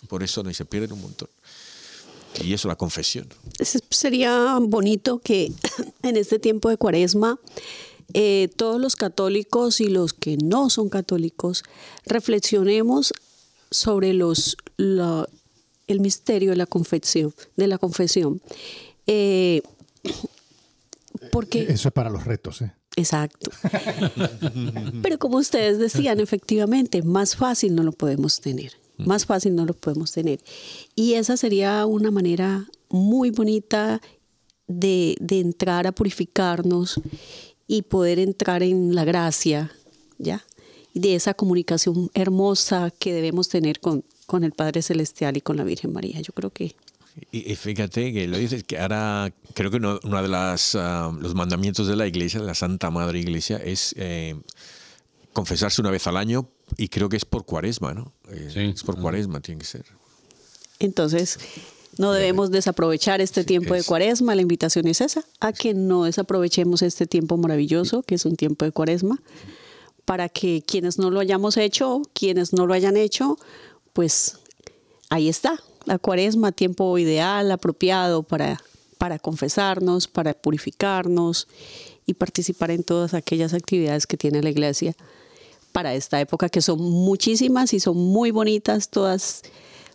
Por 0.09 0.23
eso 0.23 0.43
no, 0.43 0.53
se 0.53 0.65
pierden 0.65 0.91
un 0.93 1.01
montón. 1.01 1.29
Y 2.43 2.51
eso, 2.51 2.67
la 2.67 2.75
confesión. 2.75 3.29
Es- 3.59 3.81
Sería 3.89 4.57
bonito 4.59 5.19
que 5.19 5.53
en 6.03 6.17
este 6.17 6.39
tiempo 6.39 6.67
de 6.69 6.75
cuaresma 6.77 7.39
eh, 8.13 8.49
todos 8.55 8.79
los 8.79 8.95
católicos 8.95 9.81
y 9.81 9.87
los 9.87 10.13
que 10.13 10.37
no 10.37 10.69
son 10.69 10.89
católicos 10.89 11.63
reflexionemos 12.05 13.13
sobre 13.71 14.13
los, 14.13 14.57
la- 14.77 15.27
el 15.87 15.99
misterio 15.99 16.51
de 16.51 16.55
la 16.57 16.65
confesión. 16.65 17.33
De 17.57 17.67
la 17.67 17.77
confesión. 17.77 18.41
Eh, 19.07 19.61
porque 21.31 21.63
Eso 21.69 21.89
es 21.89 21.93
para 21.93 22.09
los 22.09 22.25
retos, 22.25 22.61
¿eh? 22.61 22.73
Exacto. 22.97 23.51
Pero 25.01 25.19
como 25.19 25.37
ustedes 25.37 25.79
decían, 25.79 26.19
efectivamente, 26.19 27.01
más 27.03 27.35
fácil 27.35 27.75
no 27.75 27.83
lo 27.83 27.91
podemos 27.91 28.39
tener. 28.39 28.71
Más 28.97 29.25
fácil 29.25 29.53
no 29.55 29.65
lo 29.65 29.73
podemos 29.73 30.11
tener. 30.13 30.39
Y 30.95 31.13
esa 31.15 31.35
sería 31.35 31.85
una 31.85 32.09
manera 32.11 32.65
muy 32.89 33.31
bonita 33.31 34.01
de, 34.67 35.17
de 35.19 35.41
entrar 35.41 35.87
a 35.87 35.91
purificarnos 35.91 37.01
y 37.67 37.83
poder 37.83 38.19
entrar 38.19 38.63
en 38.63 38.93
la 38.95 39.05
gracia, 39.05 39.71
¿ya? 40.17 40.45
De 40.93 41.15
esa 41.15 41.33
comunicación 41.33 42.09
hermosa 42.13 42.91
que 42.97 43.13
debemos 43.13 43.49
tener 43.49 43.79
con, 43.79 44.03
con 44.27 44.43
el 44.43 44.51
Padre 44.51 44.81
Celestial 44.81 45.35
y 45.37 45.41
con 45.41 45.57
la 45.57 45.63
Virgen 45.63 45.91
María. 45.91 46.21
Yo 46.21 46.31
creo 46.33 46.51
que 46.51 46.75
Y, 47.31 47.51
y 47.51 47.55
fíjate 47.55 48.13
que 48.13 48.27
lo 48.27 48.37
dices 48.37 48.63
que 48.63 48.77
ahora 48.77 49.33
creo 49.53 49.71
que 49.71 49.77
uno, 49.77 49.99
uno 50.03 50.21
de 50.21 50.27
las, 50.27 50.75
ah, 50.75 51.11
los 51.19 51.33
mandamientos 51.33 51.87
de 51.87 51.95
la 51.95 52.07
iglesia, 52.07 52.39
de 52.39 52.45
la 52.45 52.55
Santa 52.55 52.91
Madre 52.91 53.19
Iglesia, 53.19 53.57
es 53.57 53.93
eh, 53.97 54.35
confesarse 55.33 55.81
una 55.81 55.91
vez 55.91 56.07
al 56.07 56.17
año 56.17 56.47
y 56.77 56.87
creo 56.89 57.09
que 57.09 57.17
es 57.17 57.25
por 57.25 57.45
cuaresma, 57.45 57.93
¿no? 57.93 58.13
Eh, 58.29 58.49
Sí. 58.53 58.59
Es 58.75 58.83
por 58.83 58.99
cuaresma, 58.99 59.39
tiene 59.41 59.59
que 59.59 59.65
ser. 59.67 59.85
Entonces, 60.79 61.39
no 61.97 62.11
debemos 62.11 62.51
desaprovechar 62.51 63.21
este 63.21 63.43
tiempo 63.43 63.73
de 63.73 63.79
es- 63.81 63.85
cuaresma. 63.87 64.35
La 64.35 64.41
invitación 64.41 64.87
es 64.87 65.01
esa, 65.01 65.23
a 65.39 65.53
que 65.53 65.73
no 65.73 66.03
desaprovechemos 66.03 66.81
este 66.81 67.05
tiempo 67.05 67.37
maravilloso, 67.37 68.03
que 68.03 68.15
es 68.15 68.25
un 68.25 68.35
tiempo 68.35 68.65
de 68.65 68.71
cuaresma, 68.71 69.21
para 70.05 70.29
que 70.29 70.61
quienes 70.65 70.99
no 70.99 71.09
lo 71.09 71.19
hayamos 71.19 71.57
hecho, 71.57 72.01
quienes 72.13 72.53
no 72.53 72.65
lo 72.67 72.73
hayan 72.73 72.97
hecho, 72.97 73.37
pues 73.93 74.37
ahí 75.09 75.29
está, 75.29 75.59
la 75.85 75.97
cuaresma, 75.97 76.51
tiempo 76.51 76.97
ideal, 76.97 77.51
apropiado 77.51 78.23
para, 78.23 78.61
para 78.97 79.17
confesarnos, 79.19 80.07
para 80.07 80.33
purificarnos 80.33 81.47
y 82.05 82.13
participar 82.15 82.71
en 82.71 82.83
todas 82.83 83.13
aquellas 83.13 83.53
actividades 83.53 84.05
que 84.05 84.17
tiene 84.17 84.43
la 84.43 84.49
iglesia 84.49 84.95
para 85.71 85.93
esta 85.95 86.21
época, 86.21 86.49
que 86.49 86.61
son 86.61 86.79
muchísimas 86.81 87.73
y 87.73 87.79
son 87.79 87.97
muy 87.97 88.31
bonitas, 88.31 88.89
todas 88.89 89.41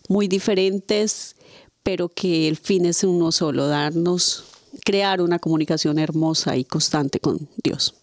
muy 0.08 0.28
diferentes, 0.28 1.36
pero 1.82 2.08
que 2.08 2.48
el 2.48 2.56
fin 2.56 2.86
es 2.86 3.02
uno 3.04 3.32
solo, 3.32 3.66
darnos, 3.66 4.44
crear 4.84 5.20
una 5.20 5.38
comunicación 5.38 5.98
hermosa 5.98 6.56
y 6.56 6.64
constante 6.64 7.20
con 7.20 7.48
Dios. 7.62 7.94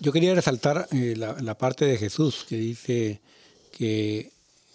Yo- 0.00 0.12
quería 0.12 0.34
resaltar 0.34 0.88
eh, 0.92 1.14
la, 1.16 1.34
la 1.40 1.56
parte 1.58 1.84
de 1.84 1.98
Jesús 1.98 2.44
que 2.48 2.56
dice 2.56 3.20
que 3.72 4.32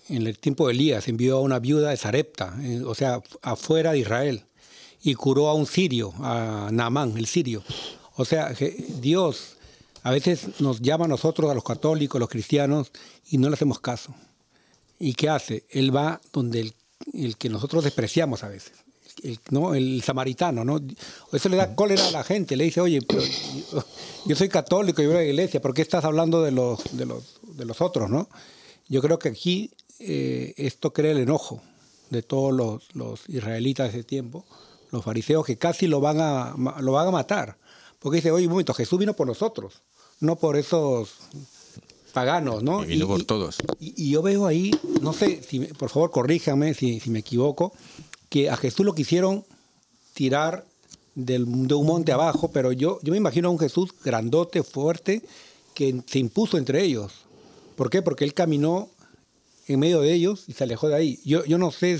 en 0.09 0.28
el 0.28 0.38
tiempo 0.38 0.68
de 0.68 0.74
Elías 0.74 1.07
envió 1.07 1.38
a 1.38 1.41
una 1.41 1.59
viuda 1.59 1.89
de 1.89 1.97
Sarepta, 1.97 2.55
eh, 2.62 2.82
o 2.86 2.93
sea, 2.95 3.22
afuera 3.41 3.93
de 3.93 3.99
Israel, 3.99 4.43
y 5.03 5.16
curó 5.16 5.47
a 5.47 5.53
un 5.55 5.66
sirio, 5.66 6.14
a 6.20 6.70
Naamán, 6.72 7.18
el 7.18 7.26
sirio. 7.26 7.64
O 8.16 8.26
sea, 8.26 8.53
que 8.53 8.70
Dios 8.99 9.57
a 10.03 10.12
veces 10.12 10.59
nos 10.59 10.82
llama 10.82 11.05
a 11.05 11.07
nosotros, 11.07 11.49
a 11.49 11.55
los 11.55 11.64
católicos, 11.64 12.20
los 12.20 12.30
cristianos, 12.30 12.91
y 13.30 13.38
no 13.38 13.49
le 13.49 13.55
hacemos 13.55 13.80
caso. 13.80 14.14
¿Y 14.99 15.14
qué 15.14 15.30
hace? 15.30 15.64
Él 15.70 15.95
va 15.95 16.22
donde 16.34 16.59
el, 16.62 16.74
el 17.14 17.38
que 17.38 17.49
nosotros 17.49 17.84
despreciamos 17.84 18.43
a 18.43 18.49
veces. 18.49 18.74
El, 19.24 19.39
¿no? 19.49 19.76
el 19.76 20.02
samaritano, 20.04 20.64
¿no? 20.64 20.80
Eso 21.32 21.49
le 21.49 21.58
da 21.58 21.76
cólera 21.76 22.08
a 22.08 22.12
la 22.12 22.24
gente, 22.24 22.56
le 22.56 22.64
dice, 22.64 22.82
oye, 22.82 23.02
pero 23.02 23.22
yo, 24.26 24.36
soy 24.36 24.49
católico, 24.49 25.02
yo 25.02 25.10
voy 25.10 25.18
a 25.18 25.22
la 25.22 25.28
iglesia, 25.28 25.62
¿por 25.62 25.74
qué 25.74 25.82
estás 25.82 26.06
hablando 26.06 26.41
de 26.41 26.52
los, 26.52 26.80
de 26.97 27.06
los, 27.06 27.39
de 27.43 27.66
los 27.66 27.82
otros, 27.82 28.10
no? 28.10 28.30
Yo 28.88 29.02
creo 29.02 29.20
que 29.20 29.30
aquí 29.30 29.72
eh, 29.99 30.54
esto 30.58 30.93
crea 30.93 31.12
el 31.12 31.20
enojo 31.20 31.62
de 32.10 32.24
todos 32.24 32.54
los, 32.93 33.30
israelitas 33.30 33.91
de 33.91 33.99
ese 33.99 34.08
tiempo, 34.08 34.45
los 34.91 35.04
fariseos 35.04 35.45
que 35.45 35.58
casi 35.58 35.88
lo 35.88 36.02
van 36.02 36.20
a, 36.20 36.56
lo 36.80 36.91
van 36.91 37.08
a 37.08 37.12
matar. 37.12 37.58
Porque 37.99 38.18
dice, 38.18 38.32
oye, 38.32 38.47
un 38.47 38.52
momento, 38.52 38.74
Jesús 38.74 38.99
vino 38.99 39.14
por 39.14 39.28
nosotros, 39.28 39.82
no 40.20 40.38
por 40.38 40.58
esos 40.58 41.16
paganos, 42.12 42.62
¿no? 42.64 42.84
Y 42.84 42.88
vino 42.88 43.07
por 43.07 43.24
todos. 43.26 43.57
Y, 43.80 43.93
y 44.05 44.12
yo 44.12 44.22
veo 44.22 44.45
ahí, 44.45 44.72
no 45.01 45.14
sé, 45.14 45.41
si 45.47 45.59
me- 45.59 45.68
por 45.68 45.89
favor 45.89 46.12
corríjame 46.12 46.74
si, 46.74 46.99
si 46.99 47.09
me 47.09 47.20
equivoco, 47.20 47.74
que 48.30 48.49
a 48.49 48.57
Jesús 48.57 48.86
lo 48.86 48.93
quisieron 48.93 49.43
tirar 50.14 50.66
del, 51.16 51.45
de 51.68 51.74
un 51.74 51.86
monte 51.86 52.12
abajo, 52.12 52.51
pero 52.51 52.72
yo, 52.72 52.99
yo 53.01 53.12
me 53.12 53.18
imagino 53.18 53.47
a 53.49 53.51
un 53.51 53.59
Jesús 53.59 53.91
grandote, 54.03 54.64
fuerte, 54.64 55.22
que 55.74 56.01
se 56.05 56.20
impuso 56.20 56.57
entre 56.57 56.84
ellos. 56.84 57.14
¿Por 57.76 57.89
qué? 57.89 58.01
Porque 58.01 58.24
él 58.24 58.34
caminó 58.34 58.89
en 59.68 59.80
medio 59.80 60.01
de 60.01 60.14
ellos 60.14 60.43
y 60.47 60.53
se 60.53 60.64
alejó 60.64 60.88
de 60.89 60.95
ahí. 60.95 61.20
Yo, 61.26 61.43
yo 61.45 61.57
no 61.57 61.72
sé 61.72 61.99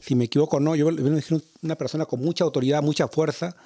si 0.00 0.14
me 0.14 0.24
equivoco 0.26 0.56
o 0.58 0.60
no, 0.60 0.74
yo 0.76 0.90
imagino 0.90 1.40
una 1.62 1.76
persona 1.76 2.04
con 2.06 2.20
mucha 2.20 2.44
autoridad, 2.44 2.82
mucha 2.82 3.08
fuerza, 3.08 3.56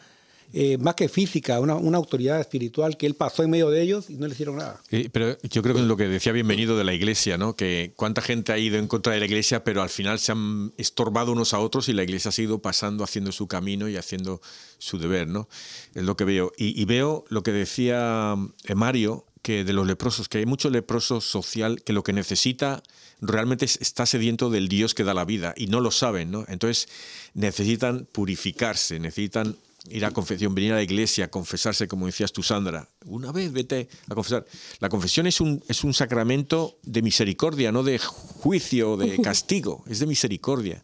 eh, 0.52 0.78
más 0.78 0.94
que 0.94 1.08
física, 1.08 1.60
una, 1.60 1.74
autoridad 1.96 2.40
espiritual 2.40 2.96
que 2.96 3.06
él 3.06 3.14
pasó 3.14 3.42
en 3.42 3.50
medio 3.50 3.70
de 3.70 3.82
ellos 3.82 4.10
y 4.10 4.14
no 4.14 4.26
le 4.26 4.32
hicieron 4.32 4.56
nada. 4.56 4.80
Pero 5.12 5.38
yo 5.42 5.62
creo 5.62 5.74
que 5.74 5.80
es 5.82 5.86
lo 5.86 5.96
que 5.96 6.08
decía 6.08 6.32
bienvenido 6.32 6.76
de 6.76 6.84
la 6.84 6.92
iglesia, 6.94 7.38
¿no? 7.38 7.54
Que 7.56 7.92
cuánta 7.96 8.20
gente 8.22 8.52
ha 8.52 8.58
ido 8.58 8.78
en 8.78 8.86
contra 8.88 9.12
de 9.12 9.20
la 9.20 9.26
iglesia, 9.26 9.62
pero 9.64 9.82
al 9.82 9.88
final 9.90 10.18
se 10.18 10.32
han 10.32 10.72
estorbado 10.76 11.32
unos 11.32 11.54
a 11.54 11.58
otros 11.60 11.88
y 11.88 11.92
la 11.92 12.02
iglesia 12.02 12.30
ha 12.36 12.40
ido 12.42 12.60
pasando, 12.60 13.04
haciendo 13.04 13.32
su 13.32 13.46
camino 13.46 13.88
y 13.88 13.96
haciendo 13.96 14.40
su 14.78 14.98
deber, 14.98 15.28
¿no? 15.28 15.48
Es 15.94 16.02
lo 16.02 16.16
que 16.16 16.24
veo. 16.24 16.52
Y, 16.56 16.80
y 16.80 16.84
veo 16.84 17.24
lo 17.28 17.42
que 17.42 17.52
decía 17.52 18.34
eh, 18.64 18.74
Mario, 18.74 19.26
que 19.42 19.64
de 19.64 19.72
los 19.72 19.86
leprosos, 19.86 20.28
que 20.28 20.38
hay 20.38 20.46
mucho 20.46 20.68
leproso 20.68 21.20
social 21.22 21.82
que 21.82 21.94
lo 21.94 22.02
que 22.02 22.12
necesita 22.12 22.82
realmente 23.22 23.64
es- 23.64 23.78
está 23.80 24.04
sediento 24.04 24.50
del 24.50 24.68
Dios 24.68 24.94
que 24.94 25.02
da 25.04 25.14
la 25.14 25.24
vida 25.24 25.54
y 25.56 25.66
no 25.68 25.80
lo 25.80 25.90
saben, 25.90 26.30
¿no? 26.30 26.44
Entonces 26.48 26.88
necesitan 27.34 28.06
purificarse, 28.12 28.98
necesitan 28.98 29.56
ir 29.88 30.04
a 30.04 30.10
confesión, 30.10 30.54
venir 30.54 30.72
a 30.72 30.76
la 30.76 30.82
iglesia, 30.82 31.30
confesarse, 31.30 31.88
como 31.88 32.06
decías 32.06 32.32
tú, 32.32 32.42
Sandra. 32.42 32.88
Una 33.06 33.32
vez 33.32 33.52
vete 33.52 33.88
a 34.08 34.14
confesar. 34.14 34.44
La 34.78 34.88
confesión 34.88 35.26
es 35.26 35.40
un, 35.40 35.62
es 35.68 35.84
un 35.84 35.94
sacramento 35.94 36.78
de 36.82 37.02
misericordia, 37.02 37.72
no 37.72 37.82
de 37.82 37.98
juicio, 37.98 38.96
de 38.96 39.18
castigo, 39.22 39.84
es 39.88 39.98
de 39.98 40.06
misericordia. 40.06 40.80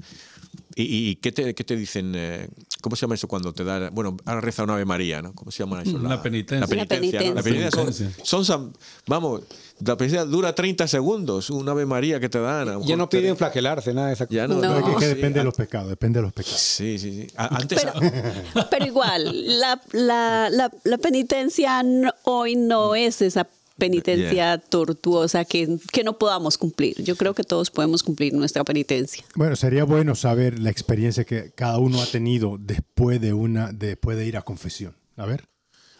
¿Y, 0.78 1.08
y 1.08 1.16
qué, 1.16 1.32
te, 1.32 1.54
qué 1.54 1.64
te 1.64 1.74
dicen? 1.74 2.12
eh, 2.14 2.48
¿Cómo 2.82 2.96
se 2.96 3.00
llama 3.00 3.14
eso 3.14 3.26
cuando 3.26 3.54
te 3.54 3.64
da... 3.64 3.88
Bueno, 3.88 4.18
ahora 4.26 4.42
reza 4.42 4.62
una 4.62 4.74
Ave 4.74 4.84
María, 4.84 5.22
¿no? 5.22 5.32
¿Cómo 5.34 5.50
se 5.50 5.62
llama 5.62 5.80
eso? 5.82 5.96
La 5.98 6.22
penitencia. 6.22 6.60
La 6.60 6.66
penitencia. 6.86 7.20
¿no? 7.20 7.28
La 7.30 7.34
La 7.36 7.42
penitencia 7.42 7.82
penitencia. 7.82 8.24
son, 8.24 8.44
son, 8.44 8.72
vamos, 9.06 9.40
la 9.80 9.96
penitencia 9.96 10.26
dura 10.26 10.54
30 10.54 10.86
segundos, 10.86 11.48
una 11.48 11.72
Ave 11.72 11.86
María 11.86 12.20
que 12.20 12.28
te 12.28 12.38
dan. 12.38 12.82
Ya 12.82 12.94
no 12.94 13.08
te- 13.08 13.18
piden 13.18 13.38
flagelarse, 13.38 13.94
nada 13.94 14.08
de 14.08 14.12
esa 14.12 14.28
Ya 14.28 14.46
no, 14.46 14.56
No. 14.56 14.60
Pero 14.60 14.78
es 14.78 14.84
que, 14.84 14.94
que 14.96 15.00
sí, 15.00 15.14
depende 15.14 15.34
de 15.34 15.40
an- 15.40 15.46
los 15.46 15.54
pecados, 15.54 15.88
depende 15.88 16.18
de 16.18 16.22
los 16.24 16.32
pecados. 16.34 16.60
Sí, 16.60 16.98
sí, 16.98 17.10
sí. 17.22 17.26
A- 17.38 17.56
Antes, 17.56 17.82
Pero, 17.82 18.66
pero 18.70 18.84
igual, 18.86 19.58
la, 19.58 19.80
la, 19.92 20.50
la, 20.50 20.70
la 20.84 20.98
penitencia 20.98 21.82
no- 21.82 22.12
hoy 22.24 22.54
no 22.54 22.94
es 22.94 23.22
esa 23.22 23.48
penitencia 23.78 24.32
Yeah. 24.32 24.58
tortuosa 24.58 25.44
que, 25.44 25.78
que 25.92 26.02
no 26.04 26.18
podamos 26.18 26.56
cumplir. 26.58 27.02
Yo 27.02 27.16
creo 27.16 27.34
que 27.34 27.44
todos 27.44 27.70
podemos 27.70 28.02
cumplir 28.02 28.32
nuestra 28.34 28.64
penitencia. 28.64 29.24
Bueno, 29.34 29.56
sería 29.56 29.84
bueno 29.84 30.14
saber 30.14 30.58
la 30.58 30.70
experiencia 30.70 31.24
que 31.24 31.50
cada 31.54 31.78
uno 31.78 32.00
ha 32.02 32.06
tenido 32.06 32.56
después 32.58 33.20
de 33.20 33.32
una, 33.32 33.72
después 33.72 34.16
de 34.16 34.26
ir 34.26 34.36
a 34.36 34.42
confesión. 34.42 34.94
A 35.16 35.26
ver. 35.26 35.48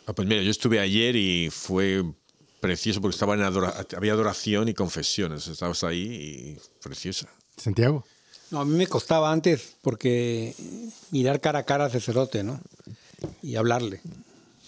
Ah, 0.07 0.13
pues 0.15 0.27
mira, 0.29 0.43
yo 0.43 0.51
estuve 0.51 0.79
ayer 0.81 1.17
y 1.17 1.49
fue 1.51 2.05
precioso 2.61 3.01
porque 3.01 3.15
estaba 3.15 3.35
en 3.35 3.41
adora- 3.43 3.87
había 3.97 4.13
adoración 4.13 4.69
y 4.69 4.75
confesiones. 4.75 5.47
Estabas 5.49 5.85
ahí 5.85 6.57
y 6.59 6.59
preciosa. 6.83 7.29
Santiago. 7.57 8.05
No, 8.51 8.61
a 8.61 8.65
mí 8.65 8.77
me 8.77 8.87
costaba 8.87 9.33
antes 9.33 9.75
porque 9.83 10.55
mirar 11.11 11.41
cara 11.41 11.59
a 11.61 11.63
cara 11.65 11.87
al 11.87 11.91
sacerdote, 11.91 12.45
¿no? 12.45 12.61
Y 13.43 13.57
hablarle. 13.57 14.01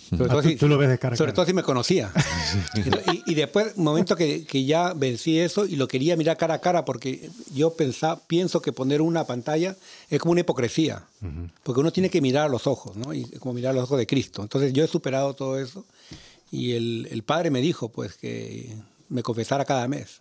Sobre 0.09 0.33
Ah, 0.33 0.41
tú- 0.43 0.57
tú 0.57 0.69
lo 0.69 0.79
ves 0.79 0.89
de 0.89 0.99
cara 0.99 1.17
Sobre 1.17 1.29
cara. 1.33 1.37
todo 1.37 1.47
si 1.47 1.53
me 1.53 1.63
conocía. 1.63 2.11
y, 3.27 3.33
y 3.33 3.35
después, 3.35 3.77
momento 3.77 4.17
que, 4.17 4.45
que 4.45 4.65
ya 4.65 4.93
vencí 4.95 5.39
eso 5.39 5.67
y 5.67 5.77
lo 5.77 5.87
quería 5.89 6.17
mirar 6.17 6.37
cara 6.37 6.55
a 6.55 6.61
cara 6.61 6.85
porque 6.85 7.31
yo 7.55 7.75
pensaba, 7.75 8.21
pienso 8.27 8.61
que 8.63 8.73
poner 8.73 9.03
una 9.03 9.25
pantalla 9.25 9.77
es 10.11 10.19
como 10.21 10.33
una 10.33 10.41
hipocresía. 10.41 11.05
Porque 11.63 11.81
uno 11.81 11.93
tiene 11.93 12.11
que 12.11 12.21
mirar 12.21 12.47
a 12.47 12.49
los 12.49 12.67
ojos, 12.67 12.97
¿no? 12.97 13.13
Y 13.13 13.25
como 13.25 13.53
mirar 13.55 13.73
a 13.73 13.75
los 13.75 13.85
ojos 13.85 13.99
de 13.99 14.07
Cristo. 14.07 14.43
Entonces 14.43 14.73
yo 14.73 14.85
he 14.85 14.89
superado 14.89 15.35
todo 15.35 15.59
eso 15.59 15.85
y 16.51 16.73
el, 16.73 17.09
el 17.11 17.23
padre 17.23 17.51
me 17.51 17.61
dijo, 17.61 17.89
pues, 17.91 18.15
que 18.17 18.75
me 19.09 19.23
confesara 19.23 19.65
cada 19.65 19.87
mes. 19.89 20.21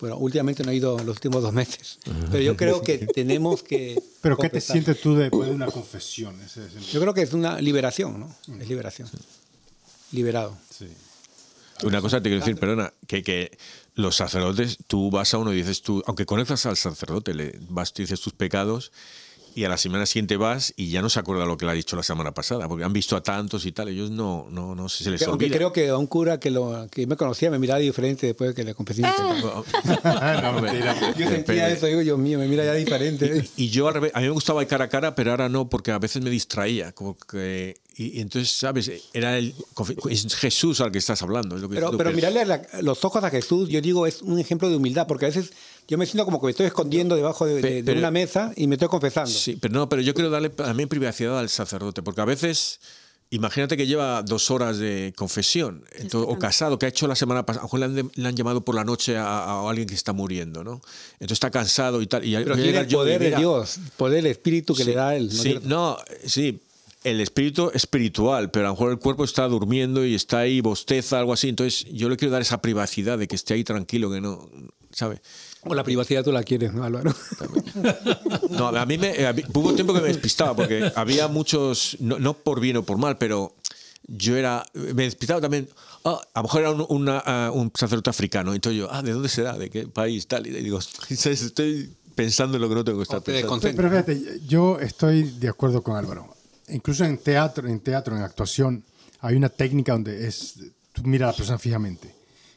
Bueno, 0.00 0.16
últimamente 0.16 0.64
no 0.64 0.70
he 0.70 0.76
ido 0.76 0.98
en 0.98 1.06
los 1.06 1.16
últimos 1.16 1.42
dos 1.42 1.52
meses. 1.52 1.98
Pero 2.30 2.42
yo 2.42 2.56
creo 2.56 2.80
que 2.82 2.98
tenemos 3.14 3.62
que. 3.62 4.00
Pero 4.22 4.36
¿qué 4.38 4.48
te 4.48 4.60
sientes 4.60 5.00
tú 5.00 5.14
después 5.14 5.48
de 5.48 5.54
una 5.54 5.66
confesión? 5.66 6.40
Ese 6.40 6.66
es 6.66 6.74
el- 6.74 6.82
Yo 6.84 7.00
creo 7.00 7.12
que 7.14 7.22
es 7.22 7.32
una 7.32 7.60
liberación, 7.60 8.18
¿no? 8.20 8.34
Es 8.60 8.68
liberación. 8.68 9.08
Liberado. 10.12 10.56
sí. 10.70 10.88
Una 11.82 12.02
cosa 12.02 12.18
te 12.20 12.28
quiero 12.28 12.44
decir, 12.44 12.60
perdona, 12.60 12.92
que, 13.06 13.22
que 13.22 13.56
los 13.94 14.14
sacerdotes, 14.14 14.76
tú 14.86 15.10
vas 15.10 15.32
a 15.32 15.38
uno 15.38 15.50
y 15.50 15.56
dices 15.56 15.80
tú, 15.80 16.02
aunque 16.06 16.26
conozcas 16.26 16.66
al 16.66 16.76
sacerdote, 16.76 17.32
le 17.32 17.58
vas 17.70 17.94
y 17.96 18.02
dices 18.02 18.20
tus 18.20 18.34
pecados 18.34 18.92
y 19.54 19.64
a 19.64 19.68
la 19.68 19.76
semana 19.76 20.06
siguiente 20.06 20.36
vas 20.36 20.72
y 20.76 20.90
ya 20.90 21.02
no 21.02 21.08
se 21.10 21.18
acuerda 21.20 21.44
lo 21.44 21.56
que 21.56 21.64
le 21.66 21.72
ha 21.72 21.74
dicho 21.74 21.96
la 21.96 22.02
semana 22.02 22.32
pasada, 22.32 22.68
porque 22.68 22.84
han 22.84 22.92
visto 22.92 23.16
a 23.16 23.22
tantos 23.22 23.66
y 23.66 23.72
tal, 23.72 23.88
ellos 23.88 24.10
no, 24.10 24.46
no, 24.50 24.74
no 24.74 24.88
sé, 24.88 25.04
se 25.04 25.10
les 25.10 25.22
Aunque 25.22 25.46
olvida. 25.46 25.56
creo 25.56 25.72
que 25.72 25.88
a 25.88 25.96
un 25.96 26.06
cura 26.06 26.38
que, 26.40 26.50
lo, 26.50 26.86
que 26.90 27.06
me 27.06 27.16
conocía 27.16 27.50
me 27.50 27.58
miraba 27.58 27.80
diferente 27.80 28.26
después 28.26 28.50
de 28.50 28.54
que 28.54 28.64
le 28.64 28.74
confesé. 28.74 29.02
no, 29.02 30.60
mentira. 30.60 30.94
Yo 31.16 31.28
sentía 31.28 31.66
Depende. 31.66 31.72
eso, 31.72 31.86
digo, 31.86 32.00
Dios 32.00 32.18
mío, 32.18 32.38
me 32.38 32.46
mira 32.48 32.64
ya 32.64 32.74
diferente. 32.74 33.48
Y 33.56 33.68
yo 33.70 33.88
al 33.88 33.94
revés, 33.94 34.12
a 34.14 34.20
mí 34.20 34.26
me 34.26 34.32
gustaba 34.32 34.62
ir 34.62 34.68
cara 34.68 34.84
a 34.84 34.88
cara, 34.88 35.14
pero 35.14 35.30
ahora 35.32 35.48
no, 35.48 35.68
porque 35.68 35.90
a 35.92 35.98
veces 35.98 36.22
me 36.22 36.30
distraía. 36.30 36.92
Como 36.92 37.16
que, 37.18 37.76
y, 37.96 38.18
y 38.18 38.20
entonces, 38.20 38.50
¿sabes? 38.52 38.90
Era 39.12 39.36
el, 39.38 39.54
es 40.10 40.34
Jesús 40.36 40.80
al 40.80 40.90
que 40.90 40.98
estás 40.98 41.22
hablando. 41.22 41.56
es 41.56 41.62
lo 41.62 41.68
que 41.68 41.74
Pero, 41.76 41.96
pero 41.96 42.12
mirarle 42.12 42.40
a 42.40 42.44
la- 42.44 42.62
los 42.82 43.04
ojos 43.04 43.22
a 43.24 43.30
Jesús, 43.30 43.68
yo 43.68 43.80
digo, 43.80 44.06
es 44.06 44.22
un 44.22 44.38
ejemplo 44.38 44.68
de 44.68 44.76
humildad, 44.76 45.06
porque 45.06 45.26
a 45.26 45.28
veces 45.28 45.52
yo 45.88 45.98
me 45.98 46.06
siento 46.06 46.24
como 46.24 46.40
que 46.40 46.46
me 46.46 46.50
estoy 46.50 46.66
escondiendo 46.66 47.16
debajo 47.16 47.46
de, 47.46 47.60
de- 47.60 47.70
de 47.76 47.82
Pero- 47.82 47.98
una 47.98 48.10
mesa 48.10 48.52
y 48.56 48.66
me 48.66 48.76
estoy 48.76 48.88
confesando. 48.88 49.30
Sí, 49.30 49.56
pero 49.60 49.74
no, 49.74 49.88
pero 49.88 50.02
yo 50.02 50.14
quiero 50.14 50.30
darle 50.30 50.50
también 50.50 50.88
privacidad 50.88 51.38
al 51.38 51.48
sacerdote, 51.48 52.02
porque 52.02 52.20
a 52.20 52.24
veces, 52.24 52.78
imagínate 53.30 53.76
que 53.76 53.86
lleva 53.86 54.22
dos 54.22 54.50
horas 54.50 54.78
de 54.78 55.12
confesión, 55.16 55.84
entonces, 55.98 56.32
o 56.34 56.38
casado, 56.38 56.78
que 56.78 56.86
ha 56.86 56.88
hecho 56.88 57.06
la 57.08 57.16
semana 57.16 57.44
pasada, 57.46 57.62
a 57.62 57.64
lo 57.64 57.66
mejor 57.68 57.80
le 57.80 58.00
han, 58.00 58.10
le 58.14 58.28
han 58.28 58.36
llamado 58.36 58.60
por 58.64 58.74
la 58.74 58.84
noche 58.84 59.16
a, 59.16 59.24
a 59.44 59.68
alguien 59.68 59.88
que 59.88 59.94
está 59.94 60.12
muriendo, 60.12 60.62
¿no? 60.64 60.80
Entonces 61.14 61.32
está 61.32 61.50
cansado 61.50 62.00
y 62.02 62.06
tal. 62.06 62.24
Y 62.24 62.34
Pero 62.36 62.54
tiene 62.56 62.78
el 62.78 62.86
poder 62.88 63.20
de 63.20 63.36
Dios, 63.36 63.78
poder 63.96 64.22
del 64.22 64.26
Espíritu 64.32 64.74
que 64.74 64.84
Sí, 64.84 64.90
le 64.90 64.96
da 64.96 65.16
él. 65.16 65.26
¿no 65.28 65.42
Sí, 65.42 65.58
no, 65.64 65.96
sí. 66.24 66.60
El 67.02 67.18
espíritu 67.22 67.70
espiritual, 67.72 68.50
pero 68.50 68.66
a 68.66 68.68
lo 68.68 68.74
mejor 68.74 68.90
el 68.92 68.98
cuerpo 68.98 69.24
está 69.24 69.48
durmiendo 69.48 70.04
y 70.04 70.14
está 70.14 70.40
ahí, 70.40 70.60
bosteza, 70.60 71.18
algo 71.18 71.32
así. 71.32 71.48
Entonces, 71.48 71.86
yo 71.90 72.10
le 72.10 72.18
quiero 72.18 72.30
dar 72.30 72.42
esa 72.42 72.60
privacidad 72.60 73.16
de 73.16 73.26
que 73.26 73.36
esté 73.36 73.54
ahí 73.54 73.64
tranquilo, 73.64 74.10
que 74.10 74.20
no, 74.20 74.50
¿sabe? 74.92 75.22
O 75.62 75.74
la 75.74 75.84
privacidad 75.84 76.24
tú 76.24 76.32
la 76.32 76.42
quieres, 76.42 76.72
¿no, 76.72 76.82
Álvaro? 76.84 77.14
No, 78.50 78.68
a 78.68 78.86
mí 78.86 78.98
me 78.98 79.26
a 79.26 79.32
mí- 79.32 79.42
hubo 79.52 79.68
un 79.68 79.74
tiempo 79.74 79.92
que 79.94 80.00
me 80.00 80.08
despistaba 80.08 80.54
porque 80.54 80.90
había 80.96 81.28
muchos, 81.28 81.96
no, 82.00 82.18
no 82.18 82.34
por 82.34 82.60
bien 82.60 82.78
o 82.78 82.82
por 82.82 82.96
mal, 82.98 83.18
pero 83.18 83.54
yo 84.06 84.36
era, 84.36 84.64
me 84.74 85.02
despistaba 85.04 85.40
también. 85.40 85.68
ah, 86.04 86.18
a 86.34 86.38
lo 86.40 86.42
mejor 86.44 86.60
era 86.62 86.70
un, 86.70 86.86
una, 86.88 87.22
ah, 87.24 87.50
un 87.52 87.70
sacerdote 87.74 88.10
africano. 88.10 88.54
Entonces 88.54 88.78
yo, 88.80 88.88
ah, 88.90 89.02
¿de 89.02 89.12
dónde 89.12 89.28
será? 89.28 89.56
¿De 89.58 89.68
qué 89.70 89.86
país? 89.86 90.26
Tal. 90.26 90.46
Y 90.46 90.50
digo, 90.50 90.80
¿sabes? 90.80 91.42
estoy 91.42 91.94
pensando 92.14 92.56
en 92.56 92.62
lo 92.62 92.68
que 92.68 92.74
no 92.74 92.84
tengo 92.84 92.98
que 92.98 93.02
estar 93.04 93.22
pensando. 93.22 93.60
Pero 93.60 93.90
fíjate, 93.90 94.40
yo 94.46 94.78
estoy 94.80 95.22
de 95.24 95.48
acuerdo 95.48 95.82
con 95.82 95.96
Álvaro. 95.96 96.34
Incluso 96.68 97.04
en 97.04 97.18
teatro, 97.18 97.68
en 97.68 97.80
teatro, 97.80 98.16
en 98.16 98.22
actuación, 98.22 98.82
hay 99.20 99.36
una 99.36 99.48
técnica 99.48 99.92
donde 99.92 100.26
es 100.26 100.54
tú 100.92 101.02
miras 101.02 101.28
a 101.28 101.32
la 101.32 101.36
persona 101.36 101.58
fijamente. 101.58 102.14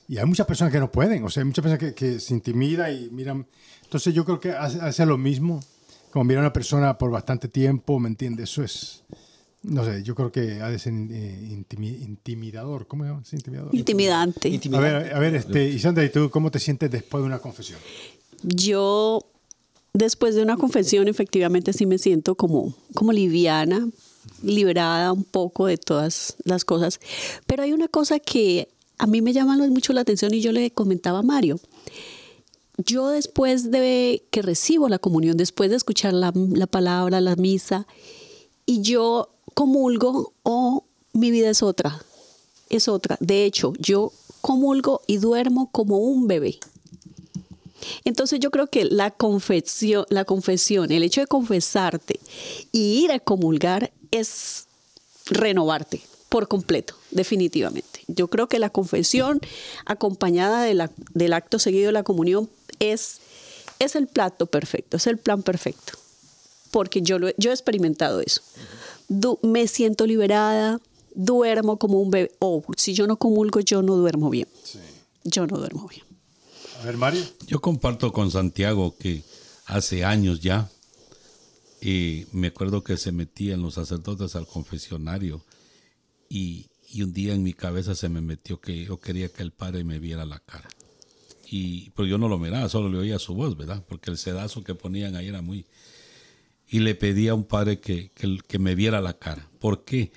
Y 0.07 0.17
hay 0.17 0.25
muchas 0.25 0.45
personas 0.45 0.71
que 0.73 0.79
no 0.79 0.91
pueden, 0.91 1.23
o 1.23 1.29
sea, 1.29 1.41
hay 1.41 1.45
muchas 1.45 1.63
personas 1.63 1.79
que, 1.79 1.93
que 1.93 2.19
se 2.19 2.33
intimidan 2.33 2.93
y 2.93 3.09
miran. 3.09 3.47
Entonces 3.83 4.13
yo 4.13 4.25
creo 4.25 4.39
que 4.39 4.51
hace, 4.51 4.79
hace 4.81 5.05
lo 5.05 5.17
mismo, 5.17 5.61
como 6.11 6.25
mirar 6.25 6.43
a 6.43 6.47
una 6.47 6.53
persona 6.53 6.97
por 6.97 7.09
bastante 7.09 7.47
tiempo, 7.47 7.99
¿me 7.99 8.09
entiendes? 8.09 8.49
Eso 8.51 8.63
es, 8.63 9.03
no 9.63 9.85
sé, 9.85 10.03
yo 10.03 10.13
creo 10.13 10.31
que 10.31 10.61
ha 10.61 10.69
de 10.69 10.77
ser 10.77 10.93
eh, 10.93 11.49
intimi- 11.51 12.01
intimidador. 12.01 12.85
¿Cómo 12.85 13.03
se 13.03 13.09
llama? 13.09 13.23
¿Sí, 13.23 13.35
intimidador? 13.37 13.73
Intimidante. 13.73 14.59
A 14.73 14.79
ver, 14.79 15.13
a 15.13 15.19
ver, 15.19 15.35
este, 15.35 15.69
Isandra, 15.69 16.03
¿y 16.03 16.09
tú 16.09 16.29
cómo 16.29 16.51
te 16.51 16.59
sientes 16.59 16.91
después 16.91 17.23
de 17.23 17.27
una 17.27 17.39
confesión? 17.39 17.79
Yo, 18.43 19.25
después 19.93 20.35
de 20.35 20.43
una 20.43 20.57
confesión, 20.57 21.07
efectivamente 21.07 21.71
sí 21.71 21.85
me 21.85 21.97
siento 21.97 22.35
como, 22.35 22.75
como 22.93 23.13
liviana, 23.13 23.87
liberada 24.41 25.13
un 25.13 25.23
poco 25.23 25.67
de 25.67 25.77
todas 25.77 26.35
las 26.43 26.65
cosas. 26.65 26.99
Pero 27.47 27.63
hay 27.63 27.71
una 27.71 27.87
cosa 27.87 28.19
que 28.19 28.67
a 28.97 29.07
mí 29.07 29.21
me 29.21 29.33
llama 29.33 29.57
mucho 29.57 29.93
la 29.93 30.01
atención 30.01 30.33
y 30.33 30.41
yo 30.41 30.51
le 30.51 30.71
comentaba 30.71 31.19
a 31.19 31.23
Mario. 31.23 31.59
Yo 32.77 33.09
después 33.09 33.69
de 33.71 34.23
que 34.31 34.41
recibo 34.41 34.89
la 34.89 34.99
comunión, 34.99 35.37
después 35.37 35.69
de 35.69 35.75
escuchar 35.75 36.13
la, 36.13 36.31
la 36.35 36.67
palabra, 36.67 37.21
la 37.21 37.35
misa, 37.35 37.85
y 38.65 38.81
yo 38.81 39.29
comulgo 39.53 40.33
o 40.43 40.83
mi 41.13 41.29
vida 41.29 41.49
es 41.49 41.61
otra, 41.61 42.03
es 42.69 42.87
otra. 42.87 43.17
De 43.19 43.45
hecho, 43.45 43.73
yo 43.77 44.11
comulgo 44.41 45.01
y 45.05 45.17
duermo 45.17 45.69
como 45.71 45.97
un 45.97 46.27
bebé. 46.27 46.59
Entonces 48.05 48.39
yo 48.39 48.49
creo 48.49 48.67
que 48.67 48.85
la 48.85 49.11
confesión, 49.11 50.05
la 50.09 50.25
confesión, 50.25 50.91
el 50.91 51.03
hecho 51.03 51.21
de 51.21 51.27
confesarte 51.27 52.19
y 52.71 53.03
ir 53.03 53.11
a 53.11 53.19
comulgar 53.19 53.91
es 54.11 54.67
renovarte 55.25 56.01
por 56.33 56.47
completo, 56.47 56.95
definitivamente. 57.11 58.01
Yo 58.07 58.27
creo 58.27 58.47
que 58.47 58.57
la 58.57 58.71
confesión 58.71 59.39
acompañada 59.85 60.63
de 60.63 60.73
la- 60.73 60.89
del 61.13 61.31
acto 61.33 61.59
seguido 61.59 61.85
de 61.87 61.91
la 61.91 62.01
comunión 62.01 62.49
es, 62.79 63.19
es 63.77 63.95
el 63.95 64.07
plato 64.07 64.47
perfecto, 64.47 64.97
es 64.97 65.05
el 65.05 65.19
plan 65.19 65.43
perfecto. 65.43 65.93
Porque 66.71 67.03
yo, 67.03 67.19
lo 67.19 67.27
he- 67.27 67.35
yo 67.37 67.51
he 67.51 67.53
experimentado 67.53 68.19
eso. 68.19 68.41
Du- 69.07 69.37
me 69.43 69.67
siento 69.67 70.07
liberada, 70.07 70.81
duermo 71.13 71.77
como 71.77 72.01
un 72.01 72.09
bebé. 72.09 72.31
O 72.39 72.63
si 72.77 72.95
yo 72.95 73.05
no 73.05 73.17
comulgo, 73.17 73.59
yo 73.59 73.83
no 73.83 73.95
duermo 73.95 74.31
bien. 74.31 74.47
Yo 75.23 75.45
no 75.45 75.57
duermo 75.59 75.87
bien. 75.87 76.03
A 76.81 76.85
ver, 76.85 76.97
Mario. 76.97 77.23
Yo 77.45 77.61
comparto 77.61 78.11
con 78.11 78.31
Santiago 78.31 78.95
que 78.97 79.21
hace 79.67 80.03
años 80.03 80.39
ya, 80.41 80.67
y 81.79 82.25
me 82.31 82.47
acuerdo 82.47 82.83
que 82.83 82.97
se 82.97 83.11
metían 83.11 83.61
los 83.61 83.75
sacerdotes 83.75 84.35
al 84.35 84.47
confesionario 84.47 85.43
y, 86.33 86.69
un 87.01 87.13
día 87.13 87.33
en 87.33 87.43
mi 87.43 87.53
cabeza 87.53 87.95
se 87.95 88.09
me 88.09 88.21
metió 88.21 88.59
que 88.59 88.85
yo 88.85 88.99
quería 88.99 89.29
que 89.29 89.43
el 89.43 89.51
padre 89.51 89.83
me 89.83 89.99
viera 89.99 90.25
la 90.25 90.39
cara. 90.39 90.67
Y, 91.49 91.91
pero 91.91 92.07
yo 92.07 92.17
no 92.17 92.27
lo 92.27 92.39
miraba, 92.39 92.69
solo 92.69 92.89
le 92.89 92.97
oía 92.97 93.19
su 93.19 93.35
voz, 93.35 93.55
¿verdad? 93.55 93.83
Porque 93.87 94.09
el 94.09 94.17
sedazo 94.17 94.63
que 94.63 94.75
ponían 94.75 95.15
ahí 95.15 95.27
era 95.27 95.41
muy... 95.41 95.65
Y 96.67 96.79
le 96.79 96.95
pedí 96.95 97.27
a 97.27 97.35
un 97.35 97.43
padre 97.43 97.79
que, 97.79 98.09
que, 98.11 98.39
que 98.47 98.59
me 98.59 98.73
viera 98.73 99.01
la 99.01 99.13
cara. 99.13 99.47
¿Por 99.59 99.83
qué? 99.83 100.11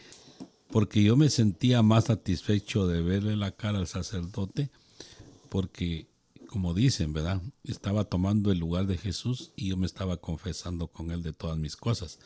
Porque 0.70 1.02
yo 1.02 1.16
me 1.16 1.28
sentía 1.28 1.82
más 1.82 2.04
satisfecho 2.04 2.86
de 2.86 3.02
verle 3.02 3.36
la 3.36 3.50
cara 3.52 3.78
al 3.78 3.86
sacerdote 3.86 4.70
porque, 5.50 6.06
como 6.48 6.72
dicen, 6.72 7.12
¿verdad? 7.12 7.42
Estaba 7.64 8.04
tomando 8.04 8.50
el 8.52 8.58
lugar 8.58 8.86
de 8.86 8.96
Jesús 8.96 9.52
y 9.56 9.68
yo 9.68 9.76
me 9.76 9.86
estaba 9.86 10.16
confesando 10.16 10.86
con 10.86 11.10
él 11.10 11.22
de 11.22 11.32
todas 11.32 11.58
mis 11.58 11.76
cosas. 11.76 12.18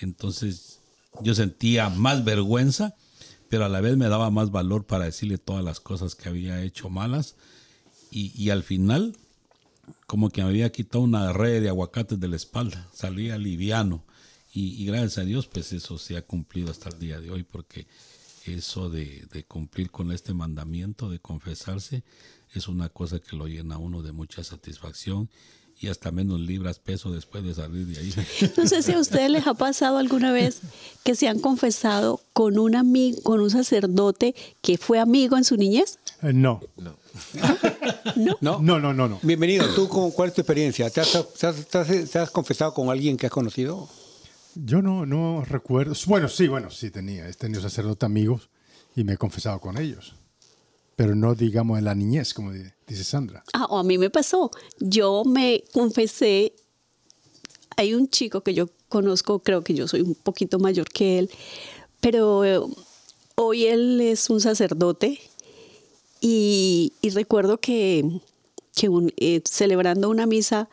Entonces, 0.00 0.80
yo 1.20 1.34
sentía 1.34 1.88
más 1.88 2.24
vergüenza, 2.24 2.94
pero 3.52 3.66
a 3.66 3.68
la 3.68 3.82
vez 3.82 3.98
me 3.98 4.08
daba 4.08 4.30
más 4.30 4.50
valor 4.50 4.86
para 4.86 5.04
decirle 5.04 5.36
todas 5.36 5.62
las 5.62 5.78
cosas 5.78 6.14
que 6.14 6.30
había 6.30 6.62
hecho 6.62 6.88
malas. 6.88 7.36
Y, 8.10 8.32
y 8.34 8.48
al 8.48 8.62
final, 8.62 9.14
como 10.06 10.30
que 10.30 10.42
me 10.42 10.48
había 10.48 10.72
quitado 10.72 11.04
una 11.04 11.34
red 11.34 11.60
de 11.60 11.68
aguacates 11.68 12.18
de 12.18 12.28
la 12.28 12.36
espalda, 12.36 12.88
salía 12.94 13.36
liviano. 13.36 14.04
Y, 14.54 14.82
y 14.82 14.86
gracias 14.86 15.18
a 15.18 15.24
Dios, 15.26 15.48
pues 15.48 15.70
eso 15.74 15.98
se 15.98 16.16
ha 16.16 16.22
cumplido 16.22 16.70
hasta 16.70 16.88
el 16.88 16.98
día 16.98 17.20
de 17.20 17.30
hoy, 17.30 17.42
porque 17.42 17.86
eso 18.46 18.88
de, 18.88 19.26
de 19.30 19.44
cumplir 19.44 19.90
con 19.90 20.12
este 20.12 20.32
mandamiento, 20.32 21.10
de 21.10 21.18
confesarse, 21.18 22.04
es 22.54 22.68
una 22.68 22.88
cosa 22.88 23.18
que 23.20 23.36
lo 23.36 23.48
llena 23.48 23.74
a 23.74 23.78
uno 23.78 24.00
de 24.00 24.12
mucha 24.12 24.42
satisfacción 24.42 25.28
y 25.82 25.88
hasta 25.88 26.10
menos 26.12 26.40
libras 26.40 26.78
peso 26.78 27.10
después 27.10 27.42
de 27.44 27.54
salir 27.54 27.86
de 27.86 27.98
ahí. 27.98 28.14
No 28.56 28.66
sé 28.66 28.82
si 28.82 28.92
a 28.92 28.98
ustedes 29.00 29.30
les 29.30 29.46
ha 29.46 29.54
pasado 29.54 29.98
alguna 29.98 30.32
vez 30.32 30.60
que 31.04 31.14
se 31.16 31.26
han 31.28 31.40
confesado 31.40 32.20
con 32.32 32.58
un 32.58 32.76
amigo, 32.76 33.20
con 33.22 33.40
un 33.40 33.50
sacerdote 33.50 34.34
que 34.60 34.78
fue 34.78 35.00
amigo 35.00 35.36
en 35.36 35.44
su 35.44 35.56
niñez. 35.56 35.98
Eh, 36.22 36.32
no. 36.32 36.60
¿No? 36.76 36.96
¿No? 38.40 38.58
No, 38.60 38.78
no, 38.78 38.92
no, 38.94 39.08
no. 39.08 39.18
Bienvenido. 39.22 39.66
¿Tú 39.74 39.88
cómo- 39.88 40.12
cuál 40.12 40.28
es 40.28 40.34
tu 40.34 40.40
experiencia? 40.42 40.88
¿Te 40.90 41.00
has, 41.00 41.10
te 41.38 41.46
has- 41.46 41.66
te 41.66 41.78
has- 41.78 42.10
te 42.10 42.18
has 42.18 42.30
confesado 42.30 42.72
con 42.72 42.88
alguien 42.88 43.16
que 43.16 43.26
has 43.26 43.32
conocido? 43.32 43.88
Yo 44.54 44.82
no, 44.82 45.04
no 45.06 45.44
recuerdo. 45.44 45.94
Bueno, 46.06 46.28
sí, 46.28 46.46
bueno, 46.46 46.70
sí 46.70 46.90
tenía. 46.90 47.28
He 47.28 47.32
tenido 47.32 47.60
sacerdotes 47.60 48.04
amigos 48.06 48.50
y 48.94 49.02
me 49.04 49.14
he 49.14 49.16
confesado 49.16 49.58
con 49.60 49.78
ellos. 49.78 50.14
Pero 51.02 51.16
no, 51.16 51.34
digamos, 51.34 51.78
en 51.80 51.84
la 51.86 51.96
niñez, 51.96 52.32
como 52.32 52.52
di- 52.52 52.62
dice 52.86 53.02
Sandra. 53.02 53.42
Ah, 53.52 53.66
o 53.68 53.76
a 53.76 53.82
mí 53.82 53.98
me 53.98 54.08
pasó. 54.08 54.52
Yo 54.78 55.24
me 55.24 55.64
confesé. 55.72 56.52
Hay 57.76 57.94
un 57.94 58.06
chico 58.08 58.42
que 58.42 58.54
yo 58.54 58.68
conozco, 58.88 59.40
creo 59.40 59.64
que 59.64 59.74
yo 59.74 59.88
soy 59.88 60.02
un 60.02 60.14
poquito 60.14 60.60
mayor 60.60 60.88
que 60.88 61.18
él, 61.18 61.30
pero 62.00 62.44
eh, 62.44 62.60
hoy 63.34 63.66
él 63.66 64.00
es 64.00 64.30
un 64.30 64.40
sacerdote 64.40 65.18
y, 66.20 66.92
y 67.02 67.10
recuerdo 67.10 67.58
que, 67.58 68.04
que 68.76 68.88
eh, 69.16 69.42
celebrando 69.44 70.08
una 70.08 70.26
misa 70.26 70.68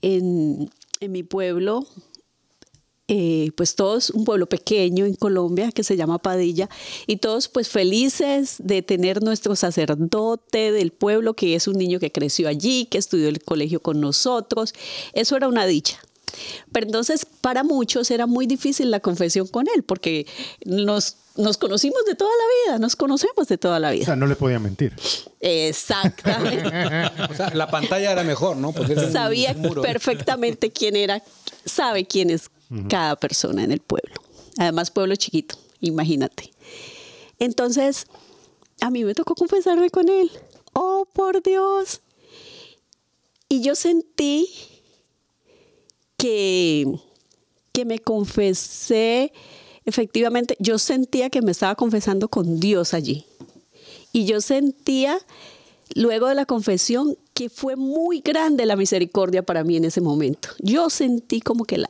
en, 0.00 0.70
en 1.00 1.12
mi 1.12 1.22
pueblo, 1.22 1.86
eh, 3.12 3.50
pues 3.56 3.74
todos, 3.74 4.10
un 4.10 4.24
pueblo 4.24 4.46
pequeño 4.46 5.04
en 5.04 5.14
Colombia 5.16 5.72
que 5.72 5.82
se 5.82 5.96
llama 5.96 6.18
Padilla, 6.18 6.68
y 7.08 7.16
todos 7.16 7.48
pues 7.48 7.68
felices 7.68 8.54
de 8.60 8.82
tener 8.82 9.20
nuestro 9.20 9.56
sacerdote 9.56 10.70
del 10.70 10.92
pueblo, 10.92 11.34
que 11.34 11.56
es 11.56 11.66
un 11.66 11.76
niño 11.76 11.98
que 11.98 12.12
creció 12.12 12.46
allí, 12.46 12.86
que 12.86 12.98
estudió 12.98 13.28
el 13.28 13.42
colegio 13.42 13.80
con 13.80 14.00
nosotros. 14.00 14.74
Eso 15.12 15.36
era 15.36 15.48
una 15.48 15.66
dicha. 15.66 15.98
Pero 16.72 16.86
entonces 16.86 17.26
para 17.40 17.64
muchos 17.64 18.10
era 18.10 18.26
muy 18.26 18.46
difícil 18.46 18.90
la 18.90 19.00
confesión 19.00 19.46
con 19.46 19.66
él, 19.74 19.82
porque 19.82 20.26
nos, 20.64 21.16
nos 21.36 21.56
conocimos 21.58 22.04
de 22.06 22.14
toda 22.14 22.30
la 22.30 22.70
vida, 22.72 22.78
nos 22.78 22.96
conocemos 22.96 23.48
de 23.48 23.58
toda 23.58 23.78
la 23.80 23.88
O 23.88 23.92
vida. 23.92 24.04
sea, 24.06 24.16
no 24.16 24.26
le 24.26 24.36
podían 24.36 24.62
mentir. 24.62 24.94
Exactamente. 25.40 26.70
O 27.30 27.34
sea, 27.34 27.50
la 27.54 27.70
pantalla 27.70 28.12
era 28.12 28.24
mejor, 28.24 28.56
¿no? 28.56 28.72
Porque 28.72 28.92
era 28.92 29.06
un 29.06 29.12
Sabía 29.12 29.54
muro. 29.54 29.82
perfectamente 29.82 30.70
quién 30.70 30.96
era, 30.96 31.22
sabe 31.64 32.06
quién 32.06 32.30
es 32.30 32.50
cada 32.88 33.16
persona 33.16 33.64
en 33.64 33.72
el 33.72 33.80
pueblo. 33.80 34.14
Además, 34.58 34.90
pueblo 34.90 35.16
chiquito, 35.16 35.56
imagínate. 35.80 36.52
Entonces, 37.38 38.06
a 38.80 38.90
mí 38.90 39.04
me 39.04 39.14
tocó 39.14 39.34
confesarme 39.34 39.90
con 39.90 40.08
él. 40.08 40.30
Oh, 40.72 41.06
por 41.12 41.42
Dios. 41.42 42.00
Y 43.48 43.62
yo 43.62 43.74
sentí 43.74 44.48
que, 46.20 46.86
que 47.72 47.84
me 47.84 47.98
confesé, 47.98 49.32
efectivamente, 49.84 50.56
yo 50.58 50.78
sentía 50.78 51.30
que 51.30 51.42
me 51.42 51.52
estaba 51.52 51.74
confesando 51.74 52.28
con 52.28 52.60
Dios 52.60 52.94
allí. 52.94 53.24
Y 54.12 54.24
yo 54.26 54.40
sentía, 54.40 55.18
luego 55.94 56.28
de 56.28 56.34
la 56.34 56.46
confesión, 56.46 57.16
que 57.32 57.48
fue 57.48 57.76
muy 57.76 58.20
grande 58.20 58.66
la 58.66 58.76
misericordia 58.76 59.42
para 59.42 59.64
mí 59.64 59.76
en 59.76 59.84
ese 59.84 60.00
momento. 60.00 60.50
Yo 60.58 60.90
sentí 60.90 61.40
como 61.40 61.64
que 61.64 61.78
la, 61.78 61.88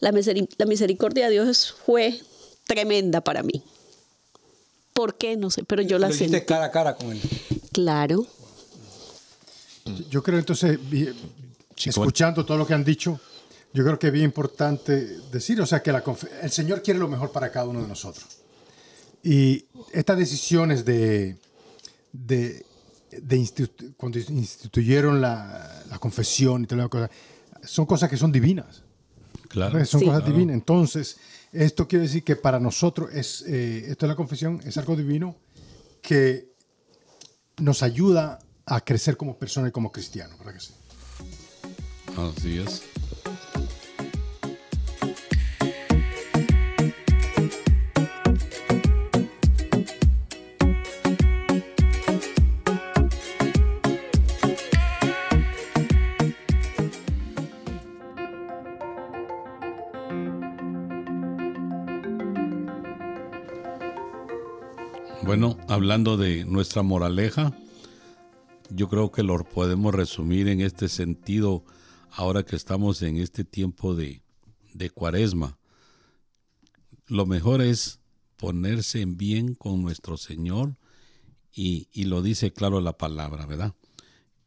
la, 0.00 0.12
miseri- 0.12 0.48
la 0.58 0.66
misericordia 0.66 1.26
de 1.26 1.32
Dios 1.32 1.74
fue 1.84 2.20
tremenda 2.66 3.20
para 3.20 3.42
mí. 3.42 3.62
¿Por 4.94 5.16
qué? 5.18 5.36
No 5.36 5.50
sé, 5.50 5.64
pero 5.64 5.82
yo 5.82 5.98
la 5.98 6.08
Lo 6.08 6.14
sentí. 6.14 6.40
cara 6.42 6.66
a 6.66 6.70
cara 6.70 6.96
con 6.96 7.12
él. 7.12 7.20
Claro. 7.72 8.26
Yo 10.10 10.22
creo 10.22 10.38
entonces, 10.38 10.78
escuchando 11.84 12.46
todo 12.46 12.56
lo 12.56 12.66
que 12.66 12.74
han 12.74 12.84
dicho, 12.84 13.20
yo 13.76 13.84
creo 13.84 13.98
que 13.98 14.06
es 14.06 14.12
bien 14.12 14.24
importante 14.24 14.92
decir, 15.30 15.60
o 15.60 15.66
sea, 15.66 15.82
que 15.82 15.92
la 15.92 16.02
el 16.42 16.50
Señor 16.50 16.82
quiere 16.82 16.98
lo 16.98 17.08
mejor 17.08 17.30
para 17.30 17.52
cada 17.52 17.66
uno 17.66 17.82
de 17.82 17.88
nosotros. 17.88 18.26
Y 19.22 19.66
estas 19.92 20.16
decisiones 20.16 20.84
de, 20.84 21.36
de, 22.12 22.64
de 23.10 23.36
institu- 23.36 23.94
cuando 23.96 24.18
instituyeron 24.18 25.20
la, 25.20 25.84
la 25.90 25.98
confesión 25.98 26.62
y 26.62 26.66
todas 26.66 26.84
las 26.84 26.88
cosas, 26.88 27.10
son 27.64 27.84
cosas 27.86 28.08
que 28.08 28.16
son 28.16 28.32
divinas. 28.32 28.82
Claro. 29.48 29.84
Son 29.84 30.00
Sí. 30.00 30.06
cosas 30.06 30.24
divinas. 30.24 30.54
Entonces, 30.54 31.16
esto 31.52 31.86
quiere 31.86 32.04
decir 32.04 32.22
que 32.24 32.36
para 32.36 32.58
nosotros 32.58 33.10
es, 33.12 33.42
eh, 33.46 33.86
esto 33.88 34.06
de 34.06 34.12
la 34.12 34.16
confesión 34.16 34.60
es 34.64 34.76
algo 34.78 34.96
divino 34.96 35.36
que 36.02 36.52
nos 37.58 37.82
ayuda 37.82 38.38
a 38.64 38.80
crecer 38.80 39.16
como 39.16 39.38
personas 39.38 39.68
y 39.70 39.72
como 39.72 39.92
cristianos, 39.92 40.38
¿verdad 40.38 40.54
que 40.54 40.60
sí? 40.60 40.74
Así 42.16 42.58
es. 42.58 42.82
Bueno, 65.26 65.58
hablando 65.66 66.16
de 66.16 66.44
nuestra 66.44 66.84
moraleja, 66.84 67.52
yo 68.70 68.88
creo 68.88 69.10
que 69.10 69.24
lo 69.24 69.42
podemos 69.42 69.92
resumir 69.92 70.46
en 70.46 70.60
este 70.60 70.88
sentido 70.88 71.64
ahora 72.12 72.44
que 72.44 72.54
estamos 72.54 73.02
en 73.02 73.16
este 73.16 73.42
tiempo 73.42 73.96
de, 73.96 74.22
de 74.72 74.88
cuaresma. 74.88 75.58
Lo 77.08 77.26
mejor 77.26 77.60
es 77.60 77.98
ponerse 78.36 79.00
en 79.00 79.16
bien 79.16 79.56
con 79.56 79.82
nuestro 79.82 80.16
Señor 80.16 80.76
y, 81.52 81.88
y 81.92 82.04
lo 82.04 82.22
dice 82.22 82.52
claro 82.52 82.80
la 82.80 82.96
palabra, 82.96 83.46
¿verdad? 83.46 83.74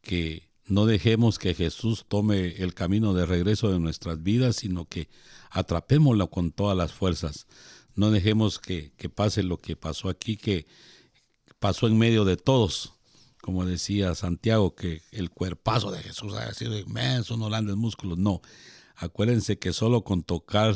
Que 0.02 0.50
no 0.66 0.86
dejemos 0.86 1.40
que 1.40 1.56
Jesús 1.56 2.06
tome 2.08 2.56
el 2.64 2.74
camino 2.74 3.14
de 3.14 3.26
regreso 3.26 3.70
de 3.70 3.82
nuestras 3.82 4.24
vidas, 4.24 4.56
sino 4.56 4.86
que 4.86 5.10
atrapémoslo 5.50 6.30
con 6.30 6.54
todas 6.54 6.78
las 6.78 6.94
fuerzas. 6.94 7.48
No 7.96 8.12
dejemos 8.12 8.60
que, 8.60 8.92
que 8.98 9.10
pase 9.10 9.44
lo 9.44 9.58
que 9.58 9.76
pasó 9.76 10.10
aquí, 10.10 10.38
que 10.38 10.68
pasó 11.60 11.88
en 11.88 11.98
medio 11.98 12.26
de 12.26 12.38
todos. 12.38 12.94
Como 13.42 13.66
decía 13.66 14.16
Santiago, 14.16 14.76
que 14.76 15.02
el 15.12 15.30
cuerpazo 15.30 15.92
de 15.92 16.00
Jesús 16.00 16.34
ha 16.34 16.54
sido 16.54 16.78
inmenso, 16.78 17.38
no 17.38 17.48
grandes 17.48 17.76
músculos. 17.76 18.18
No, 18.18 18.42
acuérdense 18.96 19.58
que 19.60 19.74
solo 19.74 20.04
con 20.04 20.24
tocar 20.24 20.76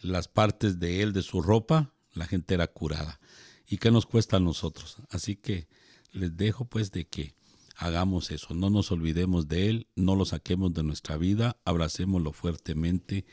las 0.00 0.28
partes 0.28 0.78
de 0.78 1.02
él, 1.02 1.12
de 1.12 1.22
su 1.22 1.40
ropa, 1.40 1.92
la 2.12 2.26
gente 2.26 2.54
era 2.54 2.66
curada. 2.66 3.20
¿Y 3.66 3.78
qué 3.78 3.90
nos 3.90 4.06
cuesta 4.06 4.36
a 4.36 4.40
nosotros? 4.40 4.98
Así 5.10 5.36
que 5.36 5.66
les 6.12 6.36
dejo 6.36 6.66
pues 6.66 6.92
de 6.92 7.06
que 7.06 7.34
hagamos 7.76 8.30
eso, 8.30 8.54
no 8.54 8.70
nos 8.70 8.92
olvidemos 8.92 9.48
de 9.48 9.68
él, 9.68 9.88
no 9.96 10.14
lo 10.14 10.24
saquemos 10.24 10.72
de 10.74 10.84
nuestra 10.84 11.16
vida, 11.16 11.56
abracémoslo 11.64 12.32
fuertemente 12.32 13.24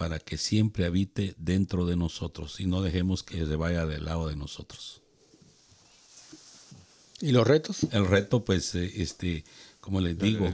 para 0.00 0.18
que 0.18 0.38
siempre 0.38 0.86
habite 0.86 1.34
dentro 1.36 1.84
de 1.84 1.94
nosotros 1.94 2.58
y 2.58 2.64
no 2.64 2.80
dejemos 2.80 3.22
que 3.22 3.44
se 3.44 3.54
vaya 3.54 3.84
del 3.84 4.06
lado 4.06 4.28
de 4.28 4.34
nosotros. 4.34 5.02
¿Y 7.20 7.32
los 7.32 7.46
retos? 7.46 7.80
El 7.92 8.06
reto, 8.06 8.42
pues, 8.42 8.74
eh, 8.76 8.90
este, 8.96 9.44
como 9.82 10.00
les 10.00 10.18
digo, 10.18 10.46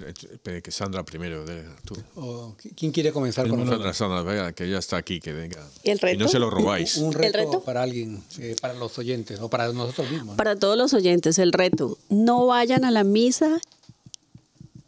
Eh, 0.44 0.61
Que 0.62 0.70
Sandra 0.72 1.05
primero, 1.05 1.44
de- 1.47 1.62
tú. 1.84 1.94
¿O 2.16 2.57
qui- 2.61 2.72
¿Quién 2.76 2.90
quiere 2.90 3.12
comenzar 3.12 3.47
con 3.47 3.59
Sandra, 3.61 3.76
nosotros? 3.76 3.97
Sandra, 3.97 4.22
venga, 4.22 4.53
que 4.53 4.68
ya 4.68 4.78
está 4.78 4.97
aquí, 4.97 5.20
que 5.20 5.32
venga. 5.32 5.64
¿El 5.84 5.97
Y 5.99 6.01
no 6.01 6.07
reto? 6.09 6.28
se 6.28 6.38
lo 6.40 6.51
robáis. 6.51 6.97
Un 6.97 7.12
reto, 7.12 7.38
reto? 7.38 7.61
para 7.62 7.82
alguien, 7.84 8.24
eh, 8.40 8.57
para 8.61 8.74
los 8.74 8.99
oyentes 8.99 9.38
o 9.38 9.49
para 9.49 9.72
nosotros 9.72 10.11
mismos. 10.11 10.30
¿no? 10.30 10.36
Para 10.36 10.57
todos 10.57 10.76
los 10.76 10.92
oyentes, 10.92 11.38
el 11.38 11.53
reto, 11.53 11.99
no 12.09 12.47
vayan 12.47 12.84
a 12.84 12.90
la 12.90 13.05
misa 13.05 13.61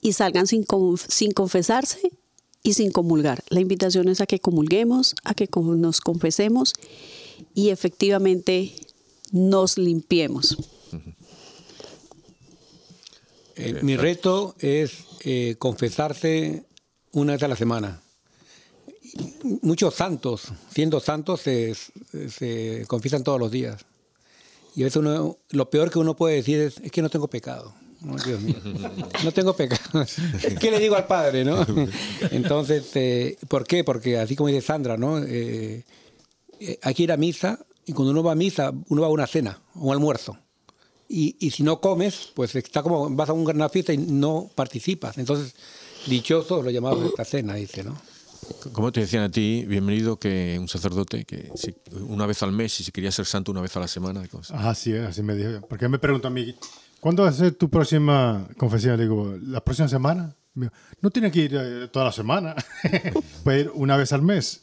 y 0.01 0.15
salgan 0.15 0.49
sin, 0.49 0.65
con- 0.65 0.99
sin 0.99 1.31
confesarse 1.31 2.11
y 2.63 2.75
sin 2.75 2.91
comulgar. 2.91 3.43
La 3.49 3.61
invitación 3.61 4.09
es 4.09 4.21
a 4.21 4.27
que 4.27 4.41
comulguemos, 4.41 5.15
a 5.25 5.35
que 5.35 5.49
nos 5.55 6.01
confesemos 6.01 6.75
y 7.55 7.71
efectivamente 7.71 8.73
nos 9.33 9.79
limpiemos. 9.79 10.57
Eh, 13.57 13.81
mi 13.83 13.97
reto 13.97 14.55
es 14.61 14.93
eh, 15.25 15.57
confesarse 15.59 16.65
una 17.13 17.33
vez 17.33 17.43
a 17.43 17.49
la 17.49 17.57
semana. 17.57 18.01
Muchos 19.63 19.95
santos, 19.95 20.53
siendo 20.73 21.01
santos, 21.01 21.41
se, 21.41 21.75
se 21.75 22.85
confiesan 22.87 23.25
todos 23.25 23.41
los 23.41 23.51
días. 23.51 23.85
Y 24.77 24.83
a 24.83 24.85
veces 24.85 24.99
uno, 24.99 25.39
lo 25.51 25.71
peor 25.71 25.91
que 25.91 25.99
uno 25.99 26.15
puede 26.15 26.37
decir 26.37 26.61
es, 26.61 26.79
es 26.79 26.93
que 26.93 27.03
no 27.03 27.09
tengo 27.09 27.27
pecado. 27.27 27.75
No, 28.01 28.17
Dios 28.17 28.41
mío, 28.41 28.55
no 29.25 29.33
tengo 29.33 29.55
pecado. 29.57 30.05
¿Qué 30.61 30.71
le 30.71 30.79
digo 30.79 30.95
al 30.97 31.07
Padre, 31.07 31.45
no? 31.45 31.67
Entonces, 32.31 32.91
eh, 32.95 33.37
¿por 33.49 33.67
qué? 33.67 33.83
Porque 33.85 34.19
así 34.19 34.37
como 34.37 34.49
dice 34.49 34.61
Sandra, 34.63 34.97
¿no? 34.97 35.19
Eh, 35.19 35.85
eh, 36.61 36.79
hay 36.83 36.95
que 36.95 37.03
ir 37.03 37.13
a 37.13 37.17
misa 37.17 37.59
y 37.87 37.93
cuando 37.93 38.13
uno 38.13 38.23
va 38.23 38.33
a 38.33 38.37
misa, 38.37 38.73
uno 38.89 39.03
va 39.03 39.09
a 39.09 39.11
una 39.11 39.27
cena, 39.27 39.61
a 39.75 39.79
un 39.81 39.93
almuerzo. 39.93 40.39
Y, 41.09 41.37
y 41.41 41.51
si 41.51 41.63
no 41.63 41.81
comes, 41.81 42.29
pues 42.35 42.55
está 42.55 42.83
como 42.83 43.09
vas 43.11 43.31
a 43.31 43.33
una 43.33 43.69
fiesta 43.69 43.93
y 43.93 43.99
no 43.99 44.49
participas. 44.55 45.19
Entonces, 45.19 45.55
dichosos 46.07 46.63
lo 46.65 46.71
llamamos 46.71 47.05
esta 47.05 47.25
cena, 47.25 47.55
dice, 47.55 47.83
¿no? 47.83 48.01
¿Cómo 48.73 48.93
te 48.93 49.01
decían 49.01 49.25
a 49.25 49.31
ti, 49.31 49.65
bienvenido, 49.67 50.19
que 50.19 50.57
un 50.61 50.69
sacerdote, 50.69 51.25
que 51.25 51.51
si- 51.55 51.75
una 52.09 52.27
vez 52.27 52.43
al 52.43 52.53
mes 52.53 52.79
y 52.81 52.85
si 52.85 52.93
quería 52.93 53.11
ser 53.11 53.27
santo 53.27 53.51
una 53.53 53.61
vez 53.61 53.77
a 53.77 53.81
la 53.81 53.89
semana? 53.89 54.27
¿cómo 54.31 54.45
se- 54.45 54.53
Ah, 54.55 54.75
sí, 54.75 54.95
así 54.95 55.23
me 55.23 55.35
dijo. 55.35 55.67
Porque 55.67 55.89
me 55.89 55.99
preguntó 55.99 56.29
a 56.29 56.31
mí, 56.31 56.55
¿cuándo 57.01 57.23
va 57.25 57.29
a 57.29 57.33
ser 57.33 57.53
tu 57.55 57.69
próxima 57.71 58.47
confesión? 58.57 58.97
Le 58.97 59.05
digo, 59.05 59.37
¿la 59.43 59.63
próxima 59.65 59.89
semana? 59.89 60.35
Me 60.55 60.67
dijo, 60.67 60.77
no 61.01 61.11
tiene 61.11 61.31
que 61.31 61.41
ir 61.41 61.55
eh, 61.55 61.89
toda 61.93 62.07
la 62.07 62.13
semana, 62.13 62.55
puede 63.45 63.61
ir 63.61 63.71
una 63.75 63.97
vez 63.97 64.13
al 64.13 64.23
mes. 64.23 64.63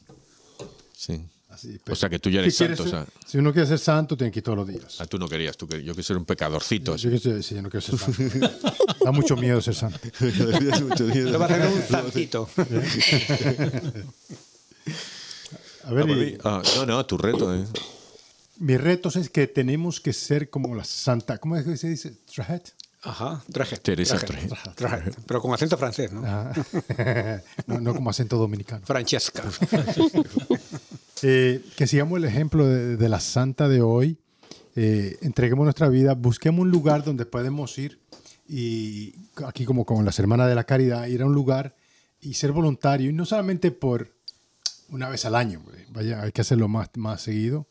Sí. 0.95 1.21
Así, 1.49 1.79
O 1.89 1.95
sea, 1.95 2.09
que 2.09 2.19
tú 2.19 2.29
ya 2.29 2.41
eres 2.41 2.57
quieres 2.57 2.77
santo, 2.77 2.91
ser- 2.91 2.99
o 3.03 3.05
sea. 3.05 3.13
Si 3.25 3.37
uno 3.37 3.53
quiere 3.53 3.65
ser 3.65 3.79
santo, 3.79 4.17
tiene 4.17 4.29
que 4.29 4.39
ir 4.39 4.43
todos 4.43 4.57
los 4.57 4.67
días. 4.67 4.97
Ah, 4.99 5.05
tú 5.05 5.17
no 5.17 5.29
querías, 5.29 5.55
tú 5.55 5.65
yo 5.69 5.93
quiero 5.93 6.03
ser 6.03 6.17
un 6.17 6.25
pecadorcito. 6.25 6.97
Yo, 6.97 7.17
sé- 7.17 7.41
sí, 7.41 7.55
yo 7.55 7.61
no 7.61 7.69
quiero 7.69 7.79
ser 7.85 7.97
santo. 7.97 8.21
da 9.05 9.11
mucho 9.13 9.37
miedo 9.37 9.61
ser 9.61 9.73
santo. 9.73 9.97
Lo 10.19 11.39
va 11.39 11.45
a 11.45 11.49
hacer 11.49 11.67
un 11.67 11.81
santito. 11.83 12.49
A 15.85 15.93
ver, 15.93 16.09
y- 16.09 16.37
Ah, 16.43 16.61
no, 16.77 16.85
no, 16.85 17.05
tu 17.05 17.17
reto. 17.17 17.53
¿eh? 17.55 17.63
Mi 18.57 18.77
reto 18.77 19.09
es 19.09 19.29
que 19.29 19.47
tenemos 19.47 19.99
que 19.99 20.13
ser 20.13 20.49
como 20.49 20.75
la 20.75 20.83
santa, 20.83 21.37
¿cómo 21.37 21.55
es 21.57 21.65
que 21.65 21.77
se 21.77 21.89
dice? 21.89 22.11
Trajet. 22.33 22.73
Ajá, 23.03 23.43
traje. 23.51 23.77
Teresa 23.77 24.17
traje, 24.17 24.47
Traje. 24.47 24.71
traje. 24.75 25.11
Pero 25.27 25.41
con 25.41 25.53
acento 25.53 25.77
francés, 25.77 26.11
¿no? 26.11 26.23
Ah. 26.25 26.51
no, 27.67 27.79
no 27.79 27.93
como 27.93 28.09
acento 28.09 28.37
dominicano. 28.37 28.85
Francesca. 28.85 29.43
Eh, 31.27 31.63
que 31.77 31.87
sigamos 31.87 32.17
el 32.17 32.25
ejemplo 32.25 32.67
de, 32.67 32.97
de 32.97 33.09
la 33.09 33.19
santa 33.21 33.67
de 33.69 33.81
hoy, 33.81 34.17
eh, 34.75 35.17
entreguemos 35.21 35.63
nuestra 35.63 35.87
vida, 35.87 36.13
busquemos 36.13 36.63
un 36.63 36.69
lugar 36.69 37.03
donde 37.03 37.25
podemos 37.25 37.75
ir 37.79 37.99
y 38.47 39.15
aquí 39.45 39.65
como 39.65 39.85
con 39.85 40.03
las 40.05 40.19
hermanas 40.19 40.49
de 40.49 40.55
la 40.55 40.65
caridad, 40.65 41.07
ir 41.07 41.21
a 41.21 41.25
un 41.25 41.33
lugar 41.33 41.73
y 42.21 42.33
ser 42.35 42.51
voluntario, 42.51 43.09
y 43.09 43.13
no 43.13 43.25
solamente 43.25 43.71
por 43.71 44.11
una 44.89 45.09
vez 45.09 45.25
al 45.25 45.35
año, 45.35 45.63
vaya, 45.89 46.21
hay 46.21 46.31
que 46.31 46.41
hacerlo 46.41 46.67
más, 46.67 46.89
más 46.95 47.21
seguido, 47.21 47.65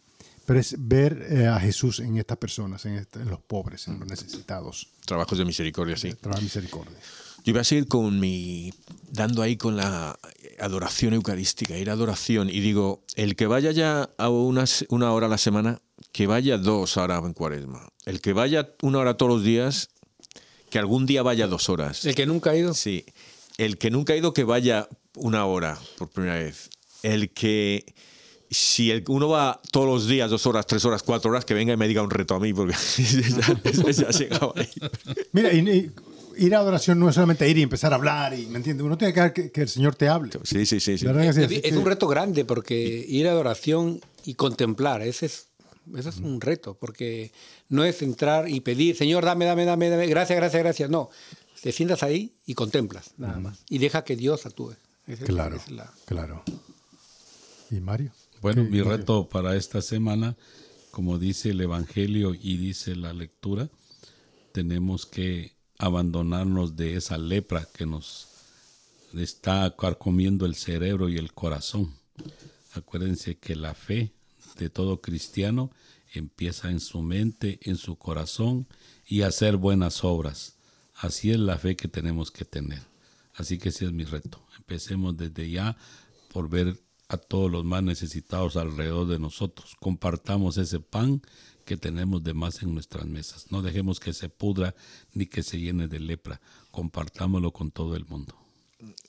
ver 0.78 1.26
eh, 1.30 1.47
a 1.47 1.59
Jesús 1.61 2.01
en 2.01 2.16
estas 2.18 2.36
personas, 2.38 2.84
en, 2.86 3.07
en 3.14 3.28
los 3.28 3.40
pobres, 3.40 3.88
en 3.88 3.99
los 4.01 4.09
necesitados. 4.09 4.88
Trabajos 5.07 5.38
de 5.38 5.45
misericordia, 5.45 5.97
sí. 5.97 6.12
Traer 6.14 6.42
misericordia. 6.42 6.97
Yo 7.45 7.51
iba 7.51 7.61
a 7.61 7.64
seguir 7.64 7.88
con 7.88 8.18
mi. 8.20 8.72
dando 9.11 9.42
ahí 9.42 9.57
con 9.57 9.76
la 9.76 10.18
adoración 10.59 11.12
eucarística, 11.14 11.76
ir 11.76 11.90
a 11.90 11.92
adoración. 11.92 12.49
Y 12.49 12.61
digo, 12.61 13.03
el 13.16 13.36
que 13.36 13.47
vaya 13.47 13.70
ya 13.70 14.11
a 14.16 14.28
unas- 14.30 14.84
una 14.88 15.12
hora 15.12 15.26
a 15.26 15.30
la 15.30 15.38
semana, 15.38 15.80
que 16.12 16.26
vaya 16.26 16.57
dos 16.59 16.97
ahora 16.97 17.18
en 17.18 17.32
cuaresma. 17.34 17.88
El 18.07 18.20
que 18.20 18.32
vaya 18.32 18.70
una 18.82 18.99
hora 18.99 19.16
todos 19.16 19.30
los 19.32 19.45
días, 19.45 19.90
que 20.70 20.78
algún 20.78 21.05
día 21.07 21.22
vaya 21.22 21.47
dos 21.47 21.68
horas. 21.68 22.05
El 22.07 22.14
que 22.14 22.24
nunca 22.26 22.51
ha 22.51 22.57
ido. 22.57 22.72
Sí. 22.74 23.05
El 23.59 23.76
que 23.78 23.90
nunca 23.90 24.14
ha 24.14 24.16
ido, 24.16 24.32
que 24.32 24.45
vaya 24.45 24.88
una 25.14 25.45
hora 25.47 25.78
por 25.99 26.09
primera 26.11 26.36
vez. 26.36 26.70
El 27.03 27.30
que. 27.30 27.95
Si 28.57 28.90
el, 28.90 29.02
uno 29.09 29.28
va 29.28 29.61
todos 29.72 29.86
los 29.86 30.07
días, 30.07 30.30
dos 30.30 30.46
horas, 30.46 30.64
tres 30.66 30.84
horas, 30.84 31.02
cuatro 31.02 31.30
horas, 31.30 31.44
que 31.44 31.55
venga 31.55 31.72
y 31.72 31.76
me 31.76 31.88
diga 31.88 32.02
un 32.02 32.11
reto 32.11 32.34
a 32.36 32.40
mí, 32.40 32.55
porque 32.55 32.74
ya, 32.98 33.90
ya 33.90 34.07
ha 34.09 34.11
llegado 34.12 34.55
ahí. 34.57 34.68
Mira, 35.32 35.52
y- 35.52 35.92
y 36.36 36.44
ir 36.46 36.55
a 36.55 36.59
adoración 36.59 36.98
no 37.00 37.09
es 37.09 37.14
solamente 37.16 37.48
ir 37.48 37.59
y 37.59 37.62
empezar 37.62 37.92
a 37.92 37.96
hablar, 37.96 38.38
y, 38.38 38.46
¿me 38.46 38.59
entiendes? 38.59 38.84
Uno 38.84 38.96
tiene 38.96 39.12
que 39.12 39.20
dejar 39.20 39.32
que, 39.32 39.50
que 39.50 39.62
el 39.62 39.68
Señor 39.68 39.94
te 39.96 40.09
hable. 40.09 40.30
Sí, 40.44 40.66
sí, 40.66 40.78
sí. 40.80 40.92
Es, 40.92 41.05
Así 41.05 41.40
es 41.57 41.62
que- 41.62 41.76
un 41.78 41.84
reto 41.84 42.07
grande 42.07 42.44
porque 42.44 43.05
ir 43.09 43.26
a 43.28 43.32
adoración 43.32 44.00
y 44.24 44.34
contemplar, 44.34 45.02
ese 45.02 45.26
es, 45.26 45.46
ese 45.96 46.09
es 46.11 46.16
un 46.18 46.40
reto, 46.40 46.74
porque 46.78 47.32
no 47.68 47.84
es 47.84 48.02
entrar 48.02 48.48
y 48.48 48.61
pedir, 48.61 48.96
Señor, 48.96 49.24
dame, 49.24 49.44
dame, 49.46 49.64
dame, 49.64 49.90
dame, 49.90 50.07
gracias, 50.07 50.36
gracias, 50.36 50.62
gracias. 50.62 50.90
No, 50.90 51.11
te 51.61 51.72
sientas 51.72 52.02
ahí 52.02 52.32
y 52.46 52.55
contemplas, 52.55 53.11
nada 53.18 53.38
más. 53.40 53.59
Y 53.68 53.78
deja 53.78 54.05
que 54.05 54.14
Dios 54.16 54.46
actúe. 54.46 54.74
Claro, 55.24 55.59
la- 55.70 55.92
claro. 56.07 56.42
¿Y 57.70 57.80
Mario? 57.80 58.12
Bueno, 58.45 58.64
¿Qué- 58.64 58.68
mi 58.68 58.82
reto 58.82 59.26
para 59.30 59.57
esta 59.57 59.80
semana, 59.80 60.36
como 60.90 61.18
dice 61.18 61.49
el 61.53 61.62
Evangelio 61.62 62.34
y 62.34 62.59
dice 62.59 62.95
la 62.95 63.14
lectura, 63.14 63.70
tenemos 64.53 65.07
que 65.07 65.57
abandonarnos 65.78 66.76
de 66.76 66.97
esa 66.97 67.16
lepra 67.16 67.66
que 67.74 67.86
nos 67.86 68.28
está 69.14 69.74
carcomiendo 69.78 70.45
el 70.45 70.57
cerebro 70.57 71.09
y 71.09 71.16
el 71.16 71.32
corazón. 71.32 71.95
Acuérdense 72.74 73.38
que 73.38 73.57
la 73.57 73.72
fe 73.72 74.12
de 74.59 74.68
todo 74.68 75.01
cristiano 75.01 75.70
empieza 76.12 76.68
en 76.70 76.80
su 76.80 77.01
mente, 77.01 77.61
en 77.62 77.78
su 77.78 77.97
corazón 77.97 78.66
y 79.07 79.22
hacer 79.22 79.57
buenas 79.57 80.05
obras. 80.05 80.57
Así 80.97 81.30
es 81.30 81.38
la 81.38 81.57
fe 81.57 81.76
que 81.76 81.88
tenemos 81.88 82.30
que 82.30 82.45
tener. 82.45 82.82
Así 83.36 83.57
que 83.57 83.70
ese 83.70 83.86
es 83.86 83.92
mi 83.92 84.05
reto. 84.05 84.47
Empecemos 84.59 85.16
desde 85.16 85.49
ya 85.49 85.78
por 86.30 86.51
ver 86.51 86.84
a 87.09 87.16
todos 87.16 87.50
los 87.50 87.64
más 87.64 87.82
necesitados 87.82 88.57
alrededor 88.57 89.07
de 89.07 89.18
nosotros. 89.18 89.76
Compartamos 89.80 90.57
ese 90.57 90.80
pan 90.80 91.22
que 91.64 91.76
tenemos 91.76 92.22
de 92.22 92.34
más 92.34 92.62
en 92.62 92.74
nuestras 92.74 93.07
mesas. 93.07 93.46
No 93.50 93.62
dejemos 93.62 94.00
que 94.00 94.12
se 94.12 94.28
pudra 94.28 94.74
ni 95.12 95.26
que 95.26 95.42
se 95.42 95.59
llene 95.59 95.88
de 95.88 96.00
lepra. 96.00 96.40
Compartámoslo 96.70 97.52
con 97.52 97.70
todo 97.70 97.96
el 97.96 98.05
mundo. 98.07 98.36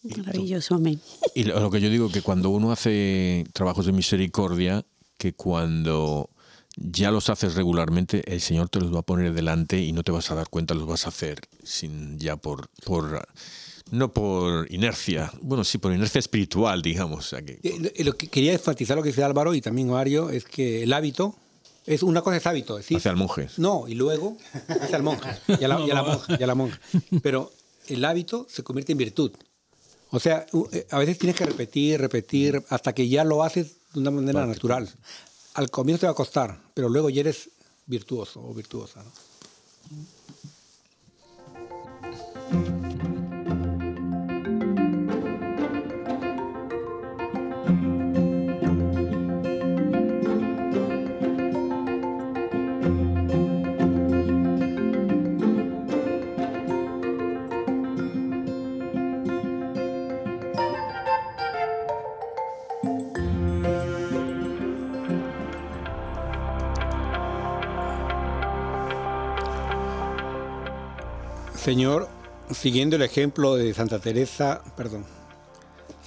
Maravilloso, 0.03 0.75
amén. 0.75 1.01
Y 1.33 1.43
lo, 1.43 1.59
lo 1.59 1.69
que 1.69 1.81
yo 1.81 1.89
digo 1.89 2.09
que 2.09 2.21
cuando 2.21 2.49
uno 2.49 2.71
hace 2.71 3.45
trabajos 3.53 3.85
de 3.85 3.91
misericordia, 3.91 4.85
que 5.17 5.33
cuando 5.33 6.29
ya 6.77 7.11
los 7.11 7.29
haces 7.29 7.55
regularmente, 7.55 8.23
el 8.31 8.41
Señor 8.41 8.69
te 8.69 8.79
los 8.79 8.93
va 8.93 8.99
a 8.99 9.05
poner 9.05 9.33
delante 9.33 9.81
y 9.81 9.91
no 9.91 10.03
te 10.03 10.11
vas 10.11 10.31
a 10.31 10.35
dar 10.35 10.49
cuenta, 10.49 10.73
los 10.73 10.87
vas 10.87 11.05
a 11.05 11.09
hacer 11.09 11.39
sin 11.63 12.19
ya 12.19 12.37
por 12.37 12.69
por 12.85 13.27
no 13.91 14.11
por 14.11 14.71
inercia, 14.71 15.31
bueno 15.41 15.63
sí 15.63 15.77
por 15.77 15.93
inercia 15.93 16.19
espiritual, 16.19 16.81
digamos. 16.81 17.19
o 17.19 17.29
sea 17.29 17.41
que- 17.41 17.59
Eh, 17.63 17.93
eh, 17.95 18.03
Lo 18.03 18.13
que 18.17 18.27
quería 18.27 18.53
enfatizar 18.53 18.97
lo 18.97 19.03
que 19.03 19.09
dice 19.09 19.23
Álvaro 19.23 19.53
y 19.53 19.61
también 19.61 19.89
Mario 19.89 20.29
es 20.29 20.45
que 20.45 20.83
el 20.83 20.91
hábito 20.93 21.35
es 21.85 22.01
una 22.01 22.21
cosa 22.21 22.37
es 22.37 22.45
hábito, 22.47 22.77
es 22.79 22.85
decir, 22.85 22.97
hacia 22.97 23.11
el 23.11 23.17
monje. 23.17 23.47
No, 23.57 23.87
y 23.87 23.93
luego 23.93 24.37
hace 24.81 24.95
al 24.95 25.03
monje 25.03 25.29
y 25.59 25.63
a 25.63 25.67
la, 25.67 25.79
y 25.81 25.91
a 25.91 25.93
la 25.93 26.03
monja, 26.03 26.37
y 26.39 26.43
a 26.43 26.47
la 26.47 26.55
monja. 26.55 26.79
Pero 27.21 27.51
el 27.87 28.03
hábito 28.03 28.47
se 28.49 28.63
convierte 28.63 28.93
en 28.93 28.97
virtud. 28.97 29.31
O 30.09 30.19
sea, 30.19 30.45
eh, 30.71 30.87
a 30.89 30.97
veces 30.97 31.19
tienes 31.19 31.35
que 31.35 31.45
repetir, 31.45 31.99
repetir, 32.01 32.63
hasta 32.69 32.93
que 32.93 33.07
ya 33.07 33.23
lo 33.23 33.43
haces 33.43 33.75
de 33.93 33.99
una 33.99 34.09
manera 34.11 34.45
natural. 34.47 34.89
Al 35.53 35.69
comienzo 35.69 36.01
te 36.01 36.05
va 36.07 36.13
a 36.13 36.15
costar, 36.15 36.59
pero 36.73 36.89
luego 36.89 37.09
ya 37.11 37.21
eres 37.21 37.49
virtuoso 37.85 38.41
o 38.41 38.53
virtuosa. 38.53 39.03
¿no? 39.03 39.11
Señor, 71.65 72.07
siguiendo 72.51 72.95
el 72.95 73.01
ejemplo 73.01 73.55
de 73.55 73.73
Santa 73.73 73.97
Teresa, 73.97 74.61
perdón. 74.77 75.03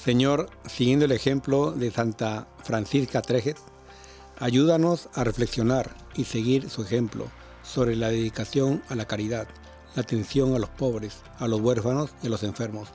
Señor, 0.01 0.49
siguiendo 0.69 1.07
el 1.07 1.11
ejemplo 1.11 1.73
de 1.73 1.91
Santa 1.91 2.47
Francisca 2.63 3.23
Trejes, 3.23 3.57
ayúdanos 4.39 5.09
a 5.15 5.25
reflexionar 5.25 5.91
y 6.15 6.27
seguir 6.27 6.71
su 6.71 6.83
ejemplo 6.83 7.27
sobre 7.65 7.97
la 7.97 8.09
dedicación 8.09 8.85
a 8.89 8.95
la 8.95 9.07
caridad, 9.07 9.49
la 9.97 10.03
atención 10.03 10.55
a 10.55 10.61
los 10.61 10.71
pobres, 10.71 11.23
a 11.41 11.49
los 11.49 11.61
huérfanos 11.61 12.11
y 12.23 12.29
a 12.29 12.31
los 12.31 12.45
enfermos, 12.45 12.91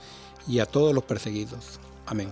y 0.47 0.59
a 0.59 0.65
todos 0.65 0.95
los 0.95 1.03
perseguidos. 1.03 1.81
Amén. 2.05 2.31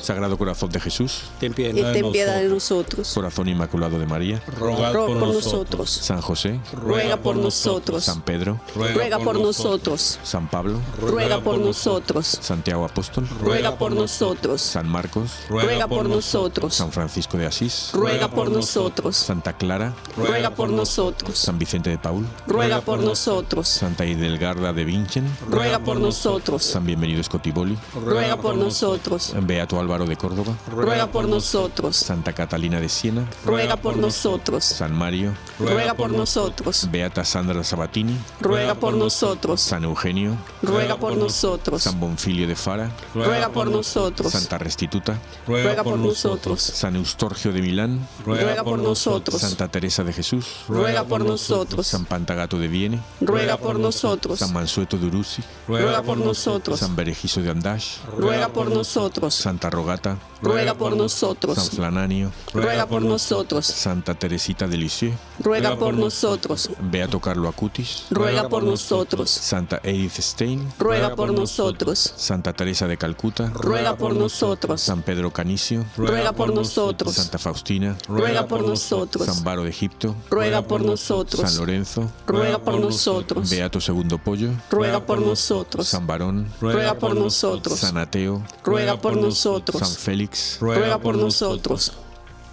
Sagrado 0.00 0.38
Corazón 0.38 0.70
de 0.70 0.80
Jesús, 0.80 1.24
Ten 1.40 1.52
piedad. 1.52 1.74
Y 1.74 1.92
ten 1.92 2.12
piedad 2.12 2.40
de 2.40 2.48
nosotros. 2.48 3.12
Corazón 3.14 3.48
Inmaculado 3.48 3.98
de 3.98 4.06
María, 4.06 4.42
Rogad 4.58 4.92
Ruega 4.92 5.06
por 5.06 5.18
por 5.18 5.34
nosotros. 5.34 5.90
San 5.90 6.20
José, 6.20 6.60
Ruega 6.72 7.16
por 7.16 7.36
nosotros. 7.36 8.04
San 8.04 8.22
Pedro, 8.22 8.60
Ruega 8.74 9.18
por 9.18 9.38
nosotros. 9.38 10.18
San 10.22 10.48
Pablo, 10.48 10.80
Ruega 11.00 11.40
por 11.40 11.58
nosotros. 11.58 12.38
Santiago 12.40 12.84
Apóstol, 12.84 13.28
Ruega 13.40 13.76
por 13.76 13.92
nosotros. 13.92 14.60
San 14.62 14.88
Marcos, 14.88 15.32
Ruega 15.48 15.88
por 15.88 16.08
nosotros. 16.08 16.74
San 16.74 16.92
Francisco 16.92 17.36
de 17.36 17.46
Asís, 17.46 17.90
Ruega 17.92 18.28
por 18.28 18.50
nosotros. 18.50 19.16
Santa 19.16 19.54
Clara, 19.54 19.94
Ruega 20.16 20.50
por 20.50 20.70
nosotros. 20.70 21.38
San 21.38 21.58
Vicente 21.58 21.90
de 21.90 21.98
Paul, 21.98 22.26
Ruega 22.46 22.80
por 22.80 23.00
nosotros. 23.00 23.68
Santa 23.68 24.04
Idelgarda 24.06 24.72
de 24.72 24.84
Vinchen, 24.84 25.28
Ruega 25.48 25.78
por 25.78 25.98
nosotros. 25.98 26.62
San 26.64 26.86
Bienvenido 26.86 27.22
Scotiboli, 27.22 27.76
Ruega 27.94 28.36
por 28.36 28.56
nosotros. 28.56 29.34
Beato 29.42 29.78
Álvaro 29.88 30.04
de 30.04 30.16
Córdoba, 30.16 30.54
Ruega 30.70 31.06
por 31.06 31.26
nosotros. 31.26 31.96
Santa 31.96 32.34
Catalina 32.34 32.78
de 32.78 32.90
Siena, 32.90 33.26
Ruega 33.46 33.74
por 33.78 33.96
nosotros. 33.96 34.62
San 34.62 34.92
Mario, 34.92 35.34
Ruega 35.58 35.94
por 35.94 36.10
nosotros. 36.10 36.86
Beata 36.90 37.24
Sandra 37.24 37.64
Sabatini, 37.64 38.14
Ruega 38.38 38.74
por 38.74 38.92
nosotros. 38.92 39.62
San 39.62 39.84
Eugenio, 39.84 40.36
Ruega 40.62 40.98
por 40.98 41.16
nosotros. 41.16 41.84
San 41.84 41.98
Bonfilio 41.98 42.46
de 42.46 42.54
Fara, 42.54 42.90
Ruega 43.14 43.48
por 43.48 43.70
nosotros. 43.70 44.30
Santa 44.30 44.58
Restituta, 44.58 45.18
Ruega 45.46 45.82
por 45.82 45.98
nosotros. 45.98 46.60
San 46.60 46.94
Eustorgio 46.96 47.50
de 47.54 47.62
Milán, 47.62 48.06
Ruega 48.26 48.62
por 48.62 48.78
nosotros. 48.78 49.40
Santa 49.40 49.68
Teresa 49.68 50.04
de 50.04 50.12
Jesús, 50.12 50.64
Ruega 50.68 51.04
por 51.04 51.24
nosotros. 51.24 51.86
San 51.86 52.04
Pantagato 52.04 52.58
de 52.58 52.68
Viene, 52.68 53.00
Ruega 53.22 53.56
por 53.56 53.78
nosotros. 53.78 54.38
San 54.38 54.52
Mansueto 54.52 54.98
de 54.98 55.06
Uruzi, 55.06 55.42
Ruega 55.66 56.02
por 56.02 56.18
nosotros. 56.18 56.78
San 56.78 56.94
Berejizo 56.94 57.40
de 57.40 57.48
Andash, 57.48 58.00
Ruega 58.18 58.50
por 58.50 58.70
nosotros. 58.70 59.34
Santa 59.34 59.70
Rogata, 59.78 60.18
ruega 60.42 60.74
por 60.74 60.90
San 60.90 60.98
nosotros, 60.98 61.70
Flananio, 61.70 62.32
ruega 62.52 62.86
por 62.86 63.00
nosotros, 63.00 63.64
Santa 63.64 64.14
Teresita 64.14 64.66
de 64.66 64.76
Lisieux, 64.76 65.14
ruega 65.38 65.76
por 65.76 65.94
nosotros, 65.94 66.68
Beato 66.80 67.20
Carlo 67.20 67.48
Acutis, 67.48 68.06
ruega 68.10 68.48
por 68.48 68.64
nosotros, 68.64 69.30
Santa 69.30 69.78
Edith 69.84 70.18
Stein, 70.18 70.68
ruega 70.80 71.14
por 71.14 71.32
nosotros, 71.32 72.12
Santa 72.16 72.54
Teresa 72.54 72.88
de 72.88 72.96
Calcuta, 72.96 73.52
ruega 73.54 73.96
por 73.96 74.16
nosotros, 74.16 74.80
San 74.80 75.02
Pedro 75.02 75.32
Canicio, 75.32 75.86
ruega 75.96 76.32
por 76.32 76.52
nosotros, 76.52 77.14
Santa 77.14 77.38
Faustina, 77.38 77.96
ruega 78.08 78.48
por 78.48 78.66
nosotros, 78.66 79.26
San 79.26 79.44
Baro 79.44 79.62
de 79.62 79.70
Egipto, 79.70 80.16
ruega 80.28 80.62
por 80.62 80.80
San 80.80 80.90
nosotros, 80.90 81.56
Lorenzo, 81.56 82.10
ruega 82.26 82.58
por 82.58 82.80
nosotros, 82.80 83.48
Beato 83.48 83.80
Segundo 83.80 84.18
Pollo, 84.18 84.50
ruega 84.72 85.06
por 85.06 85.20
nosotros, 85.20 85.86
San 85.86 86.04
Barón, 86.04 86.48
ruega 86.60 86.94
por 86.94 87.14
nosotros, 87.14 87.78
San 87.78 87.96
Ateo, 87.96 88.42
ruega 88.64 89.00
por 89.00 89.14
San 89.14 89.67
nosotros, 89.72 89.98
Félix, 89.98 90.58
ruega 90.60 90.98
por 90.98 91.16
nosotros, 91.16 91.92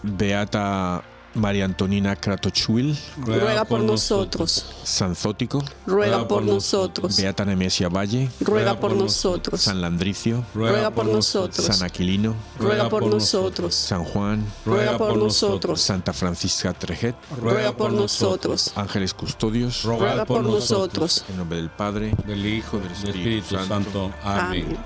Beata 0.03 1.03
María 1.35 1.65
Antonina 1.65 2.15
Kratochwil, 2.15 2.97
ruega 3.17 3.65
por 3.65 3.81
nosotros, 3.81 4.65
San 4.83 5.15
Zótico, 5.15 5.63
ruega 5.85 6.25
por 6.27 6.43
nosotros, 6.43 7.17
Beata 7.17 7.43
Nemesia 7.43 7.89
Valle, 7.89 8.29
ruega 8.39 8.79
por 8.79 8.95
nosotros, 8.95 9.61
San 9.61 9.81
Landricio, 9.81 10.45
ruega 10.55 10.91
por 10.91 11.05
nosotros, 11.05 11.65
San 11.65 11.83
Aquilino, 11.83 12.35
ruega 12.57 12.87
por 12.87 13.05
nosotros, 13.05 13.75
San 13.75 14.05
Juan, 14.05 14.45
ruega 14.65 14.97
por 14.97 15.17
nosotros, 15.17 15.81
Santa 15.81 16.13
Francisca 16.13 16.71
Trejet, 16.71 17.15
ruega 17.41 17.75
por 17.75 17.91
nosotros, 17.91 18.71
ángeles 18.75 19.13
custodios, 19.13 19.83
ruega 19.83 20.25
por 20.25 20.41
nosotros. 20.41 21.25
en 21.29 21.37
nombre 21.37 21.57
del 21.57 21.69
Padre, 21.69 22.15
del 22.25 22.45
Hijo, 22.45 22.79
del 22.79 22.91
Espíritu 22.91 23.57
Santo. 23.67 24.11
Amén. 24.23 24.65
Amén. 24.67 24.77